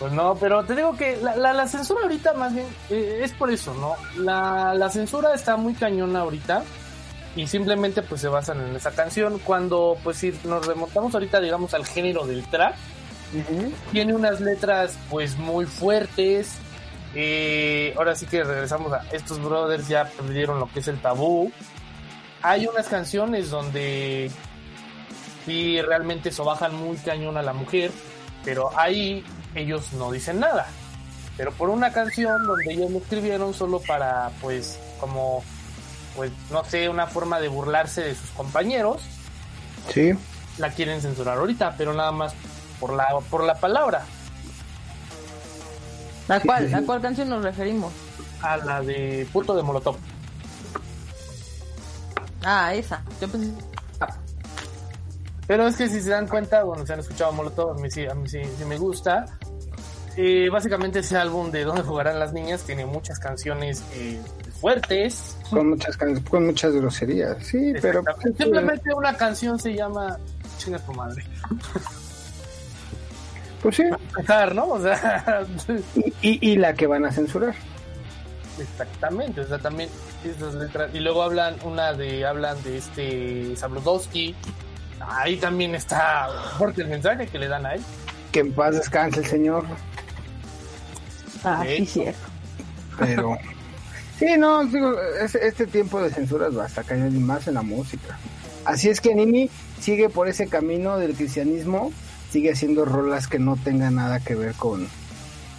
Pues 0.00 0.12
no, 0.12 0.34
pero 0.34 0.64
te 0.64 0.74
digo 0.74 0.96
que 0.96 1.18
la, 1.18 1.36
la, 1.36 1.52
la 1.52 1.68
censura 1.68 2.00
ahorita 2.02 2.32
más 2.32 2.54
bien 2.54 2.66
eh, 2.88 3.20
es 3.22 3.32
por 3.32 3.50
eso, 3.50 3.74
¿no? 3.74 3.94
La, 4.20 4.74
la 4.74 4.88
censura 4.90 5.34
está 5.34 5.56
muy 5.56 5.74
cañona 5.74 6.20
ahorita 6.20 6.64
y 7.36 7.46
simplemente 7.46 8.02
pues 8.02 8.22
se 8.22 8.28
basan 8.28 8.60
en 8.62 8.74
esa 8.74 8.90
canción 8.92 9.38
cuando 9.40 9.96
pues 10.02 10.16
si 10.16 10.32
nos 10.44 10.66
remontamos 10.66 11.14
ahorita 11.14 11.38
digamos 11.40 11.74
al 11.74 11.84
género 11.86 12.26
del 12.26 12.42
trap, 12.48 12.74
tiene 13.92 14.14
unas 14.14 14.40
letras 14.40 14.98
pues 15.10 15.36
muy 15.36 15.66
fuertes. 15.66 16.54
eh, 17.14 17.92
ahora 17.96 18.14
sí 18.16 18.24
que 18.26 18.42
regresamos 18.42 18.92
a 18.92 19.04
estos 19.12 19.38
brothers 19.42 19.86
ya 19.86 20.06
perdieron 20.06 20.58
lo 20.60 20.66
que 20.72 20.80
es 20.80 20.88
el 20.88 20.98
tabú. 21.00 21.52
hay 22.42 22.66
unas 22.66 22.88
canciones 22.88 23.50
donde 23.50 24.30
sí 25.44 25.80
realmente 25.82 26.32
sobajan 26.32 26.74
muy 26.74 26.96
cañón 26.96 27.36
a 27.36 27.42
la 27.42 27.52
mujer, 27.52 27.90
pero 28.44 28.70
ahí 28.78 29.24
ellos 29.54 29.92
no 29.94 30.10
dicen 30.12 30.40
nada. 30.40 30.66
Pero 31.36 31.52
por 31.52 31.70
una 31.70 31.92
canción 31.92 32.46
donde 32.46 32.72
ellos 32.72 32.90
lo 32.90 32.98
escribieron 32.98 33.54
solo 33.54 33.80
para, 33.80 34.30
pues, 34.40 34.78
como, 34.98 35.42
pues, 36.16 36.30
no 36.50 36.64
sé, 36.64 36.88
una 36.88 37.06
forma 37.06 37.40
de 37.40 37.48
burlarse 37.48 38.02
de 38.02 38.14
sus 38.14 38.30
compañeros, 38.30 39.02
Sí. 39.92 40.12
la 40.58 40.70
quieren 40.70 41.00
censurar 41.00 41.38
ahorita, 41.38 41.74
pero 41.78 41.94
nada 41.94 42.12
más 42.12 42.34
por 42.78 42.92
la, 42.92 43.06
por 43.30 43.44
la 43.44 43.54
palabra. 43.54 44.04
¿A 46.28 46.38
cuál, 46.40 46.72
¿A 46.74 46.82
cuál 46.82 47.00
canción 47.00 47.28
nos 47.28 47.42
referimos? 47.42 47.92
A 48.42 48.56
la 48.58 48.80
de 48.82 49.26
puto 49.32 49.56
de 49.56 49.62
Molotov. 49.62 49.96
Ah, 52.44 52.72
esa. 52.74 53.02
Yo 53.20 53.28
pensé. 53.28 53.52
Pero 55.50 55.66
es 55.66 55.74
que 55.74 55.88
si 55.88 56.00
se 56.00 56.10
dan 56.10 56.28
cuenta, 56.28 56.62
bueno, 56.62 56.86
se 56.86 56.92
han 56.92 57.00
escuchado 57.00 57.32
Molotov, 57.32 57.72
a 57.72 57.74
mí 57.74 57.90
sí, 57.90 58.06
a 58.06 58.14
mí 58.14 58.28
sí, 58.28 58.38
sí 58.56 58.64
me 58.66 58.78
gusta. 58.78 59.24
Eh, 60.16 60.48
básicamente 60.48 61.00
ese 61.00 61.16
álbum 61.16 61.50
de 61.50 61.64
Dónde 61.64 61.82
jugarán 61.82 62.20
las 62.20 62.32
niñas 62.32 62.62
tiene 62.62 62.86
muchas 62.86 63.18
canciones 63.18 63.82
eh, 63.94 64.20
fuertes. 64.60 65.36
Con 65.50 65.70
muchas 65.70 65.96
con 65.96 66.46
muchas 66.46 66.72
groserías. 66.72 67.44
Sí, 67.44 67.72
pero 67.82 68.04
pues, 68.04 68.36
Simplemente 68.38 68.94
una 68.94 69.16
canción 69.16 69.58
se 69.58 69.74
llama 69.74 70.16
Chinga 70.58 70.78
tu 70.78 70.92
madre. 70.92 71.24
pues 73.60 73.74
sí. 73.74 73.82
Empezar, 73.82 74.54
¿no? 74.54 74.68
O 74.68 74.80
sea, 74.80 75.44
Y, 75.96 76.14
y, 76.22 76.50
y 76.52 76.56
la 76.58 76.74
que 76.74 76.86
van 76.86 77.06
a 77.06 77.10
censurar. 77.10 77.56
exactamente, 78.56 79.40
o 79.40 79.48
sea, 79.48 79.58
también 79.58 79.88
esas 80.24 80.54
letras. 80.54 80.94
Y 80.94 81.00
luego 81.00 81.24
hablan 81.24 81.56
una 81.64 81.92
de, 81.92 82.24
hablan 82.24 82.62
de 82.62 82.76
este 82.78 83.56
Sabludowski. 83.56 84.36
Ahí 85.00 85.36
también 85.36 85.74
está 85.74 86.28
fuerte 86.58 86.82
el 86.82 86.88
mensaje 86.88 87.26
que 87.26 87.38
le 87.38 87.48
dan 87.48 87.66
a 87.66 87.74
él. 87.74 87.82
Que 88.32 88.40
en 88.40 88.52
paz 88.52 88.74
descanse 88.76 89.20
el 89.20 89.26
señor. 89.26 89.64
Ah, 91.44 91.64
sí, 91.66 91.86
cierto. 91.86 92.20
Pero. 92.98 93.36
Sí, 94.18 94.26
no, 94.36 94.62
digo, 94.66 94.92
este, 95.18 95.46
este 95.48 95.66
tiempo 95.66 95.98
de 96.02 96.10
censuras 96.10 96.54
va 96.54 96.66
hasta 96.66 96.82
caer 96.82 97.10
y 97.10 97.18
más 97.18 97.48
en 97.48 97.54
la 97.54 97.62
música. 97.62 98.18
Así 98.66 98.90
es 98.90 99.00
que 99.00 99.14
Nini 99.14 99.48
sigue 99.80 100.10
por 100.10 100.28
ese 100.28 100.46
camino 100.46 100.98
del 100.98 101.14
cristianismo, 101.14 101.90
sigue 102.30 102.52
haciendo 102.52 102.84
rolas 102.84 103.26
que 103.28 103.38
no 103.38 103.56
tengan 103.56 103.94
nada 103.94 104.20
que 104.20 104.34
ver 104.34 104.52
con, 104.56 104.86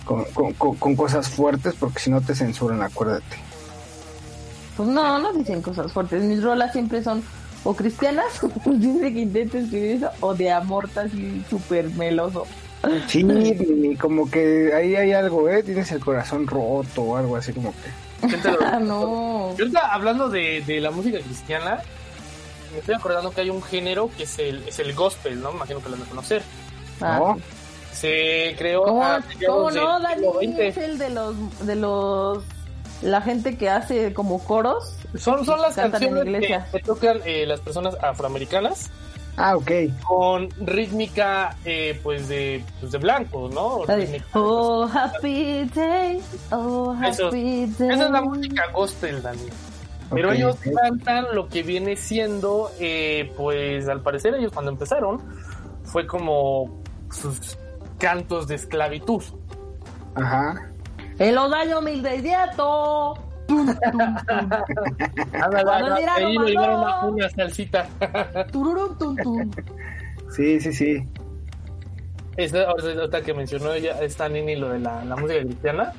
con, 0.06 0.26
con- 0.26 0.54
con- 0.54 0.76
con 0.76 0.96
cosas 0.96 1.28
fuertes, 1.28 1.74
porque 1.80 1.98
si 2.02 2.12
no 2.12 2.22
te 2.22 2.36
censuran, 2.36 2.84
acuérdate. 2.84 3.36
Pues 4.78 4.88
no, 4.90 5.18
no 5.18 5.34
dicen 5.34 5.64
cosas 5.64 5.92
fuertes. 5.92 6.22
Mis 6.22 6.44
rolas 6.44 6.72
siempre 6.72 7.04
son 7.04 7.24
o 7.64 7.76
cristianas, 7.76 8.42
dice 8.66 9.14
que 9.14 9.20
intento 9.20 9.58
escribir 9.58 9.98
eso, 9.98 10.10
o 10.22 10.34
de 10.34 10.52
amor 10.52 10.90
así 10.96 11.44
súper 11.50 11.90
meloso. 11.92 12.46
Sí, 13.08 13.96
como 14.00 14.30
que 14.30 14.72
ahí 14.74 14.96
hay 14.96 15.14
algo, 15.14 15.48
¿eh? 15.48 15.62
Tienes 15.62 15.92
el 15.92 16.00
corazón 16.00 16.48
roto 16.48 17.04
o 17.04 17.18
algo 17.18 17.36
así 17.36 17.54
como 17.54 17.72
que. 17.72 18.28
Ah, 18.64 18.80
no. 18.80 19.56
Yo 19.58 19.66
ahorita 19.66 19.94
hablando 19.94 20.30
de, 20.30 20.62
de 20.66 20.80
la 20.80 20.92
música 20.92 21.20
cristiana, 21.20 21.82
me 22.72 22.80
estoy 22.80 22.96
acordando 22.96 23.32
que 23.32 23.42
hay 23.42 23.50
un 23.50 23.62
género 23.62 24.10
que 24.16 24.24
es 24.24 24.40
el, 24.40 24.64
es 24.68 24.80
el 24.80 24.94
gospel, 24.94 25.42
¿no? 25.42 25.52
Me 25.52 25.58
imagino 25.58 25.82
que 25.82 25.90
lo 25.90 25.96
han 25.96 26.02
de 26.02 26.08
conocer. 26.08 26.44
Ah, 27.02 27.18
¿No? 27.20 27.38
Se 27.92 28.56
creó 28.58 28.84
¿Cómo, 28.84 29.04
a 29.04 29.22
cómo 29.46 29.72
no, 29.72 30.00
Dani? 30.00 30.28
Es 30.60 30.78
el 30.78 30.98
de 30.98 31.10
los, 31.10 31.66
de 31.66 31.76
los, 31.76 32.44
la 33.02 33.22
gente 33.22 33.58
que 33.58 33.70
hace 33.70 34.14
como 34.14 34.44
coros. 34.44 34.96
Son, 35.16 35.46
son 35.46 35.62
las 35.62 35.76
canciones 35.76 36.24
que, 36.42 36.60
que 36.72 36.80
tocan 36.80 37.20
eh, 37.26 37.46
las 37.46 37.60
personas 37.60 37.96
afroamericanas 38.02 38.90
Ah, 39.38 39.56
ok. 39.56 39.72
con 40.06 40.50
rítmica 40.60 41.56
eh, 41.66 42.00
pues 42.04 42.28
de 42.28 42.64
pues 42.80 42.92
de 42.92 42.98
blancos, 42.98 43.54
¿no? 43.54 43.86
Rítmica, 43.86 44.26
oh, 44.34 44.84
happy 44.94 45.66
day, 45.74 46.22
oh, 46.52 46.96
Eso- 47.04 47.28
happy 47.28 47.66
day. 47.78 47.90
Esa 47.92 48.06
es 48.06 48.12
la 48.12 48.22
música 48.22 48.64
gospel, 48.74 49.22
Dani. 49.22 49.48
Pero 50.14 50.34
ellos 50.34 50.58
cantan 50.76 51.34
lo 51.34 51.48
que 51.48 51.64
viene 51.64 51.96
siendo, 51.96 52.70
eh, 52.80 53.32
pues 53.38 53.88
al 53.88 54.02
parecer 54.02 54.36
ellos 54.36 54.52
cuando 54.52 54.70
empezaron, 54.72 55.22
fue 55.84 56.06
como 56.06 56.82
sus 57.10 57.58
cantos 57.98 58.48
de 58.50 58.56
esclavitud. 58.56 59.24
Ajá. 60.16 60.71
En 61.22 61.36
los 61.36 61.54
años 61.54 61.84
1600. 61.84 63.20
Ándale, 63.48 63.80
Cuando 65.32 65.72
ándale, 65.72 65.96
mira, 66.00 66.16
ahí 66.16 66.36
no 66.36 66.88
a 66.88 67.06
una 67.06 67.30
salsita. 67.30 67.88
Tururum, 68.52 68.98
tum, 68.98 69.16
tum. 69.18 69.52
Sí, 70.32 70.60
sí, 70.60 70.74
sí. 70.74 71.04
Esa 72.38 72.64
ahorita 72.64 73.22
que 73.22 73.36
mencionó 73.36 73.72
ella, 73.72 74.02
esta 74.02 74.28
Nini, 74.30 74.56
lo 74.56 74.70
de 74.70 74.80
la, 74.80 75.06
la 75.06 75.16
música 75.16 75.42
cristiana, 75.42 75.94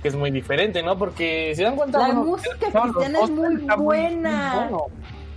que 0.00 0.08
es 0.08 0.16
muy 0.16 0.30
diferente, 0.30 0.82
¿no? 0.82 0.96
Porque 0.96 1.52
si 1.54 1.62
dan 1.62 1.76
cuenta... 1.76 1.98
La 1.98 2.06
bueno, 2.06 2.24
música 2.24 2.56
cristiana 2.56 3.18
es 3.24 3.30
muy 3.30 3.56
buena. 3.56 3.76
muy 3.76 3.84
bueno. 3.84 4.86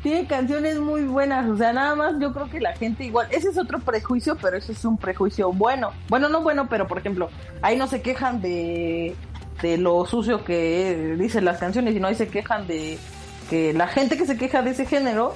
Tiene 0.04 0.26
canciones 0.26 0.80
muy 0.80 1.04
buenas, 1.04 1.48
o 1.48 1.56
sea, 1.56 1.74
nada 1.74 1.96
más 1.96 2.16
yo 2.20 2.34
creo 2.34 2.50
que 2.50 2.60
la 2.60 2.74
gente 2.74 3.04
igual, 3.04 3.28
ese 3.30 3.50
es 3.50 3.58
otro 3.58 3.80
prejuicio, 3.80 4.36
pero 4.42 4.58
ese 4.58 4.72
es 4.72 4.84
un 4.84 4.98
prejuicio 4.98 5.52
bueno. 5.54 5.92
Bueno, 6.10 6.28
no 6.28 6.42
bueno, 6.42 6.68
pero 6.68 6.88
por 6.88 6.98
ejemplo, 6.98 7.30
ahí 7.62 7.78
no 7.78 7.88
se 7.88 8.02
quejan 8.02 8.42
de, 8.42 9.16
de 9.62 9.78
lo 9.78 10.06
sucio 10.06 10.44
que 10.44 11.16
dicen 11.20 11.46
las 11.46 11.60
canciones, 11.60 11.94
sino 11.94 12.08
ahí 12.08 12.16
se 12.16 12.28
quejan 12.28 12.66
de 12.66 12.98
que 13.50 13.74
la 13.74 13.88
gente 13.88 14.18
que 14.18 14.26
se 14.26 14.38
queja 14.38 14.64
de 14.64 14.72
ese 14.72 14.86
género, 14.86 15.36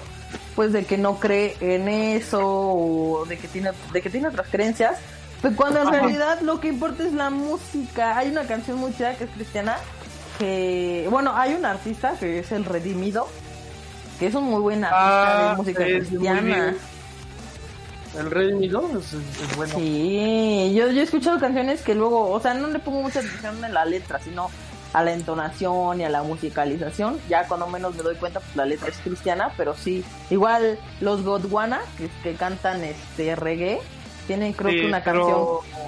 pues 0.56 0.74
de 0.74 0.86
que 0.86 0.98
no 0.98 1.20
cree 1.20 1.56
en 1.60 1.88
eso 1.88 2.42
o 2.44 3.26
de 3.28 3.38
que 3.38 3.48
tiene, 3.48 3.72
de 3.94 4.02
que 4.02 4.10
tiene 4.10 4.30
otras 4.30 4.48
creencias, 4.50 4.98
pero 5.42 5.56
cuando 5.56 5.82
en 5.82 5.88
Ajá. 5.90 6.00
realidad 6.00 6.42
lo 6.42 6.60
que 6.60 6.70
importa 6.70 7.04
es 7.04 7.14
la 7.14 7.30
música. 7.30 8.18
Hay 8.18 8.30
una 8.30 8.48
canción 8.48 8.80
muy 8.80 8.94
chida 8.96 9.16
que 9.16 9.26
es 9.26 9.30
cristiana, 9.30 9.78
que, 10.40 11.08
bueno, 11.12 11.34
hay 11.36 11.54
un 11.54 11.66
artista 11.66 12.16
que 12.20 12.40
es 12.40 12.52
el 12.52 12.66
Redimido, 12.66 13.28
que 14.20 14.28
es 14.28 14.36
un 14.36 14.46
muy 14.46 14.62
buen 14.62 14.84
artista 14.84 15.48
Ah, 15.48 15.52
de 15.52 15.58
música 15.58 15.84
cristiana. 15.84 16.76
El 18.18 18.32
Redmi 18.32 18.68
2 18.70 18.92
es, 18.96 19.14
es 19.14 19.56
bueno. 19.58 19.76
Sí, 19.76 20.74
yo, 20.76 20.90
yo 20.90 21.02
he 21.02 21.04
escuchado 21.04 21.38
canciones 21.40 21.82
que 21.82 21.94
luego, 21.96 22.30
o 22.32 22.40
sea, 22.40 22.54
no 22.54 22.68
le 22.70 22.80
pongo 22.80 23.02
mucha 23.02 23.20
atención 23.20 23.64
en 23.66 23.74
la 23.74 23.84
letra, 23.84 24.20
sino 24.20 24.50
a 24.94 25.04
la 25.04 25.12
entonación 25.12 26.00
y 26.00 26.06
a 26.06 26.10
la 26.10 26.24
musicalización. 26.24 27.20
Ya 27.28 27.46
cuando 27.46 27.68
menos 27.68 27.94
me 27.96 28.04
doy 28.04 28.16
cuenta, 28.16 28.40
pues 28.40 28.56
la 28.56 28.66
letra 28.66 28.88
es 28.88 28.98
cristiana, 29.00 29.52
pero 29.58 29.74
sí. 29.76 30.02
Igual 30.30 30.80
los 31.02 31.24
Godwana, 31.24 31.82
que, 31.98 32.08
que 32.24 32.36
cantan 32.38 32.86
este 32.86 33.36
reggae, 33.36 33.82
tienen 34.28 34.54
creo 34.54 34.72
Sí, 34.72 34.78
que 34.80 34.86
una 34.88 35.04
pero- 35.04 35.62
canción, 35.68 35.86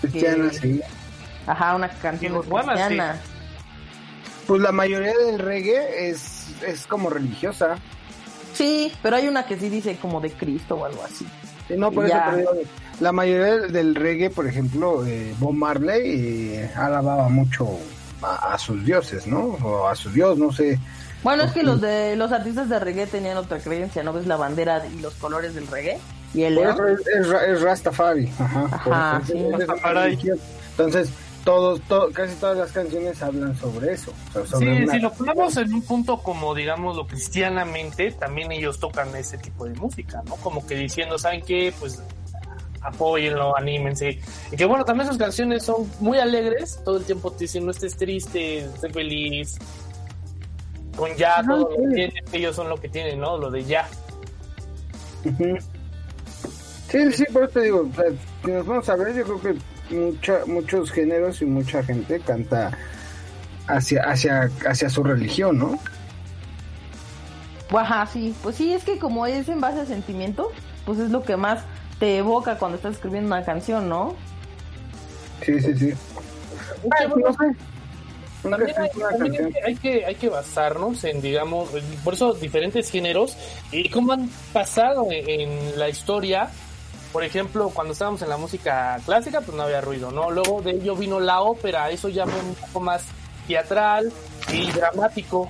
Cristiana, 0.00 0.50
Que- 0.50 0.58
sí. 0.58 0.80
ajá, 1.46 1.74
una 1.76 1.88
canción 1.90 2.32
Godwana, 2.32 2.72
sí. 2.76 2.82
cristiana. 2.84 3.20
Pues 4.46 4.62
la 4.62 4.72
mayoría 4.72 5.12
del 5.26 5.38
reggae 5.38 6.08
es, 6.08 6.37
es 6.66 6.86
como 6.86 7.10
religiosa. 7.10 7.76
Sí, 8.54 8.92
pero 9.02 9.16
hay 9.16 9.28
una 9.28 9.46
que 9.46 9.58
sí 9.58 9.68
dice 9.68 9.96
como 10.00 10.20
de 10.20 10.30
Cristo 10.32 10.74
o 10.76 10.84
algo 10.84 11.02
así. 11.04 11.26
Sí, 11.68 11.74
no, 11.76 11.92
por 11.92 12.08
Ya. 12.08 12.28
eso 12.30 12.36
digo, 12.38 12.50
la 13.00 13.12
mayoría 13.12 13.56
del 13.68 13.94
reggae, 13.94 14.30
por 14.30 14.46
ejemplo, 14.46 15.04
eh, 15.06 15.34
Bob 15.38 15.52
Marley 15.54 16.54
eh, 16.54 16.70
alababa 16.74 17.28
mucho 17.28 17.68
a, 18.22 18.54
a 18.54 18.58
sus 18.58 18.84
dioses, 18.84 19.26
¿no? 19.26 19.40
O 19.62 19.86
a 19.86 19.94
su 19.94 20.10
dios, 20.10 20.38
no 20.38 20.52
sé. 20.52 20.78
Bueno, 21.22 21.44
es 21.44 21.52
que 21.52 21.62
los 21.62 21.80
de 21.80 22.16
los 22.16 22.32
artistas 22.32 22.68
de 22.68 22.78
reggae 22.78 23.06
tenían 23.06 23.36
otra 23.36 23.58
creencia, 23.58 24.02
¿no 24.02 24.12
ves 24.12 24.26
la 24.26 24.36
bandera 24.36 24.82
y 24.86 25.00
los 25.00 25.14
colores 25.14 25.54
del 25.54 25.66
reggae? 25.66 25.98
Y 26.34 26.42
el 26.42 26.56
león. 26.56 26.76
es, 27.00 27.06
es 27.06 27.28
Ra- 27.28 27.46
es 27.46 27.60
Rastafari. 27.60 28.30
Ajá. 28.38 28.80
por 28.84 28.92
Ajá, 28.92 29.20
eso, 29.24 29.32
sí. 29.32 29.38
es- 29.38 29.44
es 29.44 29.48
una 29.48 29.58
Rastafari. 29.58 29.98
religión. 30.00 30.38
Entonces, 30.70 31.10
todos, 31.48 31.80
to- 31.88 32.10
casi 32.12 32.34
todas 32.34 32.58
las 32.58 32.72
canciones 32.72 33.22
hablan 33.22 33.56
sobre 33.56 33.94
eso. 33.94 34.12
o 34.28 34.32
sea, 34.34 34.44
sobre 34.46 34.76
Sí, 34.76 34.82
una- 34.82 34.92
si 34.92 34.98
lo 35.00 35.12
ponemos 35.14 35.56
en 35.56 35.72
un 35.72 35.80
punto 35.80 36.18
como, 36.22 36.54
digamos, 36.54 36.94
lo 36.94 37.06
cristianamente, 37.06 38.10
también 38.12 38.52
ellos 38.52 38.78
tocan 38.78 39.16
ese 39.16 39.38
tipo 39.38 39.64
de 39.64 39.72
música, 39.72 40.22
¿no? 40.26 40.36
Como 40.36 40.66
que 40.66 40.74
diciendo, 40.74 41.16
¿saben 41.18 41.40
qué? 41.40 41.72
Pues 41.80 42.02
apóyenlo, 42.82 43.56
anímense. 43.56 44.20
Y 44.52 44.56
que 44.56 44.66
bueno, 44.66 44.84
también 44.84 45.08
sus 45.08 45.16
canciones 45.16 45.64
son 45.64 45.90
muy 46.00 46.18
alegres, 46.18 46.80
todo 46.84 46.98
el 46.98 47.04
tiempo 47.04 47.32
te 47.32 47.44
dicen, 47.44 47.64
no 47.64 47.70
estés 47.70 47.96
triste, 47.96 48.58
estés 48.66 48.92
feliz. 48.92 49.56
Con 50.96 51.14
ya, 51.16 51.42
todo 51.42 51.60
lo 51.60 51.68
que 51.70 51.76
tienen, 51.94 52.24
ellos 52.30 52.56
son 52.56 52.68
lo 52.68 52.76
que 52.76 52.90
tienen, 52.90 53.20
¿no? 53.20 53.38
Lo 53.38 53.50
de 53.50 53.64
ya. 53.64 53.88
Sí, 56.90 57.12
sí, 57.12 57.24
por 57.32 57.44
eso 57.44 57.52
te 57.54 57.60
digo, 57.62 57.88
o 57.90 57.94
sea, 57.94 58.04
si 58.44 58.50
nos 58.50 58.66
vamos 58.66 58.88
a 58.88 58.96
ver, 58.96 59.14
yo 59.14 59.24
creo 59.24 59.40
que 59.40 59.58
mucha, 59.90 60.40
muchos 60.46 60.90
géneros 60.90 61.42
y 61.42 61.46
mucha 61.46 61.82
gente 61.82 62.20
canta 62.20 62.76
hacia, 63.66 64.02
hacia, 64.02 64.50
hacia 64.66 64.88
su 64.90 65.02
religión, 65.02 65.58
¿no? 65.58 65.78
Ajá, 67.76 68.06
sí. 68.06 68.34
Pues 68.42 68.56
sí, 68.56 68.72
es 68.72 68.84
que 68.84 68.98
como 68.98 69.26
es 69.26 69.48
en 69.48 69.60
base 69.60 69.80
a 69.80 69.86
sentimiento, 69.86 70.50
pues 70.86 70.98
es 70.98 71.10
lo 71.10 71.22
que 71.22 71.36
más 71.36 71.62
te 71.98 72.16
evoca 72.18 72.56
cuando 72.58 72.76
estás 72.76 72.94
escribiendo 72.94 73.26
una 73.28 73.44
canción, 73.44 73.88
¿no? 73.88 74.14
Sí, 75.44 75.60
sí, 75.60 75.76
sí. 75.76 75.92
Ay, 76.98 77.08
También, 78.42 78.74
hay, 78.78 78.88
también 79.18 79.52
que- 79.52 79.60
hay 79.64 79.76
que 79.76 80.06
hay 80.06 80.14
que 80.14 80.28
basarnos 80.28 81.02
en 81.04 81.20
digamos 81.20 81.70
por 82.04 82.14
eso 82.14 82.34
diferentes 82.34 82.88
géneros 82.88 83.36
y 83.72 83.88
cómo 83.90 84.12
han 84.12 84.30
pasado 84.52 85.08
en, 85.10 85.28
en 85.40 85.78
la 85.78 85.88
historia 85.88 86.48
por 87.12 87.24
ejemplo 87.24 87.70
cuando 87.70 87.92
estábamos 87.92 88.22
en 88.22 88.28
la 88.28 88.36
música 88.36 88.98
clásica 89.04 89.40
pues 89.40 89.56
no 89.56 89.62
había 89.62 89.80
ruido 89.80 90.10
no 90.10 90.30
luego 90.30 90.60
de 90.62 90.72
ello 90.72 90.94
vino 90.96 91.20
la 91.20 91.40
ópera 91.40 91.90
eso 91.90 92.08
ya 92.08 92.26
fue 92.26 92.40
un 92.40 92.54
poco 92.54 92.80
más 92.80 93.02
teatral 93.46 94.12
y 94.52 94.70
dramático 94.72 95.48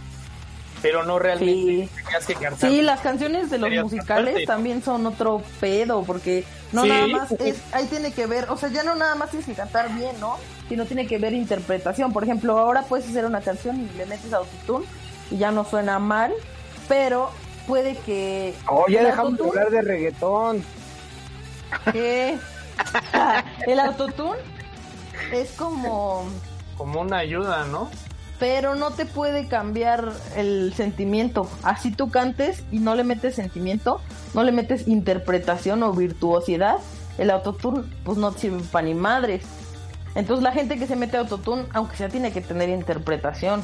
pero 0.81 1.03
no 1.05 1.19
realmente 1.19 1.89
Sí. 1.89 1.91
tenías 2.05 2.27
que 2.27 2.35
cantar 2.35 2.71
Sí, 2.71 2.83
las 2.83 3.01
canciones 3.01 3.51
de 3.51 3.59
los 3.59 3.71
musicales 3.85 4.47
también 4.47 4.81
son 4.81 5.05
otro 5.07 5.43
pedo, 5.59 6.05
porque 6.05 6.45
no 6.71 6.83
Sí. 6.85 6.89
nada 6.89 7.07
más 7.09 7.33
es, 7.33 7.57
ahí 7.73 7.87
tiene 7.87 8.13
que 8.13 8.27
ver, 8.27 8.49
o 8.49 8.57
sea, 8.57 8.69
ya 8.69 8.85
no 8.85 8.95
nada 8.95 9.17
más 9.17 9.31
tienes 9.31 9.47
que 9.49 9.55
cantar 9.55 9.93
bien, 9.97 10.21
¿no? 10.21 10.37
Sino 10.69 10.87
tiene 10.87 11.09
que 11.09 11.19
ver 11.19 11.33
interpretación. 11.33 12.13
Por 12.13 12.23
ejemplo, 12.23 12.57
ahora 12.57 12.83
puedes 12.83 13.09
hacer 13.09 13.25
una 13.25 13.41
canción 13.41 13.81
y 13.93 13.99
le 13.99 14.07
metes 14.07 14.33
autotune 14.33 14.87
y 15.33 15.39
ya 15.39 15.51
no 15.51 15.65
suena 15.65 15.99
mal, 15.99 16.33
pero 16.87 17.33
puede 17.67 17.97
que... 17.97 18.55
Oh, 18.69 18.85
ya 18.89 19.03
dejamos 19.03 19.37
de 19.37 19.49
hablar 19.49 19.71
de 19.71 19.83
reggaetón. 19.83 20.65
¿Qué? 21.93 22.39
el 23.67 23.81
autotune 23.81 24.39
es 25.33 25.53
como... 25.53 26.25
como 26.77 27.01
una 27.01 27.19
ayuda 27.19 27.67
no 27.67 27.89
pero 28.39 28.75
no 28.75 28.93
te 28.93 29.05
puede 29.05 29.49
cambiar 29.49 30.13
el 30.37 30.73
sentimiento. 30.75 31.49
Así 31.63 31.91
tú 31.91 32.11
cantes 32.11 32.65
y 32.71 32.79
no 32.79 32.95
le 32.95 33.05
metes 33.05 33.35
sentimiento, 33.35 34.01
no 34.35 34.45
le 34.45 34.53
metes 34.53 34.87
interpretación 34.87 35.83
o 35.83 35.93
virtuosidad, 35.93 36.79
el 37.19 37.31
autotune 37.31 37.83
pues 38.05 38.17
no 38.17 38.33
sirve 38.33 38.63
para 38.71 38.87
ni 38.87 38.95
madres. 38.95 39.45
Entonces 40.15 40.43
la 40.43 40.53
gente 40.53 40.79
que 40.79 40.87
se 40.87 40.97
mete 40.97 41.17
autotune, 41.17 41.65
aunque 41.73 41.97
sea, 41.97 42.09
tiene 42.09 42.33
que 42.33 42.41
tener 42.41 42.69
interpretación. 42.69 43.63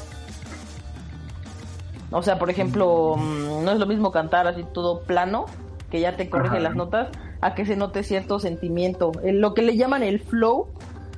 O 2.10 2.22
sea, 2.22 2.38
por 2.38 2.50
ejemplo, 2.50 3.16
mm, 3.16 3.64
no 3.64 3.72
es 3.72 3.78
lo 3.78 3.86
mismo 3.86 4.12
cantar 4.12 4.46
así 4.46 4.64
todo 4.72 5.02
plano, 5.02 5.46
que 5.90 6.00
ya 6.00 6.16
te 6.16 6.28
corrige 6.28 6.56
Ajá. 6.56 6.62
las 6.62 6.74
notas, 6.74 7.08
a 7.44 7.54
que 7.54 7.66
se 7.66 7.76
note 7.76 8.02
cierto 8.02 8.38
sentimiento. 8.38 9.12
El- 9.22 9.40
lo 9.40 9.52
que 9.54 9.62
le 9.62 9.76
llaman 9.76 10.02
el 10.02 10.20
flow, 10.20 10.68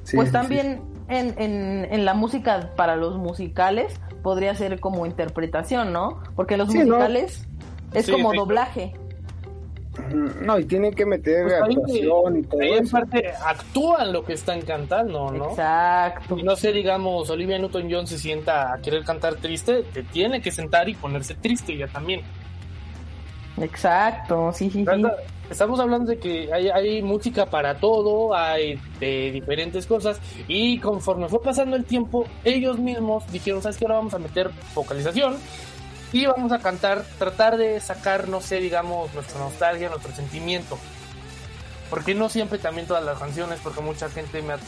Sí, 0.03 0.16
pues 0.16 0.29
sí, 0.29 0.33
también 0.33 0.83
en, 1.09 1.35
en, 1.41 1.87
en 1.93 2.05
la 2.05 2.14
música 2.14 2.70
para 2.77 2.97
los 2.97 3.16
musicales 3.16 3.95
podría 4.22 4.55
ser 4.55 4.81
como 4.81 5.07
interpretación, 5.07 5.93
¿no? 5.93 6.20
Porque 6.35 6.57
los 6.57 6.70
Sí, 6.72 6.79
¿no? 6.79 6.85
musicales 6.87 7.47
es 7.95 8.07
Sí, 8.07 8.12
como 8.12 8.33
sí. 8.33 8.37
doblaje. 8.39 8.93
No, 10.43 10.59
y 10.59 10.64
tienen 10.66 10.93
que 10.93 11.07
meter 11.07 11.45
Pues 11.45 11.55
actuación 11.62 12.37
y 12.39 12.43
todo 12.43 12.61
ahí 12.61 12.72
en 12.72 12.85
eso. 12.85 12.93
parte 12.93 13.33
actúan 13.45 14.12
lo 14.12 14.24
que 14.24 14.35
están 14.35 14.61
cantando 14.61 15.31
no 15.31 15.51
Exacto. 15.51 16.37
Y 16.37 16.43
no 16.43 16.55
sé, 16.55 16.72
digamos, 16.72 17.31
Olivia 17.31 17.59
Newton-John 17.59 18.07
se 18.07 18.18
sienta 18.18 18.74
a 18.74 18.79
querer 18.83 19.05
cantar 19.05 19.37
triste, 19.37 19.85
te 19.95 20.03
tiene 20.03 20.43
que 20.43 20.51
sentar 20.51 20.89
y 20.91 20.95
ponerse 20.95 21.35
triste 21.35 21.72
ella 21.72 21.89
también. 21.89 22.20
Exacto, 23.61 24.52
sí, 24.52 24.70
sí, 24.70 24.84
Estamos 25.48 25.78
hablando 25.78 26.11
de 26.11 26.18
que 26.18 26.52
hay, 26.52 26.68
hay 26.68 27.02
música 27.02 27.46
para 27.46 27.76
todo, 27.76 28.34
hay 28.34 28.80
de 28.98 29.30
diferentes 29.30 29.86
cosas, 29.86 30.20
y 30.48 30.78
conforme 30.80 31.28
fue 31.28 31.40
pasando 31.40 31.76
el 31.76 31.84
tiempo, 31.84 32.26
ellos 32.44 32.78
mismos 32.78 33.24
dijeron, 33.30 33.62
¿sabes 33.62 33.76
qué? 33.76 33.84
Ahora 33.84 33.98
vamos 33.98 34.14
a 34.14 34.18
meter 34.18 34.50
vocalización 34.74 35.36
y 36.12 36.26
vamos 36.26 36.50
a 36.50 36.59
cantar, 36.59 37.04
tratar 37.18 37.57
de 37.57 37.78
sacar, 37.80 38.28
no 38.28 38.40
sé, 38.40 38.57
digamos, 38.57 39.14
nuestra 39.14 39.38
nostalgia, 39.38 39.88
nuestro 39.88 40.12
sentimiento. 40.12 40.78
Porque 41.90 42.14
no 42.16 42.28
siempre 42.28 42.59
también 42.59 42.88
todas 42.88 43.04
las 43.04 43.16
canciones, 43.18 43.61
porque 43.62 43.80
mucha 43.80 44.09
gente 44.11 44.42
me 44.42 44.54
ha 44.54 44.59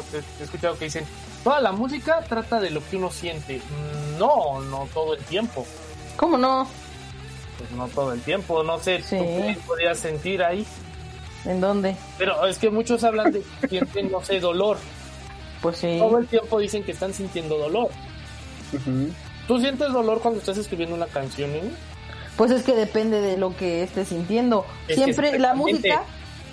escuchado 0.40 0.78
que 0.78 0.84
dicen, 0.84 1.04
toda 1.42 1.60
la 1.60 1.72
música 1.72 2.20
trata 2.28 2.60
de 2.60 2.70
lo 2.70 2.80
que 2.88 2.96
uno 2.96 3.10
siente. 3.10 3.56
Mm, 3.58 4.18
No, 4.18 4.60
no 4.60 4.88
todo 4.94 5.14
el 5.14 5.24
tiempo. 5.24 5.66
¿Cómo 6.16 6.38
no? 6.38 6.68
Pues 7.58 7.70
no 7.72 7.88
todo 7.88 8.12
el 8.12 8.20
tiempo, 8.22 8.62
no 8.62 8.78
sé, 8.78 9.02
Sí. 9.02 9.16
¿tú 9.18 9.24
qué 9.24 9.58
podrías 9.66 9.98
sentir 9.98 10.42
ahí? 10.42 10.64
¿En 11.44 11.60
dónde? 11.60 11.96
Pero 12.16 12.46
es 12.46 12.58
que 12.58 12.70
muchos 12.70 13.02
hablan 13.04 13.32
de 13.32 13.42
que 13.62 13.68
sienten, 13.68 14.10
no 14.12 14.22
sé, 14.24 14.38
dolor. 14.40 14.78
Pues 15.60 15.78
sí. 15.78 15.96
Todo 15.98 16.18
el 16.18 16.26
tiempo 16.26 16.58
dicen 16.60 16.84
que 16.84 16.92
están 16.92 17.12
sintiendo 17.12 17.58
dolor. 17.58 17.88
Ujú. 18.72 19.08
¿Tú 19.48 19.58
sientes 19.60 19.92
dolor 19.92 20.20
cuando 20.20 20.40
estás 20.40 20.58
escribiendo 20.58 20.94
una 20.94 21.06
canción? 21.06 21.50
eh? 21.50 21.62
Pues 22.36 22.50
es 22.52 22.62
que 22.62 22.74
depende 22.74 23.20
de 23.20 23.36
lo 23.36 23.56
que 23.56 23.82
estés 23.82 24.08
sintiendo. 24.08 24.64
Es 24.86 24.96
Siempre 24.96 25.36
la 25.38 25.54
música, 25.54 26.02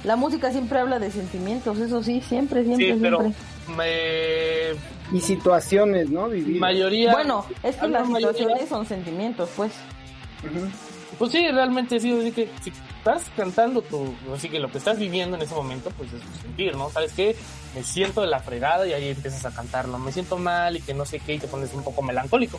la 0.04 0.16
música 0.16 0.52
siempre 0.52 0.80
habla 0.80 0.98
de 0.98 1.12
sentimientos, 1.12 1.78
eso 1.78 2.02
sí, 2.02 2.22
siempre, 2.22 2.64
siempre, 2.64 2.94
Sí, 2.94 3.00
pero 3.02 3.20
siempre. 3.22 3.44
me... 3.78 5.16
Y 5.16 5.22
situaciones, 5.22 6.10
¿no? 6.10 6.30
Vividas. 6.30 6.62
mayoría... 6.62 7.12
Bueno, 7.12 7.46
es 7.62 7.76
que 7.76 7.88
las 7.88 8.08
mayoría- 8.10 8.34
situaciones 8.38 8.70
son 8.70 8.86
sentimientos, 8.88 9.50
pues. 9.56 9.72
Pues 11.18 11.32
sí, 11.32 11.48
realmente 11.52 12.00
sí, 12.00 12.12
así 12.20 12.32
que 12.32 12.50
si 12.62 12.72
estás 12.72 13.24
cantando 13.38 13.82
tu, 13.82 14.14
así 14.34 14.50
que 14.50 14.60
lo 14.60 14.70
que 14.72 14.78
estás 14.80 14.98
viviendo 15.00 15.36
en 15.38 15.44
ese 15.44 15.56
momento, 15.56 15.90
pues 15.92 16.12
es 16.14 16.22
tu 16.22 16.42
sentir, 16.42 16.76
¿no? 16.76 16.90
¿Sabes 16.90 17.14
qué? 17.14 17.36
Me 17.74 17.84
siento 17.84 18.22
de 18.22 18.28
la 18.28 18.40
fregada 18.40 18.86
y 18.88 18.94
ahí 18.94 19.10
empiezas 19.10 19.46
a 19.46 19.52
cantarlo. 19.52 19.98
Me 19.98 20.12
siento 20.12 20.38
mal 20.38 20.76
y 20.78 20.82
que 20.82 20.94
no 20.94 21.06
sé 21.06 21.20
qué 21.20 21.36
y 21.36 21.40
te 21.40 21.48
pones 21.48 21.74
un 21.74 21.84
poco 21.84 22.02
melancólico. 22.02 22.58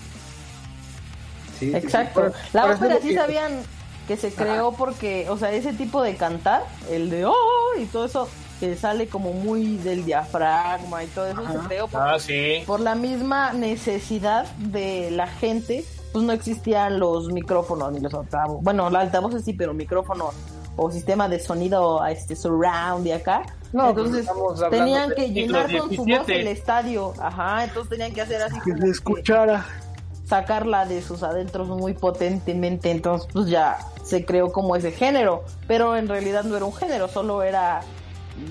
Sí, 1.59 1.67
sí, 1.67 1.71
sí. 1.71 1.77
Exacto. 1.77 2.33
La 2.53 2.67
ópera 2.67 2.99
sí 3.01 3.09
que- 3.09 3.15
sabían 3.15 3.63
que 4.07 4.17
se 4.17 4.33
creó 4.33 4.73
porque, 4.73 5.27
o 5.31 5.37
sea, 5.37 5.51
ese 5.53 5.73
tipo 5.73 6.01
de 6.03 6.15
cantar, 6.17 6.63
el 6.91 7.11
de 7.11 7.25
oh 7.25 7.35
y 7.81 7.87
todo 7.87 8.05
eso, 8.05 8.29
que 8.61 8.77
sale 8.77 9.09
como 9.09 9.33
muy 9.33 9.77
del 9.79 10.05
diafragma 10.05 11.03
y 11.03 11.09
todo 11.09 11.27
eso 11.27 11.43
se 11.53 11.59
creó 11.67 11.89
por, 11.89 12.01
Ah, 12.01 12.19
sí. 12.19 12.63
por 12.67 12.79
la 12.81 12.95
misma 12.95 13.53
necesidad 13.53 14.47
de 14.59 15.11
la 15.11 15.27
gente, 15.27 15.85
pues 16.17 16.25
no 16.27 16.33
existían 16.33 16.99
los 16.99 17.31
micrófonos 17.31 17.93
ni 17.93 18.01
los 18.01 18.15
altavoces. 18.15 18.65
Bueno, 18.65 18.89
los 18.89 18.99
altavoces 19.03 19.45
sí, 19.45 19.53
pero 19.53 19.75
micrófonos 19.75 20.35
o 20.77 20.91
sistema 20.91 21.29
de 21.29 21.39
sonido 21.39 22.03
este 22.07 22.35
surround 22.35 23.07
y 23.07 23.13
acá. 23.13 23.43
No, 23.75 23.93
pues 23.93 24.07
entonces 24.15 24.71
tenían 24.71 25.11
que 25.15 25.29
llenar 25.31 25.71
con 25.77 25.95
su 25.95 26.07
voz 26.07 26.27
el 26.29 26.47
estadio. 26.47 27.13
Ajá, 27.21 27.65
entonces 27.65 27.91
tenían 27.91 28.15
que 28.15 28.23
hacer 28.23 28.41
así 28.41 28.55
Que 28.61 28.71
como 28.71 28.77
se 28.77 28.85
que- 28.85 28.91
escuchara. 28.93 29.67
sacarla 30.25 30.87
de 30.87 31.03
sus 31.03 31.23
adentros 31.23 31.69
muy 31.69 31.93
potentemente, 31.93 32.91
entonces 32.91 33.29
pues 33.33 33.47
ya 33.49 33.77
se 34.03 34.25
creó 34.25 34.51
como 34.53 34.75
ese 34.75 34.91
género, 34.91 35.45
pero 35.69 35.97
en 35.97 36.09
realidad 36.09 36.45
no 36.45 36.57
era 36.57 36.65
un 36.65 36.73
género, 36.75 37.09
solo 37.09 37.43
era 37.43 37.81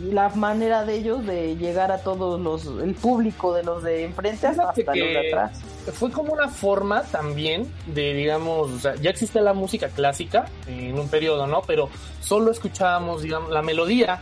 la 0.03 0.29
manera 0.29 0.83
de 0.83 0.95
ellos 0.95 1.25
de 1.25 1.55
llegar 1.55 1.91
a 1.91 1.99
todos 1.99 2.39
los, 2.39 2.65
el 2.81 2.95
público 2.95 3.53
de 3.53 3.63
los 3.63 3.83
de 3.83 4.03
enfrente 4.03 4.47
hasta, 4.47 4.69
hasta 4.69 4.95
los 4.95 5.07
de 5.09 5.27
atrás. 5.27 5.61
fue 5.93 6.11
como 6.11 6.33
una 6.33 6.49
forma 6.49 7.03
también 7.03 7.71
de, 7.87 8.13
digamos, 8.13 8.71
o 8.71 8.79
sea, 8.79 8.95
ya 8.95 9.09
existe 9.09 9.41
la 9.41 9.53
música 9.53 9.89
clásica 9.89 10.45
en 10.67 10.97
un 10.97 11.07
periodo, 11.09 11.45
¿no? 11.47 11.61
Pero 11.61 11.89
solo 12.19 12.51
escuchábamos, 12.51 13.21
digamos, 13.21 13.51
la 13.51 13.61
melodía. 13.61 14.21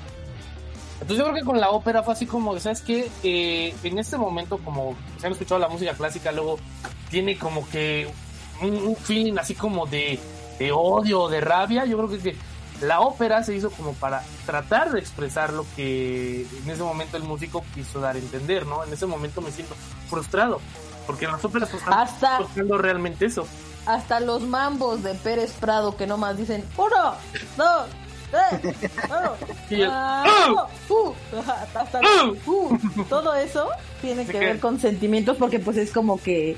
Entonces 1.01 1.17
yo 1.17 1.23
creo 1.31 1.35
que 1.35 1.45
con 1.45 1.59
la 1.59 1.69
ópera 1.69 2.03
fue 2.03 2.13
así 2.13 2.25
como, 2.25 2.59
¿sabes 2.59 2.81
qué? 2.81 3.09
Eh, 3.23 3.73
en 3.83 3.99
este 3.99 4.17
momento, 4.17 4.57
como 4.57 4.95
se 5.17 5.27
han 5.27 5.33
escuchado 5.33 5.59
la 5.59 5.69
música 5.69 5.93
clásica, 5.93 6.31
luego 6.31 6.59
tiene 7.09 7.37
como 7.37 7.67
que 7.69 8.07
un, 8.61 8.75
un 8.75 8.95
feeling 8.95 9.37
así 9.37 9.55
como 9.55 9.85
de, 9.85 10.19
de 10.59 10.71
odio, 10.71 11.27
de 11.29 11.41
rabia. 11.41 11.85
Yo 11.85 11.97
creo 11.97 12.09
que, 12.09 12.19
que 12.19 12.35
la 12.83 12.99
ópera 13.01 13.43
se 13.43 13.55
hizo 13.55 13.69
como 13.71 13.93
para 13.93 14.23
tratar 14.45 14.91
de 14.91 14.99
expresar 14.99 15.53
lo 15.53 15.65
que 15.75 16.45
en 16.63 16.69
ese 16.69 16.83
momento 16.83 17.17
el 17.17 17.23
músico 17.23 17.63
quiso 17.73 17.99
dar 17.99 18.15
a 18.15 18.19
entender, 18.19 18.65
¿no? 18.65 18.83
En 18.83 18.91
ese 18.93 19.05
momento 19.05 19.41
me 19.41 19.51
siento 19.51 19.75
frustrado, 20.09 20.59
porque 21.07 21.25
en 21.25 21.31
las 21.31 21.43
óperas 21.45 21.69
pues, 21.69 21.81
están 21.83 21.99
Hasta- 21.99 22.39
buscando 22.39 22.77
realmente 22.77 23.25
eso. 23.25 23.47
Hasta 23.85 24.19
los 24.21 24.41
mambos 24.43 25.03
de 25.03 25.13
Pérez 25.15 25.51
Prado 25.59 25.97
que 25.97 26.07
nomás 26.07 26.37
dicen 26.37 26.63
uno, 26.77 27.15
dos, 27.57 27.85
tres, 28.31 28.75
uno, 29.09 29.33
uh, 30.89 31.13
ajá, 31.39 31.67
hasta 31.75 31.99
¡ah! 32.03 32.31
uh, 32.45 32.77
todo 33.09 33.33
eso 33.35 33.67
tiene 34.01 34.25
que- 34.25 34.39
ver 34.39 34.59
con 34.59 34.79
sentimientos 34.79 35.37
porque 35.37 35.59
pues 35.59 35.77
es 35.77 35.91
como 35.91 36.21
que 36.21 36.55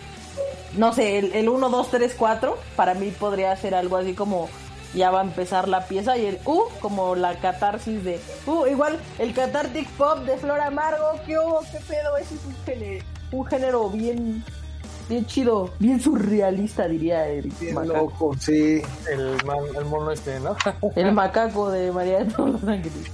no 0.77 0.93
sé, 0.93 1.17
el, 1.19 1.33
el 1.33 1.47
1, 1.47 1.69
2, 1.69 1.89
3, 1.91 2.15
4 2.17 2.57
para 2.75 2.93
mí 2.95 3.09
podría 3.11 3.55
ser 3.55 3.73
algo 3.75 3.95
así 3.97 4.13
como 4.13 4.49
ya 4.93 5.11
va 5.11 5.21
a 5.21 5.23
empezar 5.23 5.67
la 5.67 5.87
pieza 5.87 6.17
y 6.17 6.25
el 6.25 6.39
U 6.45 6.63
como 6.79 7.15
la 7.15 7.35
catarsis 7.39 8.03
de 8.03 8.19
uh, 8.45 8.65
igual 8.67 8.97
el 9.19 9.33
cathartic 9.33 9.89
pop 9.91 10.19
de 10.19 10.37
Flor 10.37 10.59
Amargo, 10.61 11.05
¿qué 11.25 11.37
hubo? 11.39 11.59
¿Qué 11.71 11.79
pedo? 11.87 12.17
Ese 12.17 12.35
es 12.35 12.45
un 12.45 12.55
género, 12.65 13.05
un 13.31 13.45
género 13.45 13.89
bien 13.89 14.43
bien 15.07 15.23
chido, 15.27 15.69
bien 15.77 15.99
surrealista 16.01 16.87
diría 16.87 17.27
el 17.27 17.51
Bien 17.59 17.75
macaco. 17.75 17.93
loco, 17.95 18.35
sí. 18.39 18.81
el, 19.11 19.37
man- 19.45 19.75
el 19.77 19.85
mono 19.85 20.11
este, 20.11 20.39
¿no? 20.39 20.55
El 20.95 21.11
macaco 21.11 21.69
de 21.69 21.91
María 21.91 22.23
de 22.23 22.31
todos 22.31 22.49
los 22.53 22.63
ángeles. 22.63 23.11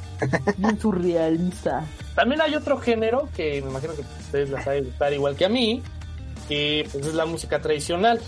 Bien 0.57 0.79
surrealista. 0.79 1.83
También 2.15 2.39
hay 2.41 2.55
otro 2.55 2.77
género 2.77 3.27
que 3.35 3.61
me 3.61 3.71
imagino 3.71 3.93
que 3.93 4.01
ustedes 4.21 4.49
la 4.51 4.63
saben 4.63 4.85
gustar 4.85 5.11
igual 5.11 5.35
que 5.35 5.43
a 5.45 5.49
mí, 5.49 5.83
que 6.47 6.87
pues 6.91 7.05
es 7.07 7.13
la 7.13 7.25
música 7.25 7.59
tradicional. 7.61 8.21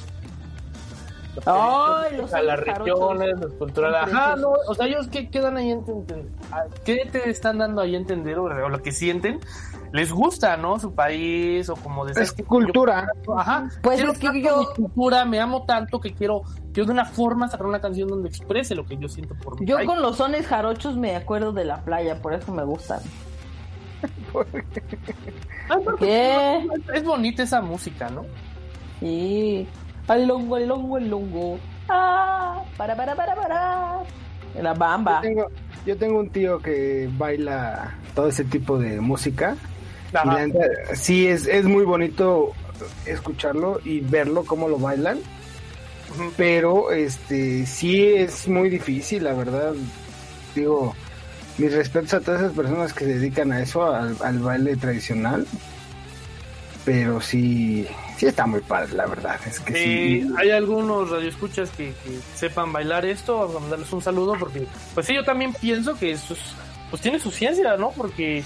Ay, 1.45 2.17
los 2.17 2.33
a 2.33 2.41
las 2.41 2.59
regiones, 2.59 3.33
los. 3.39 3.53
Son 3.75 3.95
Ajá, 3.95 4.35
no, 4.35 4.49
o 4.67 4.75
sea, 4.75 4.85
ellos 4.87 5.07
qué 5.07 5.29
quedan 5.29 5.57
ahí 5.57 5.69
a 5.69 5.73
entender, 5.73 6.25
a- 6.51 6.65
¿qué 6.85 7.07
te 7.11 7.29
están 7.29 7.57
dando 7.57 7.81
ahí 7.81 7.95
a 7.95 7.97
entender 7.97 8.37
o, 8.37 8.43
o 8.45 8.69
lo 8.69 8.81
que 8.81 8.91
sienten? 8.91 9.39
Les 9.91 10.11
gusta, 10.11 10.57
¿no? 10.57 10.79
Su 10.79 10.93
país 10.95 11.69
o 11.69 11.75
como 11.75 12.03
decir 12.05 12.23
Es 12.23 12.33
cultura. 12.47 13.07
Ajá. 13.37 13.69
Pues 13.83 14.01
es 14.01 14.17
que 14.17 14.41
yo- 14.41 14.57
mi 14.59 14.65
cultura, 14.75 15.23
me 15.25 15.39
amo 15.39 15.65
tanto 15.65 15.99
que 15.99 16.13
quiero, 16.13 16.41
quiero 16.73 16.87
de 16.87 16.93
una 16.93 17.05
forma 17.05 17.47
sacar 17.47 17.67
una 17.67 17.79
canción 17.79 18.07
donde 18.07 18.27
exprese 18.29 18.73
lo 18.73 18.85
que 18.85 18.97
yo 18.97 19.07
siento 19.07 19.35
por 19.35 19.59
mi 19.59 19.67
Yo 19.67 19.75
país. 19.75 19.87
con 19.87 20.01
los 20.01 20.17
sones 20.17 20.47
jarochos 20.47 20.97
me 20.97 21.15
acuerdo 21.15 21.51
de 21.53 21.65
la 21.65 21.81
playa, 21.83 22.21
por 22.21 22.33
eso 22.33 22.51
me 22.51 22.63
gustan. 22.63 22.99
Ah, 25.69 25.77
porque 25.83 26.05
¿Qué? 26.05 26.67
Es 26.93 27.03
bonita 27.05 27.41
esa 27.43 27.61
música, 27.61 28.09
¿no? 28.09 28.25
Sí. 28.99 29.65
Al 30.07 30.27
longo, 30.27 30.55
al 30.55 30.67
longo, 30.67 30.97
al 30.97 31.09
longo. 31.09 31.59
Ah, 31.89 32.63
para, 32.77 32.95
para, 32.95 33.15
para, 33.15 33.35
para. 33.35 33.99
La 34.61 34.73
bamba. 34.73 35.15
Yo 35.15 35.21
tengo, 35.21 35.47
yo 35.85 35.97
tengo 35.97 36.19
un 36.19 36.29
tío 36.29 36.59
que 36.59 37.09
baila 37.17 37.95
todo 38.13 38.27
ese 38.27 38.43
tipo 38.43 38.77
de 38.77 38.99
música. 38.99 39.55
Y 40.11 40.27
la 40.27 40.47
sí, 40.93 41.27
es, 41.27 41.47
es 41.47 41.65
muy 41.65 41.85
bonito 41.85 42.53
escucharlo 43.05 43.79
y 43.83 44.01
verlo 44.01 44.43
cómo 44.45 44.67
lo 44.67 44.77
bailan. 44.77 45.19
Pero 46.37 46.91
este 46.91 47.65
sí 47.65 48.05
es 48.05 48.47
muy 48.47 48.69
difícil, 48.69 49.23
la 49.23 49.33
verdad. 49.33 49.73
Digo, 50.53 50.93
mis 51.57 51.73
respetos 51.73 52.13
a 52.13 52.19
todas 52.19 52.41
esas 52.41 52.53
personas 52.53 52.93
que 52.93 53.05
se 53.05 53.15
dedican 53.15 53.51
a 53.51 53.61
eso, 53.61 53.91
al, 53.91 54.15
al 54.21 54.39
baile 54.39 54.75
tradicional. 54.75 55.47
Pero 56.85 57.21
sí, 57.21 57.87
sí 58.17 58.25
está 58.27 58.45
muy 58.45 58.61
padre, 58.61 58.93
la 58.93 59.05
verdad. 59.05 59.39
Es 59.45 59.59
que 59.59 59.73
Eh, 59.73 60.21
sí. 60.23 60.33
hay 60.37 60.51
algunos 60.51 61.09
radioescuchas 61.09 61.69
que, 61.71 61.93
que 62.03 62.19
sepan 62.35 62.71
bailar 62.73 63.05
esto, 63.05 63.37
vamos 63.39 63.55
a 63.55 63.59
mandarles 63.59 63.91
un 63.93 64.01
saludo 64.01 64.35
porque, 64.39 64.67
pues 64.93 65.05
sí, 65.07 65.13
yo 65.15 65.23
también 65.23 65.53
pienso 65.53 65.95
que 65.97 66.11
eso 66.11 66.33
es, 66.33 66.39
pues 66.89 67.01
tiene 67.01 67.19
su 67.19 67.31
ciencia, 67.31 67.75
¿no? 67.77 67.91
Porque 67.91 68.43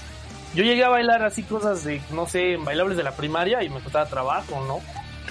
yo 0.54 0.64
llegué 0.64 0.84
a 0.84 0.88
bailar 0.88 1.22
así 1.22 1.42
cosas 1.42 1.84
de, 1.84 2.00
no 2.10 2.26
sé, 2.26 2.56
bailables 2.56 2.96
de 2.96 3.02
la 3.02 3.12
primaria 3.12 3.62
y 3.62 3.68
me 3.68 3.80
costaba 3.80 4.06
trabajo, 4.06 4.64
¿no? 4.66 4.80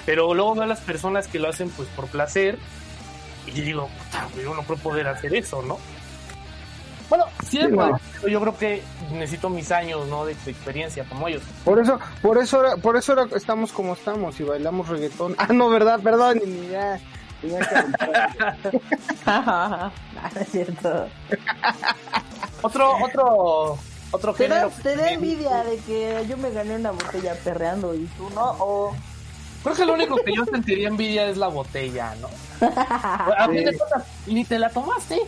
Pero 0.06 0.32
luego 0.34 0.54
veo 0.54 0.62
a 0.62 0.66
las 0.66 0.80
personas 0.80 1.26
que 1.28 1.38
lo 1.38 1.48
hacen 1.48 1.68
pues 1.70 1.88
por 1.90 2.06
placer 2.06 2.58
y 3.46 3.60
digo, 3.60 3.88
puta, 3.98 4.28
yo 4.42 4.54
no 4.54 4.62
puedo 4.62 4.80
poder 4.82 5.08
hacer 5.08 5.34
eso, 5.34 5.62
¿no? 5.62 5.78
Bueno, 7.08 7.24
sí, 7.48 7.58
Sí, 7.58 7.58
pues, 7.72 7.72
no. 7.90 8.00
pero 8.16 8.28
yo 8.28 8.40
creo 8.40 8.58
que 8.58 8.82
necesito 9.12 9.48
mis 9.48 9.70
años, 9.72 10.06
¿no? 10.08 10.24
De, 10.26 10.34
de 10.34 10.50
experiencia 10.50 11.04
como 11.08 11.26
ellos. 11.28 11.42
Por 11.64 11.80
eso, 11.80 11.98
por 12.20 12.38
eso, 12.38 12.56
ahora- 12.58 12.76
por 12.76 12.96
eso 12.96 13.12
ahora 13.12 13.28
estamos 13.36 13.72
como 13.72 13.94
estamos 13.94 14.38
y 14.40 14.42
bailamos 14.42 14.88
reggaetón. 14.88 15.34
Ah, 15.38 15.46
no, 15.52 15.68
verdad, 15.70 16.00
perdón, 16.00 16.40
ni 16.44 16.68
ya. 16.68 17.00
tenía 17.40 17.60
que 17.60 17.74
aventar. 17.76 18.28
Ah, 19.26 19.90
no 20.34 20.40
es 20.40 20.48
cierto. 20.48 21.06
Otro, 22.62 22.92
otro, 23.04 23.78
otro 24.10 24.34
¿Te 24.34 24.48
da, 24.48 24.54
género. 24.68 24.72
te 24.82 24.96
da 24.96 25.10
envidia 25.12 25.64
de 25.64 25.76
que 25.78 26.24
yo 26.28 26.36
me 26.36 26.50
gané 26.50 26.76
una 26.76 26.90
botella 26.90 27.34
perreando 27.44 27.94
y 27.94 28.04
tú 28.18 28.28
no? 28.34 28.50
O 28.58 28.94
Creo 29.62 29.74
que 29.74 29.84
lo 29.86 29.94
único 29.94 30.16
que 30.16 30.32
yo 30.34 30.44
sentiría 30.44 30.88
envidia 30.88 31.26
es 31.26 31.36
la 31.36 31.48
botella, 31.48 32.14
¿no? 32.20 32.28
A 32.66 33.46
fin 33.48 33.64
de 33.64 33.76
cuentas, 33.76 34.04
ni 34.26 34.44
te 34.44 34.58
la 34.58 34.70
tomaste. 34.70 35.20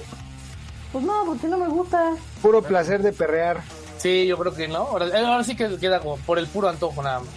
Pues 0.93 1.05
no, 1.05 1.24
porque 1.26 1.47
no 1.49 1.59
me 1.59 1.68
gusta. 1.68 2.12
Puro 2.43 2.62
placer 2.62 3.03
de 3.03 3.12
perrear. 3.12 3.61
Sí, 3.99 4.26
yo 4.26 4.38
creo 4.38 4.55
que 4.55 4.66
no. 4.68 4.78
Ahora, 4.78 5.07
eh, 5.09 5.24
ahora 5.24 5.45
sí 5.45 5.55
que 5.57 5.76
queda 5.78 6.01
como 6.01 6.16
por 6.18 6.38
el 6.38 6.47
puro 6.47 6.68
antojo 6.68 7.03
nada 7.03 7.20
más. 7.20 7.28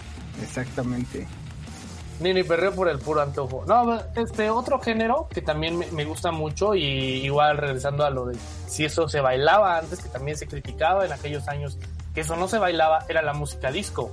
Exactamente. 0.42 1.26
Ni 2.20 2.32
ni 2.32 2.42
perreo 2.44 2.72
por 2.74 2.88
el 2.88 2.98
puro 3.00 3.20
antojo. 3.20 3.64
No, 3.66 4.00
este 4.14 4.48
otro 4.48 4.80
género 4.80 5.28
que 5.30 5.42
también 5.42 5.76
me, 5.78 5.86
me 5.90 6.04
gusta 6.04 6.30
mucho 6.30 6.74
y 6.74 6.82
igual 7.24 7.56
regresando 7.58 8.04
a 8.04 8.10
lo 8.10 8.26
de 8.26 8.36
si 8.66 8.84
eso 8.84 9.08
se 9.08 9.20
bailaba 9.20 9.78
antes, 9.78 10.00
que 10.00 10.08
también 10.08 10.36
se 10.38 10.46
criticaba 10.46 11.04
en 11.04 11.12
aquellos 11.12 11.48
años 11.48 11.76
que 12.14 12.20
eso 12.20 12.36
no 12.36 12.46
se 12.46 12.58
bailaba, 12.58 13.04
era 13.08 13.20
la 13.22 13.32
música 13.34 13.72
disco. 13.72 14.10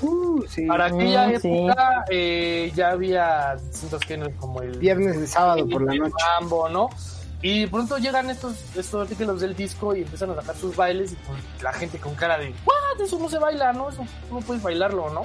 Uh, 0.00 0.42
sí. 0.48 0.64
Para 0.66 0.86
aquella 0.86 1.26
Mm, 1.28 1.40
sí. 1.40 1.48
época 1.48 2.04
eh, 2.08 2.72
ya 2.74 2.90
había 2.90 3.56
distintos 3.56 4.02
géneros 4.04 4.32
como 4.38 4.62
el 4.62 4.78
Viernes 4.78 5.20
de 5.20 5.26
sábado 5.26 5.68
por 5.68 5.82
la 5.82 5.92
el 5.92 5.98
noche. 5.98 6.14
mambo, 6.40 6.68
¿no? 6.68 6.88
Y 7.40 7.60
de 7.62 7.68
pronto 7.68 7.98
llegan 7.98 8.28
estos, 8.30 8.56
estos 8.76 9.02
artículos 9.02 9.40
del 9.40 9.54
disco 9.54 9.94
y 9.94 10.02
empiezan 10.02 10.30
a 10.30 10.34
sacar 10.36 10.56
sus 10.56 10.74
bailes 10.74 11.12
y 11.12 11.14
pues, 11.16 11.38
la 11.62 11.72
gente 11.72 11.98
con 11.98 12.14
cara 12.16 12.36
de, 12.38 12.48
¿what? 12.64 13.00
Eso 13.04 13.18
no 13.18 13.28
se 13.28 13.38
baila, 13.38 13.72
¿no? 13.72 13.90
Eso 13.90 14.04
no 14.30 14.40
puedes 14.40 14.62
bailarlo, 14.62 15.08
¿no? 15.10 15.22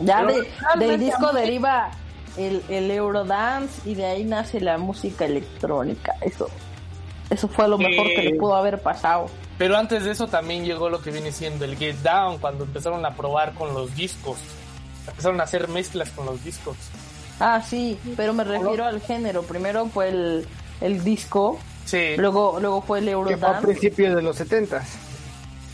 Ya 0.00 0.22
de- 0.24 0.46
del 0.78 1.00
disco 1.00 1.32
mí- 1.32 1.40
deriva 1.40 1.90
el, 2.36 2.62
el 2.68 2.90
Eurodance 2.90 3.80
y 3.88 3.94
de 3.94 4.04
ahí 4.04 4.24
nace 4.24 4.60
la 4.60 4.76
música 4.76 5.24
electrónica. 5.24 6.14
Eso, 6.20 6.48
eso 7.30 7.48
fue 7.48 7.68
lo 7.68 7.78
mejor 7.78 8.06
que 8.08 8.22
le 8.22 8.34
pudo 8.34 8.54
haber 8.56 8.82
pasado. 8.82 9.26
Pero 9.56 9.76
antes 9.78 10.04
de 10.04 10.10
eso 10.10 10.26
también 10.26 10.64
llegó 10.64 10.90
lo 10.90 11.00
que 11.00 11.10
viene 11.10 11.32
siendo 11.32 11.64
el 11.64 11.76
Get 11.78 11.96
Down, 12.02 12.38
cuando 12.38 12.64
empezaron 12.64 13.06
a 13.06 13.14
probar 13.14 13.54
con 13.54 13.72
los 13.72 13.94
discos. 13.94 14.36
Empezaron 15.08 15.40
a 15.40 15.44
hacer 15.44 15.68
mezclas 15.68 16.10
con 16.10 16.26
los 16.26 16.42
discos. 16.44 16.76
Ah, 17.40 17.62
sí, 17.66 17.98
pero 18.16 18.32
me 18.34 18.44
refiero 18.44 18.84
al 18.84 19.00
género. 19.00 19.42
Primero 19.44 19.86
fue 19.86 20.08
el, 20.08 20.46
el 20.86 21.02
disco, 21.04 21.58
Sí, 21.84 22.16
luego 22.16 22.58
luego 22.60 22.80
fue 22.82 22.98
el 23.00 23.04
Que 23.06 23.12
fue 23.12 23.30
a 23.30 23.34
Eurodance. 23.34 23.66
principios 23.66 24.16
de 24.16 24.22
los 24.22 24.36
setentas. 24.36 24.86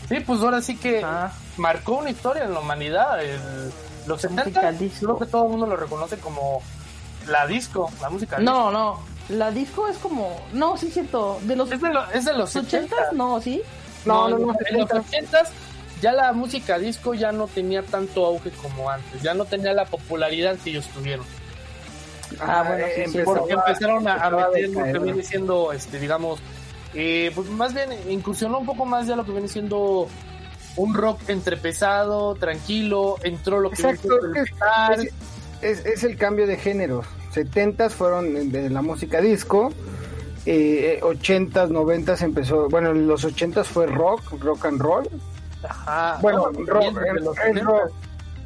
sí 0.09 0.19
pues 0.19 0.41
ahora 0.41 0.61
sí 0.61 0.75
que 0.77 1.01
Ah. 1.03 1.31
marcó 1.57 1.93
una 1.99 2.09
historia 2.09 2.43
en 2.43 2.53
la 2.53 2.59
humanidad. 2.59 3.23
El- 3.23 3.71
los 4.07 4.21
La 4.23 4.29
70 4.29 4.43
música 4.45 4.71
disco. 4.71 5.05
creo 5.05 5.19
que 5.19 5.25
todo 5.27 5.43
el 5.45 5.49
mundo 5.51 5.67
lo 5.67 5.75
reconoce 5.77 6.17
como 6.17 6.61
la 7.27 7.45
disco, 7.47 7.89
la 8.01 8.09
música 8.09 8.37
disco. 8.39 8.51
No, 8.51 8.71
no, 8.71 8.99
la 9.29 9.51
disco 9.51 9.87
es 9.87 9.97
como... 9.99 10.35
No, 10.53 10.75
sí 10.75 10.87
es 10.87 10.93
cierto. 10.95 11.39
De 11.43 11.55
los 11.55 11.71
Es 11.71 11.79
de, 11.81 11.93
lo- 11.93 12.11
es 12.11 12.25
de 12.25 12.33
los 12.33 12.53
80 12.55 12.95
80 12.95 13.11
no, 13.13 13.39
¿sí? 13.39 13.61
No, 14.05 14.27
no, 14.27 14.37
no, 14.39 14.53
En 14.67 14.79
los 14.79 14.91
80 14.91 15.43
ya 16.01 16.11
la 16.13 16.33
música 16.33 16.79
disco 16.79 17.13
ya 17.13 17.31
no 17.31 17.47
tenía 17.47 17.83
tanto 17.83 18.25
auge 18.25 18.49
como 18.51 18.89
antes. 18.89 19.21
Ya 19.21 19.33
no 19.35 19.45
tenía 19.45 19.71
la 19.73 19.85
popularidad 19.85 20.57
que 20.57 20.71
ellos 20.71 20.87
tuvieron. 20.87 21.25
Ah, 22.39 22.63
bueno, 22.67 22.85
sí, 22.95 23.11
sí, 23.11 23.19
Porque 23.25 23.53
empezaron 23.53 24.07
a, 24.07 24.13
a 24.15 24.29
meter 24.49 24.69
lo 24.69 24.83
que 24.83 24.99
viene 24.99 25.23
siendo, 25.23 25.71
este, 25.73 25.99
digamos, 25.99 26.39
eh, 26.93 27.31
pues 27.35 27.49
más 27.49 27.73
bien 27.73 27.89
incursionó 28.09 28.59
un 28.59 28.65
poco 28.65 28.85
más 28.85 29.07
ya 29.07 29.15
lo 29.15 29.25
que 29.25 29.31
viene 29.31 29.47
siendo 29.47 30.07
un 30.77 30.93
rock 30.93 31.19
entre 31.29 31.57
pesado, 31.57 32.35
tranquilo, 32.35 33.17
entró 33.23 33.59
lo 33.59 33.69
que 33.69 33.81
Exacto, 33.81 34.07
viene 34.21 34.45
siendo 34.45 34.65
el 34.93 35.07
es, 35.61 35.79
es- 35.79 35.85
es- 35.85 36.03
el 36.03 36.17
cambio 36.17 36.47
de 36.47 36.57
géneros. 36.57 37.05
70s 37.33 37.89
fueron 37.93 38.51
de 38.51 38.69
la 38.69 38.81
música 38.81 39.21
disco, 39.21 39.71
eh, 40.45 40.99
80s, 41.03 41.69
90s 41.69 42.21
empezó, 42.23 42.67
bueno, 42.69 42.89
en 42.91 43.07
los 43.07 43.23
80s 43.23 43.65
fue 43.67 43.87
rock, 43.87 44.21
rock 44.41 44.65
and 44.65 44.81
roll. 44.81 45.09
Ajá. 45.63 46.17
Bueno, 46.21 46.49
No, 46.51 46.65
rock, 46.65 46.83
el- 47.05 47.17
el 47.17 47.23
70s. 47.27 47.63
rock. 47.63 47.91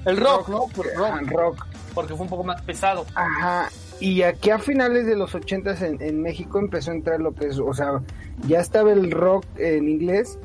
El 0.05 0.17
rock, 0.17 0.47
¿no? 0.49 0.67
Pues 0.75 0.95
rock, 0.95 1.21
rock. 1.31 1.65
Porque 1.95 2.13
fue 2.13 2.23
un 2.25 2.29
poco 2.29 2.43
más 2.43 2.61
pesado. 2.61 3.05
Ajá. 3.15 3.69
Y 3.99 4.21
aquí 4.23 4.49
a 4.51 4.59
finales 4.59 5.05
de 5.07 5.15
los 5.15 5.33
80s 5.33 5.81
en, 5.81 6.01
en 6.01 6.21
México 6.21 6.59
empezó 6.59 6.91
a 6.91 6.95
entrar 6.95 7.19
lo 7.21 7.33
que 7.33 7.47
es, 7.47 7.57
o 7.57 7.73
sea, 7.73 8.01
ya 8.47 8.59
estaba 8.59 8.91
el 8.91 9.09
rock 9.09 9.45
en 9.57 9.87
inglés 9.89 10.37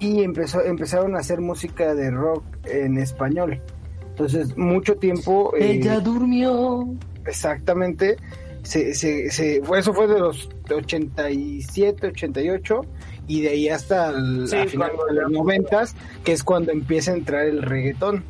y 0.00 0.22
empezó 0.22 0.62
empezaron 0.64 1.14
a 1.14 1.18
hacer 1.18 1.40
música 1.40 1.94
de 1.94 2.10
rock 2.10 2.42
en 2.64 2.96
español. 2.98 3.60
Entonces, 4.10 4.56
mucho 4.56 4.96
tiempo 4.96 5.52
eh, 5.56 5.72
Ella 5.72 6.00
durmió. 6.00 6.88
exactamente 7.26 8.16
se, 8.62 8.94
se, 8.94 9.30
se 9.30 9.60
fue 9.62 9.78
eso 9.80 9.92
fue 9.94 10.06
de 10.08 10.18
los 10.18 10.48
87, 10.70 12.06
88 12.08 12.80
y 13.26 13.42
de 13.42 13.48
ahí 13.50 13.68
hasta 13.68 14.10
el, 14.10 14.48
Sí, 14.48 14.56
a 14.56 14.66
finales 14.66 14.96
de 15.08 15.14
los 15.14 15.30
ya- 15.32 15.38
90 15.38 15.84
que 16.24 16.32
es 16.32 16.42
cuando 16.42 16.72
empieza 16.72 17.12
a 17.12 17.14
entrar 17.14 17.44
el 17.46 17.62
reggaetón. 17.62 18.24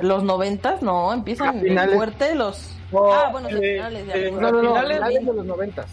Los 0.00 0.22
noventas, 0.24 0.82
no, 0.82 1.12
empiezan 1.12 1.60
finales. 1.60 1.94
fuerte 1.96 2.34
los... 2.34 2.70
No, 2.90 3.12
ah, 3.12 3.28
bueno, 3.32 3.48
sí, 3.48 3.56
eh, 3.56 3.74
finales 3.76 4.06
de 4.06 4.28
eh. 4.28 4.30
No, 4.32 4.40
no, 4.50 4.62
no, 4.62 4.68
finales 4.74 4.96
finales 4.96 5.26
de- 5.26 5.32
los 5.34 5.46
90 5.46 5.86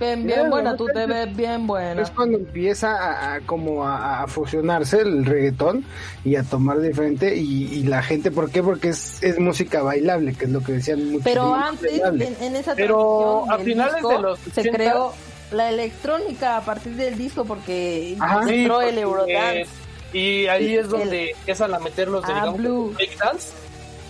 Bien, 0.00 0.26
bien 0.26 0.50
buena, 0.50 0.76
tú 0.76 0.86
te 0.86 1.06
ves 1.06 1.36
bien 1.36 1.68
buena. 1.68 2.02
Es 2.02 2.10
cuando 2.10 2.36
empieza 2.38 2.96
a, 2.96 3.34
a 3.34 3.40
como 3.42 3.86
a, 3.86 4.22
a 4.22 4.26
fusionarse 4.26 5.00
el 5.00 5.24
reggaetón 5.24 5.84
y 6.24 6.34
a 6.34 6.42
tomar 6.42 6.80
diferente 6.80 7.36
y, 7.36 7.66
y 7.72 7.84
la 7.84 8.02
gente, 8.02 8.32
¿por 8.32 8.50
qué? 8.50 8.60
Porque 8.62 8.88
es, 8.88 9.22
es 9.22 9.38
música 9.38 9.82
bailable, 9.82 10.34
que 10.34 10.46
es 10.46 10.50
lo 10.50 10.62
que 10.64 10.72
decían 10.72 11.04
muchos. 11.06 11.22
Pero 11.24 11.54
antes, 11.54 11.92
en, 12.02 12.36
en 12.42 12.56
esa 12.56 12.74
Pero 12.74 13.48
a 13.50 13.58
finales 13.58 13.94
disco, 13.94 14.08
de 14.10 14.18
los 14.18 14.38
se 14.40 14.60
80, 14.62 14.76
creó 14.76 15.12
la 15.52 15.68
electrónica 15.68 16.56
a 16.56 16.60
partir 16.62 16.96
del 16.96 17.16
disco 17.16 17.44
porque 17.44 18.16
Ajá. 18.18 18.42
Sí, 18.48 18.54
entró 18.62 18.80
el 18.80 18.86
porque, 18.88 19.00
Eurodance. 19.00 19.66
Y 20.14 20.46
ahí 20.46 20.76
es 20.76 20.88
donde 20.88 21.30
empiezan 21.30 21.74
a 21.74 21.78
meter 21.80 22.08
los 22.08 22.24
de, 22.24 22.32
Ah, 22.32 22.54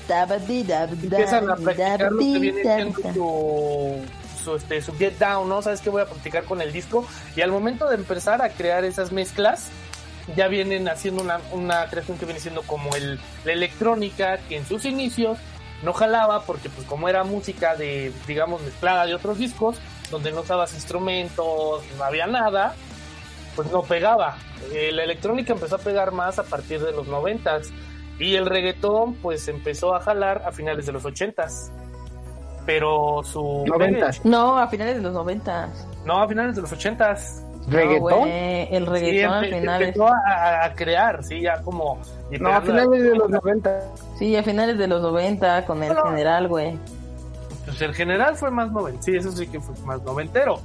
dabadi, 0.06 0.66
empiezan 0.70 1.50
a 1.50 1.56
practicar 1.56 2.12
lo 2.12 2.18
que 2.18 2.38
viene 2.38 2.62
siendo 2.62 3.12
su, 3.14 3.96
su, 4.44 4.56
este, 4.56 4.82
su 4.82 4.94
get 4.96 5.14
down, 5.18 5.48
¿no? 5.48 5.62
¿Sabes 5.62 5.80
qué 5.80 5.88
voy 5.88 6.02
a 6.02 6.06
practicar 6.06 6.44
con 6.44 6.60
el 6.60 6.72
disco? 6.72 7.06
Y 7.34 7.40
al 7.40 7.50
momento 7.50 7.88
de 7.88 7.96
empezar 7.96 8.42
a 8.42 8.50
crear 8.50 8.84
esas 8.84 9.12
mezclas, 9.12 9.70
ya 10.36 10.48
vienen 10.48 10.88
haciendo 10.88 11.22
una, 11.22 11.40
una 11.52 11.86
creación 11.88 12.18
que 12.18 12.26
viene 12.26 12.40
siendo 12.40 12.62
como 12.62 12.94
el, 12.96 13.18
la 13.44 13.52
electrónica, 13.52 14.38
que 14.46 14.58
en 14.58 14.66
sus 14.66 14.84
inicios 14.84 15.38
no 15.82 15.94
jalaba 15.94 16.42
porque 16.42 16.68
pues 16.68 16.86
como 16.86 17.08
era 17.08 17.24
música 17.24 17.76
de, 17.76 18.12
digamos, 18.26 18.62
mezclada 18.62 19.06
de 19.06 19.14
otros 19.14 19.38
discos, 19.38 19.76
donde 20.10 20.32
no 20.32 20.42
usabas 20.42 20.74
instrumentos, 20.74 21.82
no 21.96 22.04
había 22.04 22.26
nada, 22.26 22.74
pues 23.56 23.70
no 23.70 23.82
pegaba. 23.82 24.36
Eh, 24.72 24.90
la 24.92 25.04
electrónica 25.04 25.52
empezó 25.52 25.76
a 25.76 25.78
pegar 25.78 26.12
más 26.12 26.38
a 26.38 26.44
partir 26.44 26.80
de 26.82 26.92
los 26.92 27.06
noventas 27.08 27.70
y 28.18 28.34
el 28.36 28.46
reggaetón 28.46 29.14
pues 29.14 29.48
empezó 29.48 29.94
a 29.94 30.00
jalar 30.00 30.42
a 30.46 30.52
finales 30.52 30.86
de 30.86 30.92
los 30.92 31.04
ochentas. 31.04 31.70
Pero 32.66 33.20
su... 33.24 33.64
Noventas. 33.66 34.24
No, 34.24 34.58
a 34.58 34.68
finales 34.68 34.96
de 34.96 35.02
los 35.02 35.12
noventas. 35.12 35.86
No, 36.06 36.22
a 36.22 36.28
finales 36.28 36.56
de 36.56 36.62
los 36.62 36.72
ochentas. 36.72 37.42
¿Reggaetón? 37.68 38.10
No, 38.10 38.18
güey, 38.20 38.74
el 38.74 38.84
Sí, 38.84 38.90
reggaetón 38.90 39.44
finales. 39.44 39.88
empezó 39.88 40.08
a, 40.08 40.64
a 40.64 40.74
crear, 40.74 41.22
sí, 41.24 41.40
ya 41.42 41.60
como... 41.62 41.98
no, 42.40 42.48
a 42.50 42.60
finales 42.60 43.02
de 43.02 43.14
los 43.16 43.30
90. 43.30 43.80
Sí, 44.18 44.36
a 44.36 44.42
finales 44.42 44.78
de 44.78 44.86
los 44.86 45.00
90 45.02 45.64
con 45.66 45.82
el 45.82 45.94
general, 45.96 46.48
güey. 46.48 46.78
Pues 47.66 47.80
el 47.80 47.94
general 47.94 48.36
fue 48.36 48.50
más 48.50 48.70
noventero, 48.70 49.02
sí, 49.02 49.16
eso 49.16 49.32
sí 49.32 49.46
que 49.46 49.60
fue 49.60 49.74
más 49.86 50.02
noventero. 50.02 50.60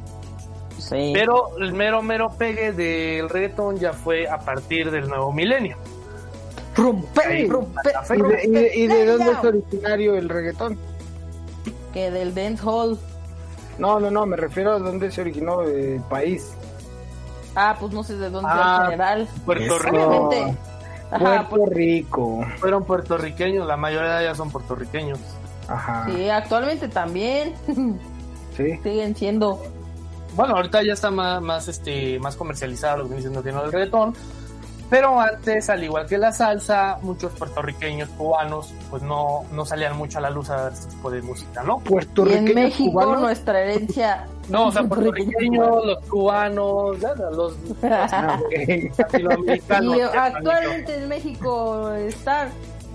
Sí. 0.80 1.12
Pero 1.14 1.58
el 1.58 1.74
mero, 1.74 2.02
mero 2.02 2.32
pegue 2.38 2.72
del 2.72 3.30
reggaetón 3.30 3.78
ya 3.78 3.94
fue 3.94 4.28
a 4.28 4.40
partir 4.40 4.90
del 4.92 5.08
nuevo 5.10 5.32
milenio. 5.32 5.78
Rompe, 6.76 7.48
rompe, 7.50 7.82
¿Y 8.16 8.22
de, 8.22 8.44
y 8.46 8.52
de- 8.52 8.76
y 8.78 8.88
de 8.88 9.06
dónde 9.06 9.32
es 9.32 9.44
originario 9.44 10.16
el 10.16 10.30
reggaetón? 10.30 10.78
Que 11.94 12.10
del 12.12 12.34
dance 12.34 12.64
hall. 12.66 12.98
No, 13.78 14.00
no, 14.00 14.10
no, 14.12 14.26
me 14.26 14.38
refiero 14.38 14.74
a 14.74 14.80
dónde 14.80 15.12
se 15.12 15.22
originó 15.22 15.62
el 15.64 16.02
país. 16.10 16.54
Ah, 17.56 17.76
pues 17.80 17.92
no 17.92 18.04
sé 18.04 18.16
de 18.18 18.30
dónde 18.30 18.50
Ah, 18.52 18.56
sea 18.56 18.76
el 18.86 18.92
general. 18.92 19.28
Puerto. 19.46 19.80
Rico. 19.80 19.98
Obviamente. 19.98 20.58
Ajá, 21.12 21.50
Puerto 21.50 21.70
Rico. 21.74 22.46
Fueron 22.60 22.84
puertorriqueños, 22.86 23.68
la 23.68 23.76
mayoría 23.76 24.22
ya 24.22 24.36
son 24.36 24.52
puertorriqueños. 24.52 25.20
Ajá. 25.68 26.04
pues, 26.06 26.18
sí, 26.18 26.30
actualmente 26.30 26.88
también 26.88 27.54
Sí. 28.56 28.78
siguen 28.84 29.16
siendo. 29.16 29.62
Bueno, 30.36 30.56
ahorita 30.56 30.84
ya 30.84 30.94
está 30.94 31.12
más, 31.12 31.42
más, 31.42 31.68
este, 31.68 32.20
más 32.20 32.36
comercializado 32.36 32.98
lo 32.98 33.04
que 33.04 33.16
viene 33.16 33.22
siendo 33.22 33.64
el 33.66 33.72
reggaetón. 33.72 34.14
Pero 34.90 35.20
antes, 35.20 35.70
al 35.70 35.84
igual 35.84 36.08
que 36.08 36.18
la 36.18 36.32
salsa, 36.32 36.98
muchos 37.04 37.32
puertorriqueños, 37.34 38.10
cubanos, 38.10 38.74
pues 38.90 39.04
no, 39.04 39.44
no 39.52 39.64
salían 39.64 39.96
mucho 39.96 40.18
a 40.18 40.22
la 40.22 40.32
luz 40.32 40.50
a 40.50 40.64
ver 40.64 40.74
este 40.74 40.90
tipo 40.90 41.12
de 41.12 41.22
música, 41.22 41.62
¿no? 41.62 41.84
Y 41.88 42.34
en 42.34 42.56
México 42.56 42.92
cubanos. 42.92 43.22
nuestra 43.22 43.62
herencia. 43.62 44.28
No, 44.50 44.70
o 44.70 44.72
sea, 44.72 44.82
puertorriqueños, 44.82 45.86
los 45.86 46.00
cubanos, 46.08 47.00
ya, 47.00 47.14
los 47.14 47.54
latinoamericanos. 48.98 49.96
y 49.96 50.02
actualmente 50.02 50.96
en 50.96 51.08
México 51.08 51.92
están 51.92 52.50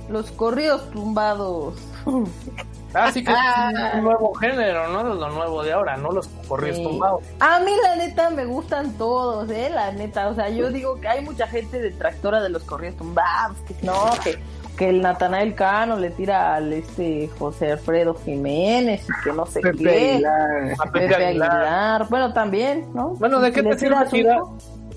los 0.08 0.32
corridos 0.32 0.90
tumbados. 0.90 1.76
Ah, 2.94 3.10
sí 3.12 3.24
que 3.24 3.32
es 3.32 3.94
un 3.94 4.04
nuevo 4.04 4.32
género, 4.34 4.88
¿no? 4.88 5.02
Lo 5.02 5.28
nuevo 5.30 5.62
de 5.62 5.72
ahora, 5.72 5.96
¿no? 5.96 6.10
Los 6.12 6.28
corridos 6.48 6.76
Sí. 6.78 6.84
tumbados. 6.84 7.22
A 7.40 7.58
mí 7.60 7.72
la 7.82 7.96
neta 7.96 8.30
me 8.30 8.44
gustan 8.44 8.92
todos, 8.94 9.50
eh, 9.50 9.68
la 9.72 9.92
neta, 9.92 10.28
o 10.28 10.34
sea, 10.34 10.48
yo 10.48 10.70
digo 10.70 11.00
que 11.00 11.08
hay 11.08 11.24
mucha 11.24 11.46
gente 11.46 11.80
detractora 11.80 12.40
de 12.40 12.48
los 12.50 12.62
corridos 12.64 12.96
tumbados, 12.96 13.56
que 13.66 13.74
no, 13.82 14.10
que, 14.22 14.38
que 14.76 14.88
el 14.90 15.02
Natanael 15.02 15.54
Cano 15.54 15.96
le 15.96 16.10
tira 16.10 16.54
al 16.54 16.72
este 16.72 17.28
José 17.38 17.72
Alfredo 17.72 18.14
Jiménez 18.24 19.04
y 19.08 19.24
que 19.24 19.32
no 19.32 19.46
sé 19.46 19.60
Pepe 19.60 19.78
qué. 19.78 20.10
Aguilar. 20.12 20.72
A 20.78 20.84
Pepe 20.90 21.08
Pepe 21.08 21.14
Aguilar. 21.26 21.50
Aguilar. 21.52 22.08
Bueno, 22.08 22.32
también, 22.32 22.86
¿no? 22.94 23.08
Bueno, 23.10 23.40
¿de 23.40 23.52
qué 23.52 23.62
te 23.62 23.78
sirve 23.78 23.96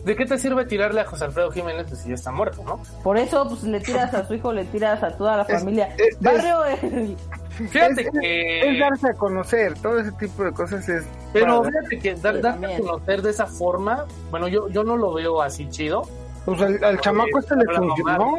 ¿De 0.07 0.15
qué 0.15 0.25
te 0.25 0.37
sirve 0.37 0.65
tirarle 0.65 1.01
a 1.01 1.05
José 1.05 1.25
Alfredo 1.25 1.51
Jiménez 1.51 1.85
pues, 1.89 1.99
si 1.99 2.07
ya 2.09 2.15
está 2.15 2.31
muerto, 2.31 2.63
no? 2.63 2.79
Por 3.03 3.17
eso, 3.17 3.45
pues 3.49 3.63
le 3.63 3.81
tiras 3.81 4.13
a 4.13 4.25
su 4.25 4.35
hijo, 4.35 4.53
le 4.53 4.63
tiras 4.65 5.03
a 5.03 5.15
toda 5.17 5.35
la 5.37 5.43
Es- 5.43 5.59
familia. 5.59 5.93
es- 5.97 6.07
es- 6.15 6.19
Barrio, 6.21 6.63
el- 6.65 7.17
Fíjate 7.49 8.01
Es- 8.03 8.09
que... 8.11 8.69
Es 8.71 8.79
darse 8.79 9.09
a 9.09 9.13
conocer, 9.15 9.73
todo 9.81 9.99
ese 9.99 10.11
tipo 10.13 10.43
de 10.45 10.51
cosas 10.53 10.87
es. 10.87 11.03
Pero 11.33 11.61
fíjate 11.63 11.99
que 11.99 12.15
dar, 12.15 12.35
Sí, 12.35 12.41
darte 12.41 12.65
a 12.75 12.79
conocer 12.79 13.21
de 13.21 13.29
esa 13.31 13.47
forma, 13.47 14.05
bueno, 14.31 14.47
yo, 14.47 14.69
yo 14.69 14.83
no 14.83 14.95
lo 14.95 15.13
veo 15.13 15.41
así 15.41 15.67
chido. 15.69 16.03
Pues 16.45 16.61
al, 16.61 16.81
al 16.83 17.01
chamaco 17.01 17.39
este 17.39 17.55
le 17.57 17.65
funcionó. 17.75 18.37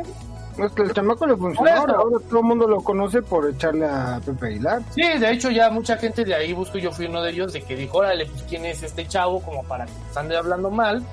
Es 0.65 0.73
que 0.73 0.83
el 0.83 0.93
chamaco 0.95 1.27
le 1.27 1.37
funcionó. 1.37 1.71
Ahora, 1.71 1.95
ahora 1.99 2.17
todo 2.31 2.41
el 2.41 2.45
mundo 2.47 2.67
lo 2.67 2.81
conoce 2.81 3.21
por 3.23 3.49
echarle 3.49 3.87
a 3.87 4.21
Pepe 4.25 4.47
Aguilar. 4.47 4.81
Sí, 4.95 5.03
de 5.03 5.31
hecho 5.33 5.51
ya 5.51 5.69
mucha 5.71 5.97
gente 5.99 6.25
de 6.25 6.35
ahí 6.35 6.53
busco, 6.55 6.79
yo 6.79 6.91
fui 6.91 7.07
uno 7.07 7.21
de 7.23 7.31
ellos, 7.31 7.53
de 7.53 7.61
que 7.63 7.77
dijo, 7.77 7.99
órale, 7.99 8.25
pues 8.27 8.43
quién 8.49 8.65
es 8.65 8.83
este 8.83 9.07
chavo, 9.07 9.41
como 9.43 9.63
para 9.65 9.85
que 9.85 9.93
nos 10.09 10.17
ande 10.17 10.37
hablando 10.37 10.71
mal, 10.71 11.05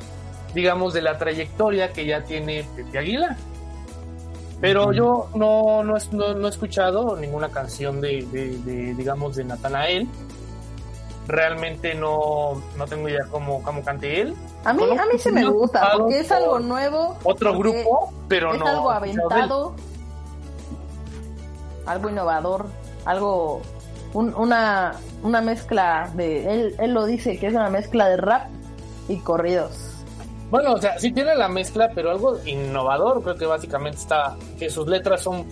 digamos, 0.55 0.93
de 0.93 1.01
la 1.03 1.17
trayectoria 1.19 1.93
que 1.93 2.05
ya 2.07 2.23
tiene 2.23 2.65
Pepe 2.75 2.97
Aguilar. 2.97 3.35
Pero 4.61 4.93
yo 4.93 5.27
no, 5.35 5.83
no, 5.83 5.97
es- 5.97 6.11
no, 6.13 6.33
no 6.33 6.47
he 6.47 6.49
escuchado 6.49 7.15
ninguna 7.17 7.49
canción 7.49 7.99
de, 8.01 8.25
de- 8.31 8.57
de, 8.59 8.95
digamos, 8.95 9.35
de 9.35 9.43
Natanael. 9.43 10.07
Realmente 11.27 11.93
no, 11.95 12.61
no 12.77 12.85
tengo 12.87 13.09
idea 13.09 13.25
cómo, 13.29 13.61
cómo 13.63 13.83
cante 13.83 14.21
él. 14.21 14.35
a 14.63 14.73
mí, 14.73 14.83
a 14.83 15.05
mí 15.11 15.17
se 15.19 15.31
me 15.31 15.43
gusta, 15.45 15.91
porque 15.97 16.19
es 16.21 16.31
algo 16.31 16.59
nuevo. 16.59 17.17
Otro 17.23 17.57
grupo, 17.57 18.13
pero 18.27 18.53
es 18.53 18.59
no. 18.59 18.67
algo 18.67 18.89
de 19.01 19.11
él. 19.11 19.19
aventado, 19.19 19.75
algo 21.85 22.09
innovador, 22.09 22.65
algo, 23.05 23.61
un- 24.13 24.33
una, 24.35 24.93
una 25.23 25.41
mezcla 25.41 26.09
de, 26.15 26.53
él, 26.53 26.75
él 26.79 26.93
lo 26.93 27.05
dice, 27.05 27.37
que 27.39 27.47
es 27.47 27.53
una 27.53 27.69
mezcla 27.69 28.07
de 28.07 28.17
rap 28.17 28.47
y 29.09 29.17
corridos. 29.17 29.94
Bueno, 30.49 30.73
o 30.73 30.77
sea, 30.77 30.99
sí 30.99 31.11
tiene 31.11 31.35
la 31.35 31.47
mezcla, 31.47 31.91
pero 31.93 32.11
algo 32.11 32.39
innovador. 32.45 33.21
Creo 33.23 33.35
que 33.35 33.45
básicamente 33.45 33.97
está 33.97 34.35
que 34.59 34.69
sus 34.69 34.87
letras 34.87 35.21
son 35.21 35.45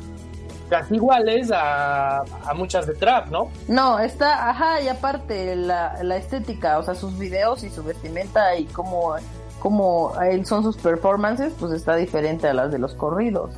casi 0.69 0.95
iguales 0.95 1.51
a, 1.51 2.19
a 2.19 2.53
muchas 2.55 2.87
de 2.87 2.93
trap, 2.93 3.29
¿no? 3.29 3.49
No, 3.67 3.99
está, 3.99 4.49
ajá, 4.49 4.81
y 4.81 4.87
aparte 4.87 5.55
la, 5.55 6.01
la 6.03 6.15
estética, 6.17 6.79
o 6.79 6.83
sea, 6.83 6.95
sus 6.95 7.17
videos 7.17 7.63
y 7.63 7.69
su 7.69 7.83
vestimenta 7.83 8.55
y 8.55 8.65
cómo, 8.65 9.15
cómo 9.59 10.13
son 10.45 10.63
sus 10.63 10.77
performances, 10.77 11.53
pues 11.59 11.73
está 11.73 11.95
diferente 11.95 12.47
a 12.47 12.53
las 12.53 12.71
de 12.71 12.79
los 12.79 12.93
corridos. 12.95 13.51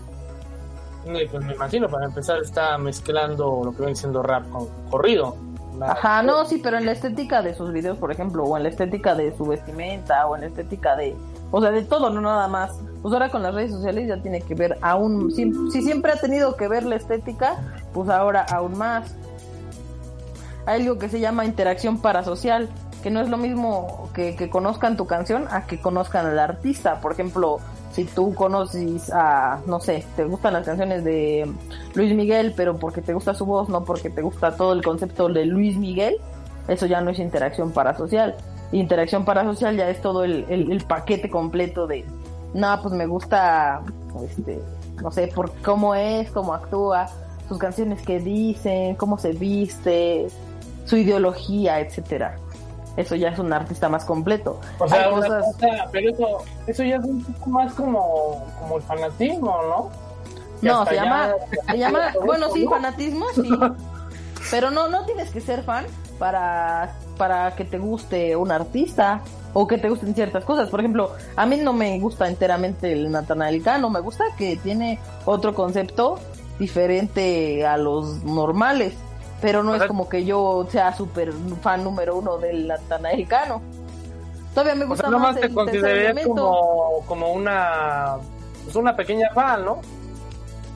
Y, 1.05 1.25
Pues 1.27 1.43
me 1.43 1.53
imagino, 1.53 1.87
para 1.87 2.05
empezar 2.05 2.41
está 2.41 2.77
mezclando 2.77 3.61
lo 3.63 3.71
que 3.71 3.79
viene 3.79 3.95
siendo 3.95 4.23
rap 4.23 4.49
con 4.49 4.67
corrido. 4.89 5.35
Ajá, 5.81 6.23
no, 6.23 6.45
sí, 6.45 6.59
pero 6.63 6.77
en 6.77 6.85
la 6.85 6.91
estética 6.91 7.41
de 7.41 7.53
sus 7.53 7.71
videos, 7.71 7.97
por 7.97 8.11
ejemplo, 8.11 8.43
o 8.43 8.57
en 8.57 8.63
la 8.63 8.69
estética 8.69 9.15
de 9.15 9.35
su 9.35 9.45
vestimenta, 9.45 10.25
o 10.27 10.35
en 10.35 10.41
la 10.41 10.47
estética 10.47 10.95
de, 10.95 11.15
o 11.51 11.61
sea, 11.61 11.71
de 11.71 11.83
todo, 11.83 12.09
no 12.09 12.21
nada 12.21 12.47
más. 12.47 12.79
Pues 13.01 13.13
ahora 13.13 13.29
con 13.29 13.43
las 13.43 13.53
redes 13.53 13.71
sociales 13.71 14.07
ya 14.07 14.17
tiene 14.21 14.41
que 14.41 14.55
ver 14.55 14.77
aún, 14.81 15.31
si, 15.31 15.51
si 15.71 15.81
siempre 15.83 16.11
ha 16.11 16.19
tenido 16.19 16.55
que 16.55 16.67
ver 16.67 16.83
la 16.83 16.95
estética, 16.95 17.57
pues 17.93 18.09
ahora 18.09 18.45
aún 18.49 18.77
más. 18.77 19.15
Hay 20.65 20.81
algo 20.81 20.97
que 20.97 21.09
se 21.09 21.19
llama 21.19 21.45
interacción 21.45 21.99
parasocial, 22.01 22.69
que 23.03 23.11
no 23.11 23.21
es 23.21 23.29
lo 23.29 23.37
mismo 23.37 24.09
que, 24.15 24.35
que 24.35 24.49
conozcan 24.49 24.97
tu 24.97 25.05
canción 25.05 25.47
a 25.51 25.67
que 25.67 25.79
conozcan 25.79 26.25
al 26.25 26.39
artista. 26.39 27.01
Por 27.01 27.11
ejemplo, 27.11 27.59
si 27.95 28.03
tú 28.03 28.33
conoces 28.35 29.09
a, 29.13 29.61
no 29.67 29.79
sé, 29.79 30.03
te 30.17 30.25
gustan 30.25 30.51
las 30.53 30.65
canciones 30.65 31.03
de 31.05 31.49
Luis 31.93 32.13
Miguel, 32.13 32.53
pero 32.55 32.75
porque 32.77 33.01
te 33.01 33.13
gusta 33.13 33.33
su 33.33 33.45
voz, 33.45 33.69
no 33.69 33.85
porque 33.85 34.09
te 34.09 34.21
gusta 34.21 34.57
todo 34.57 34.73
el 34.73 34.83
concepto 34.83 35.29
de 35.29 35.45
Luis 35.45 35.77
Miguel, 35.77 36.17
eso 36.67 36.87
ya 36.87 36.99
no 36.99 37.11
es 37.11 37.19
interacción 37.19 37.71
parasocial. 37.71 38.35
Interacción 38.73 39.23
parasocial 39.23 39.77
ya 39.77 39.89
es 39.89 40.01
todo 40.01 40.25
el, 40.25 40.45
el- 40.49 40.83
paquete 40.83 41.29
completo 41.29 41.87
de, 41.87 42.03
no, 42.53 42.79
pues 42.81 42.93
me 42.93 43.05
gusta, 43.05 43.81
este, 44.27 44.59
no 45.01 45.09
sé, 45.11 45.27
por 45.33 45.53
cómo 45.61 45.95
es, 45.95 46.29
cómo 46.31 46.53
actúa, 46.53 47.07
sus 47.47 47.57
canciones 47.57 48.01
que 48.01 48.19
dicen, 48.19 48.95
cómo 48.95 49.17
se 49.17 49.31
viste, 49.31 50.27
su 50.83 50.97
ideología, 50.97 51.79
etcétera. 51.79 52.35
Eso 52.97 53.15
ya 53.15 53.29
es 53.29 53.39
un 53.39 53.51
artista 53.51 53.89
más 53.89 54.05
completo. 54.05 54.59
O 54.79 54.87
sea, 54.87 55.09
cosas- 55.09 55.43
cosa, 55.55 55.67
pero 55.91 56.11
eso, 56.11 56.27
eso 56.67 56.83
ya 56.83 56.95
es 56.95 57.03
un 57.05 57.23
poco 57.23 57.49
más 57.49 57.73
como, 57.73 58.45
como 58.59 58.77
el 58.77 58.83
fanatismo, 58.83 59.57
¿no? 59.63 59.89
Que 60.61 60.67
No, 60.67 60.85
se 60.85 60.95
ya- 60.95 61.03
llama, 61.03 61.29
se 61.69 61.77
llama, 61.77 61.99
bueno, 62.25 62.47
sí, 62.53 62.65
fanatismo, 62.65 63.25
sí. 63.35 63.49
Pero 64.51 64.69
no, 64.71 64.87
no 64.87 65.05
tienes 65.05 65.31
que 65.31 65.41
ser 65.41 65.63
fan 65.63 65.85
para, 66.19 66.93
para 67.17 67.55
que 67.55 67.65
te 67.65 67.79
guste 67.79 68.35
un 68.35 68.51
artista 68.51 69.21
o 69.53 69.65
que 69.67 69.77
te 69.77 69.89
gusten 69.89 70.13
ciertas 70.13 70.45
cosas. 70.45 70.69
Por 70.69 70.79
ejemplo, 70.81 71.11
a 71.35 71.45
mí 71.45 71.57
no 71.57 71.73
me 71.73 71.99
gusta 71.99 72.27
enteramente 72.27 72.93
el 72.93 73.09
Natanael 73.11 73.63
Cano, 73.63 73.89
me 73.89 73.99
gusta 74.01 74.23
que 74.37 74.55
tiene 74.57 74.99
otro 75.25 75.53
concepto 75.55 76.19
diferente 76.59 77.65
a 77.65 77.77
los 77.77 78.23
normales. 78.23 78.93
Pero 79.41 79.61
no 79.63 79.75
es 79.75 79.83
como 79.83 80.07
que 80.09 80.25
yo 80.25 80.65
sea 80.71 80.93
súper 80.95 81.31
fan 81.61 81.83
número 81.83 82.17
uno 82.17 82.37
del 82.37 82.67
Natanael 82.67 83.27
Cano. 83.27 83.61
Todavía 84.53 84.75
me 84.75 84.85
O 84.85 84.87
gusta 84.87 85.03
sea, 85.03 85.11
nomás 85.11 85.31
más 85.33 85.41
te 85.41 85.47
elemento. 86.07 86.29
como, 86.33 87.03
como 87.07 87.33
una, 87.33 88.15
pues 88.63 88.75
una 88.75 88.95
pequeña 88.95 89.29
fan, 89.33 89.65
¿no? 89.65 89.77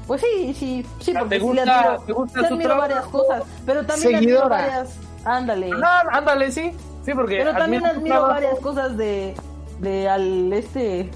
Pues 0.05 0.22
sí, 0.22 0.53
sí, 0.53 0.86
sí, 0.99 1.12
sea, 1.12 1.22
porque 1.22 1.36
¿te 1.39 1.41
sí 1.45 1.53
le 1.53 1.62
gusta- 1.62 1.80
admiro, 1.93 2.03
te 2.05 2.14
gusta 2.14 2.41
le 2.41 2.47
su 2.47 2.53
admiro 2.55 2.78
varias 2.78 3.05
cosas, 3.05 3.43
pero 3.66 3.86
también 3.86 4.16
admiro 4.16 4.38
Seguidora. 4.41 4.55
varias, 4.57 4.95
ándale, 5.24 5.70
No, 5.70 5.88
ándale, 6.12 6.51
sí. 6.51 6.72
Sí, 7.05 7.14
porque 7.14 7.38
pero 7.38 7.55
también 7.55 7.86
admiro 7.86 7.93
tu 7.93 7.97
admiro 7.99 8.16
trabajo. 8.16 8.34
varias 8.34 8.60
cosas 8.60 8.97
de, 8.97 9.36
de 9.80 10.10
al 10.10 10.51
este, 10.51 11.10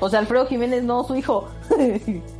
o 0.00 0.08
sea, 0.10 0.18
Alfredo 0.18 0.46
Jiménez, 0.46 0.82
no 0.84 1.02
su 1.04 1.14
hijo, 1.16 1.48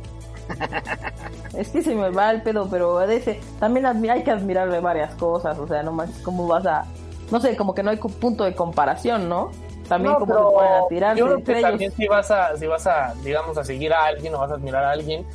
Es 1.57 1.69
que 1.69 1.81
se 1.81 1.95
me 1.95 2.09
va 2.09 2.31
el 2.31 2.41
pedo, 2.41 2.67
pero 2.69 2.97
de 2.99 3.15
ese 3.15 3.39
también 3.59 3.85
hay 3.85 4.23
que 4.23 4.31
admirarle 4.31 4.81
varias 4.81 5.15
cosas, 5.15 5.57
o 5.57 5.65
sea, 5.67 5.83
no 5.83 5.93
más 5.93 6.09
cómo 6.23 6.47
vas 6.47 6.65
a 6.65 6.85
no 7.31 7.39
sé, 7.39 7.55
como 7.55 7.73
que 7.73 7.81
no 7.81 7.91
hay 7.91 7.97
punto 7.97 8.43
de 8.43 8.53
comparación, 8.53 9.27
¿no? 9.29 9.51
También 9.87 10.13
No, 10.13 10.19
como 10.19 10.33
pero 10.33 10.49
se 10.49 10.55
pueden 10.55 10.73
a 10.73 10.87
tirarse 10.87 11.19
yo 11.19 11.25
creo 11.27 11.43
que 11.43 11.51
ellos. 11.53 11.69
también 11.71 11.91
si 11.93 12.07
vas 12.07 12.31
a, 12.31 12.57
si 12.57 12.67
vas 12.67 12.87
a, 12.87 13.13
digamos, 13.23 13.57
a 13.57 13.63
seguir 13.63 13.93
a 13.93 14.05
alguien 14.05 14.33
o 14.35 14.39
vas 14.39 14.51
a 14.51 14.55
admirar 14.55 14.83
a 14.83 14.91
alguien, 14.91 15.25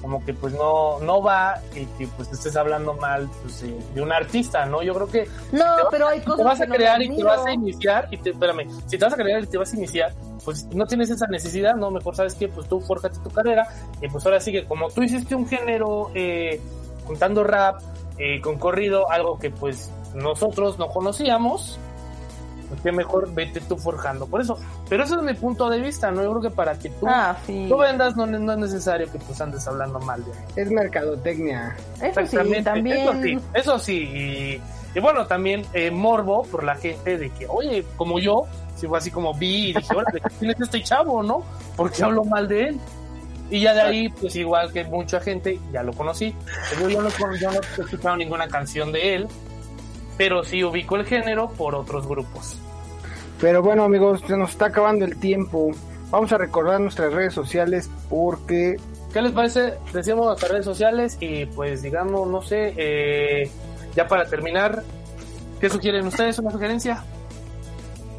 como 0.00 0.24
que 0.24 0.32
pues 0.34 0.54
no, 0.54 0.98
no 1.00 1.22
va 1.22 1.58
y 1.74 1.84
que 1.84 2.06
pues 2.16 2.32
estés 2.32 2.56
hablando 2.56 2.94
mal 2.94 3.28
pues, 3.42 3.62
de, 3.94 4.02
un 4.02 4.12
artista, 4.12 4.64
¿no? 4.66 4.82
Yo 4.82 4.94
creo 4.94 5.06
que 5.08 5.28
No, 5.52 5.58
te 5.76 5.82
vas- 5.82 5.86
pero 5.90 6.08
hay 6.08 6.20
te 6.20 6.24
cosas 6.26 6.44
vas 6.46 6.60
a 6.60 6.66
que 6.66 6.72
crear 6.72 7.02
y 7.02 7.14
te 7.16 7.22
vas 7.24 7.44
a 7.46 7.52
iniciar 7.52 8.08
y 8.10 8.16
te, 8.16 8.30
espérame, 8.30 8.66
si 8.86 8.98
te 8.98 9.04
vas 9.04 9.14
a 9.14 9.16
crear 9.16 9.42
y 9.42 9.46
te 9.46 9.58
vas 9.58 9.72
a 9.72 9.76
iniciar, 9.76 10.12
pues 10.50 10.66
no 10.74 10.84
tienes 10.86 11.10
esa 11.10 11.26
necesidad, 11.28 11.76
¿no? 11.76 11.90
Mejor 11.92 12.16
sabes 12.16 12.34
que 12.34 12.48
pues 12.48 12.68
tú 12.68 12.80
fórjate 12.80 13.18
tu 13.20 13.30
carrera 13.30 13.68
y 14.02 14.08
pues 14.08 14.24
ahora 14.26 14.40
sí 14.40 14.50
que 14.50 14.64
como 14.64 14.88
tú 14.90 15.02
hiciste 15.02 15.34
un 15.36 15.46
género 15.46 16.10
eh, 16.14 16.60
contando 17.06 17.44
rap, 17.44 17.80
eh, 18.18 18.40
con 18.40 18.58
corrido, 18.58 19.08
algo 19.10 19.38
que 19.38 19.50
pues 19.50 19.90
nosotros 20.14 20.76
no 20.78 20.88
conocíamos, 20.88 21.78
pues 22.68 22.80
qué 22.82 22.90
mejor 22.92 23.32
vete 23.32 23.60
tú 23.60 23.76
forjando. 23.76 24.26
Por 24.26 24.40
eso, 24.40 24.58
pero 24.88 25.04
eso 25.04 25.16
es 25.18 25.22
mi 25.22 25.34
punto 25.34 25.70
de 25.70 25.78
vista, 25.80 26.10
¿no? 26.10 26.22
Yo 26.22 26.30
creo 26.30 26.42
que 26.42 26.50
para 26.50 26.76
que 26.78 26.88
tú, 26.90 27.06
Ah, 27.08 27.36
sí. 27.46 27.66
tú 27.68 27.78
vendas 27.78 28.16
no, 28.16 28.26
no 28.26 28.52
es 28.52 28.58
necesario 28.58 29.10
que 29.10 29.18
pues 29.18 29.40
andes 29.40 29.66
hablando 29.68 30.00
mal 30.00 30.24
de 30.24 30.62
Es 30.62 30.70
mercadotecnia. 30.70 31.76
Eso 32.02 32.26
sí, 32.26 32.62
también. 32.62 32.96
eso 32.98 33.12
sí, 33.22 33.38
eso 33.54 33.78
sí. 33.78 33.96
Y, 34.02 34.62
y 34.94 35.00
bueno, 35.00 35.26
también 35.26 35.64
eh, 35.72 35.90
morbo 35.90 36.42
por 36.42 36.64
la 36.64 36.74
gente 36.74 37.16
de 37.16 37.30
que, 37.30 37.46
oye, 37.48 37.84
como 37.96 38.18
yo, 38.18 38.44
si 38.76 38.86
fue 38.86 38.98
así 38.98 39.10
como 39.10 39.34
vi 39.34 39.70
y 39.70 39.72
dije, 39.72 39.94
órale, 39.94 40.20
¿quién 40.38 40.50
es 40.50 40.60
este 40.60 40.82
chavo, 40.82 41.22
no? 41.22 41.44
¿Por 41.76 41.92
qué 41.92 42.02
hablo 42.02 42.24
mal 42.24 42.48
de 42.48 42.68
él? 42.68 42.80
Y 43.50 43.60
ya 43.60 43.74
de 43.74 43.80
ahí, 43.80 44.08
pues 44.08 44.34
igual 44.36 44.72
que 44.72 44.84
mucha 44.84 45.20
gente, 45.20 45.58
ya 45.72 45.82
lo 45.82 45.92
conocí. 45.92 46.34
Pero 46.70 46.88
yo 46.88 47.02
no, 47.02 47.08
yo 47.36 47.50
no 47.50 47.56
he 47.56 47.82
escuchado 47.82 48.16
ninguna 48.16 48.48
canción 48.48 48.92
de 48.92 49.14
él, 49.16 49.28
pero 50.16 50.44
sí 50.44 50.62
ubico 50.62 50.96
el 50.96 51.04
género 51.04 51.50
por 51.50 51.74
otros 51.74 52.06
grupos. 52.06 52.58
Pero 53.40 53.62
bueno, 53.62 53.84
amigos, 53.84 54.22
se 54.26 54.36
nos 54.36 54.50
está 54.50 54.66
acabando 54.66 55.04
el 55.04 55.18
tiempo. 55.18 55.70
Vamos 56.10 56.32
a 56.32 56.38
recordar 56.38 56.80
nuestras 56.80 57.12
redes 57.12 57.32
sociales 57.32 57.90
porque 58.08 58.76
¿Qué 59.12 59.22
les 59.22 59.32
parece? 59.32 59.74
Decíamos 59.92 60.26
nuestras 60.26 60.52
redes 60.52 60.64
sociales 60.64 61.16
y 61.18 61.46
pues 61.46 61.82
digamos, 61.82 62.28
no 62.28 62.42
sé, 62.42 62.74
eh, 62.76 63.50
ya 63.94 64.06
para 64.06 64.26
terminar, 64.26 64.82
¿qué 65.60 65.68
sugieren 65.70 66.06
ustedes? 66.06 66.38
¿Una 66.38 66.50
sugerencia? 66.50 67.04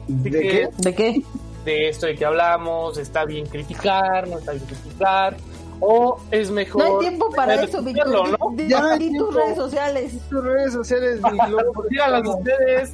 ¿de 0.07 0.31
que- 0.31 0.39
qué? 0.39 0.69
¿De 0.77 0.95
qué? 0.95 1.21
de 1.65 1.89
esto 1.89 2.07
de 2.07 2.15
que 2.15 2.25
hablamos, 2.25 2.97
está 2.97 3.25
bien 3.25 3.45
criticar, 3.45 4.27
no 4.27 4.39
está 4.39 4.53
bien 4.53 4.65
criticar, 4.65 5.37
o 5.79 6.19
es 6.31 6.49
mejor... 6.51 6.83
No 6.83 6.93
hay 6.99 6.99
tiempo 7.07 7.29
para 7.31 7.55
eso, 7.61 7.81
Víctor. 7.83 8.29
¿no? 8.39 8.55
Ya 8.67 8.93
hay 8.93 8.99
di 8.99 9.17
tus 9.17 9.33
redes 9.33 9.55
sociales. 9.57 10.13
Tus 10.29 10.43
redes 10.43 10.73
sociales 10.73 11.19
Díganlas 11.89 12.27
ustedes. 12.27 12.91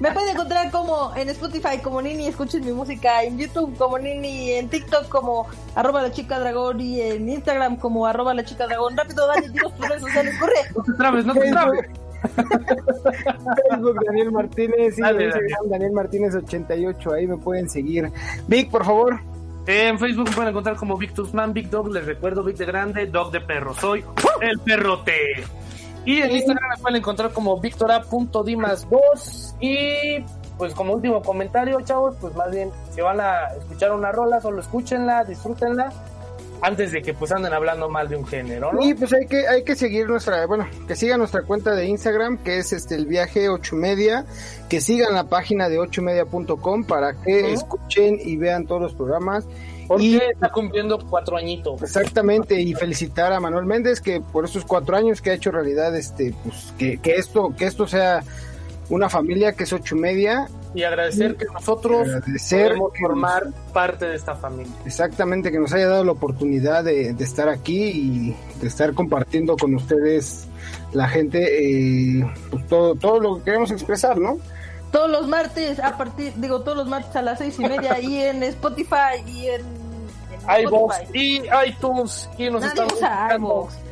Me 0.00 0.10
pueden 0.12 0.30
encontrar 0.30 0.70
como 0.70 1.14
en 1.14 1.28
Spotify 1.28 1.78
como 1.82 2.02
Nini, 2.02 2.26
escuchen 2.26 2.64
mi 2.64 2.72
música, 2.72 3.22
en 3.22 3.38
YouTube 3.38 3.76
como 3.76 3.98
Nini, 3.98 4.52
en 4.52 4.68
TikTok 4.68 5.08
como 5.08 5.46
arroba 5.74 6.02
la 6.02 6.12
chica 6.12 6.38
dragón 6.38 6.80
y 6.80 7.00
en 7.00 7.28
Instagram 7.28 7.76
como 7.76 8.06
arroba 8.06 8.34
la 8.34 8.44
chica 8.44 8.66
dragón. 8.66 8.96
Rápido, 8.96 9.26
Dani, 9.26 9.48
dinos 9.48 9.74
tus 9.74 9.88
redes 9.88 10.02
sociales, 10.02 10.34
corre. 10.38 10.52
No 10.76 10.82
te 10.82 10.92
trabes, 10.92 11.26
no 11.26 11.34
te 11.34 11.50
trabes. 11.50 11.86
Facebook 13.68 14.00
Daniel 14.06 14.32
Martínez 14.32 14.98
y 14.98 15.02
Dale, 15.02 15.24
en 15.24 15.30
Instagram 15.30 15.68
Daniel 15.70 15.92
Martínez 15.92 16.34
88, 16.34 17.12
ahí 17.12 17.26
me 17.26 17.36
pueden 17.36 17.68
seguir. 17.68 18.10
Vic, 18.48 18.70
por 18.70 18.84
favor. 18.84 19.20
En 19.66 19.98
Facebook 19.98 20.28
me 20.28 20.34
pueden 20.34 20.50
encontrar 20.50 20.76
como 20.76 20.98
Victusman, 20.98 21.54
Big 21.54 21.70
Dog, 21.70 21.90
les 21.90 22.04
recuerdo, 22.04 22.42
Big 22.44 22.56
de 22.56 22.66
grande, 22.66 23.06
Dog 23.06 23.30
de 23.30 23.40
perro, 23.40 23.74
soy 23.74 24.04
el 24.42 24.58
perrote. 24.60 25.44
Y 26.04 26.20
en 26.20 26.30
Instagram 26.32 26.70
me 26.70 26.76
pueden 26.82 26.96
encontrar 26.98 27.32
como 27.32 27.58
victora.dimas2 27.60 29.54
y 29.60 30.24
pues 30.58 30.74
como 30.74 30.92
último 30.92 31.22
comentario, 31.22 31.80
chavos, 31.80 32.16
pues 32.20 32.34
más 32.36 32.50
bien, 32.50 32.70
si 32.94 33.00
van 33.00 33.20
a 33.20 33.48
escuchar 33.58 33.92
una 33.92 34.12
rola, 34.12 34.40
solo 34.40 34.60
escúchenla, 34.60 35.24
disfrútenla, 35.24 35.92
antes 36.64 36.92
de 36.92 37.02
que 37.02 37.12
pues 37.12 37.30
anden 37.30 37.52
hablando 37.52 37.90
mal 37.90 38.08
de 38.08 38.16
un 38.16 38.26
género, 38.26 38.72
¿no? 38.72 38.82
Y 38.82 38.94
pues 38.94 39.12
hay 39.12 39.26
que 39.26 39.46
hay 39.46 39.64
que 39.64 39.76
seguir 39.76 40.08
nuestra, 40.08 40.46
bueno, 40.46 40.66
que 40.88 40.96
sigan 40.96 41.18
nuestra 41.18 41.42
cuenta 41.42 41.74
de 41.74 41.84
Instagram, 41.86 42.38
que 42.38 42.58
es 42.58 42.72
este 42.72 42.94
el 42.94 43.06
viaje 43.06 43.50
8 43.50 43.76
media, 43.76 44.24
que 44.70 44.80
sigan 44.80 45.12
la 45.14 45.24
página 45.24 45.68
de 45.68 45.78
8media.com 45.78 46.84
para 46.84 47.20
que 47.20 47.52
escuchen 47.52 48.18
y 48.18 48.36
vean 48.36 48.66
todos 48.66 48.80
los 48.80 48.94
programas. 48.94 49.44
Porque 49.86 50.04
y- 50.04 50.16
está 50.16 50.50
cumpliendo 50.50 50.98
cuatro 51.10 51.36
añitos. 51.36 51.82
Exactamente, 51.82 52.58
y 52.58 52.72
felicitar 52.72 53.34
a 53.34 53.40
Manuel 53.40 53.66
Méndez 53.66 54.00
que 54.00 54.22
por 54.22 54.46
estos 54.46 54.64
cuatro 54.64 54.96
años 54.96 55.20
que 55.20 55.30
ha 55.30 55.34
hecho 55.34 55.50
realidad 55.50 55.94
este, 55.94 56.34
pues 56.42 56.72
que, 56.78 56.96
que 56.96 57.16
esto, 57.16 57.54
que 57.54 57.66
esto 57.66 57.86
sea 57.86 58.22
una 58.90 59.08
familia 59.08 59.52
que 59.52 59.64
es 59.64 59.72
ocho 59.72 59.96
media, 59.96 60.46
Y 60.74 60.82
agradecer 60.82 61.36
que 61.36 61.46
nosotros 61.52 62.06
Agradecer 62.08 62.68
podemos 62.68 62.92
que 62.92 63.00
formar 63.00 63.44
parte 63.72 64.06
de 64.06 64.16
esta 64.16 64.34
familia. 64.34 64.72
exactamente 64.84 65.50
que 65.50 65.58
nos 65.58 65.72
haya 65.72 65.88
dado 65.88 66.04
la 66.04 66.12
oportunidad 66.12 66.84
de, 66.84 67.14
de 67.14 67.24
estar 67.24 67.48
aquí 67.48 67.82
y 67.82 68.36
de 68.60 68.66
estar 68.68 68.92
compartiendo 68.94 69.56
con 69.56 69.74
ustedes 69.74 70.46
la 70.92 71.08
gente 71.08 72.18
eh, 72.20 72.26
pues 72.50 72.66
todo, 72.66 72.94
todo 72.94 73.20
lo 73.20 73.36
que 73.38 73.44
queremos 73.44 73.70
expresar, 73.70 74.18
¿no? 74.18 74.38
Todos 74.92 75.10
los 75.10 75.26
martes, 75.26 75.80
a 75.80 75.96
partir, 75.96 76.32
digo, 76.36 76.60
todos 76.60 76.76
los 76.76 76.86
martes 76.86 77.16
a 77.16 77.22
las 77.22 77.38
seis 77.38 77.58
y 77.58 77.62
media 77.62 77.98
y 78.00 78.20
en 78.20 78.42
Spotify 78.44 79.18
y 79.26 79.46
en, 79.48 79.62
en 79.62 80.66
iVoox 80.66 80.94
y 81.12 81.42
iTunes. 81.66 82.28
¿Quién 82.36 82.52
nos 82.52 82.62
Nadie 82.62 82.82
está 82.84 82.94
usa. 82.94 83.38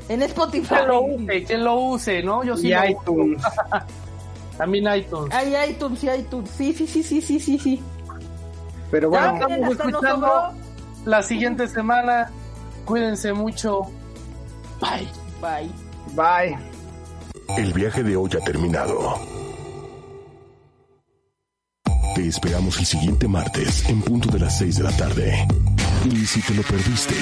En 0.09 0.23
Spotify. 0.23 0.75
Quien 0.77 0.87
lo 0.87 1.01
use, 1.03 1.45
quien 1.45 1.65
lo 1.65 1.81
use, 1.81 2.23
¿no? 2.23 2.45
Yo 2.45 2.57
sí 2.57 2.69
y 2.69 2.71
lo 2.75 2.87
iTunes. 2.89 3.43
También 4.57 4.87
iTunes. 4.95 5.35
Hay 5.35 5.55
iTunes 5.71 6.05
y 6.05 6.11
iTunes. 6.11 6.51
Sí, 6.51 6.73
sí, 6.73 6.87
sí, 6.87 7.03
sí, 7.03 7.21
sí, 7.21 7.41
sí, 7.41 7.59
sí. 7.59 7.83
Pero 8.91 9.11
bueno, 9.11 9.35
estamos 9.35 9.71
escuchando. 9.71 10.53
La 11.05 11.23
siguiente 11.23 11.67
semana, 11.67 12.31
cuídense 12.85 13.33
mucho. 13.33 13.91
Bye. 14.81 15.09
Bye. 15.41 15.71
bye. 16.15 16.59
El 17.57 17.73
viaje 17.73 18.03
de 18.03 18.17
hoy 18.17 18.31
ha 18.41 18.45
terminado. 18.45 19.19
Te 22.15 22.29
esperamos 22.29 22.79
el 22.79 22.87
siguiente 22.87 23.27
martes 23.27 23.89
en 23.89 24.03
punto 24.03 24.31
de 24.31 24.39
las 24.39 24.59
6 24.59 24.77
de 24.77 24.83
la 24.83 24.97
tarde. 24.97 25.47
Y 26.11 26.27
si 26.27 26.43
te 26.43 26.55
lo 26.55 26.63
perdiste, 26.63 27.15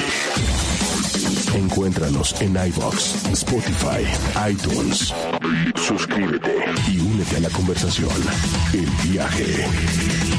encuéntranos 1.54 2.34
en 2.40 2.50
iBox, 2.52 3.26
Spotify, 3.32 4.04
iTunes. 4.50 5.12
Suscríbete 5.74 6.54
y 6.88 7.00
únete 7.00 7.36
a 7.36 7.40
la 7.40 7.50
conversación. 7.50 8.10
El 8.72 9.10
viaje. 9.10 10.29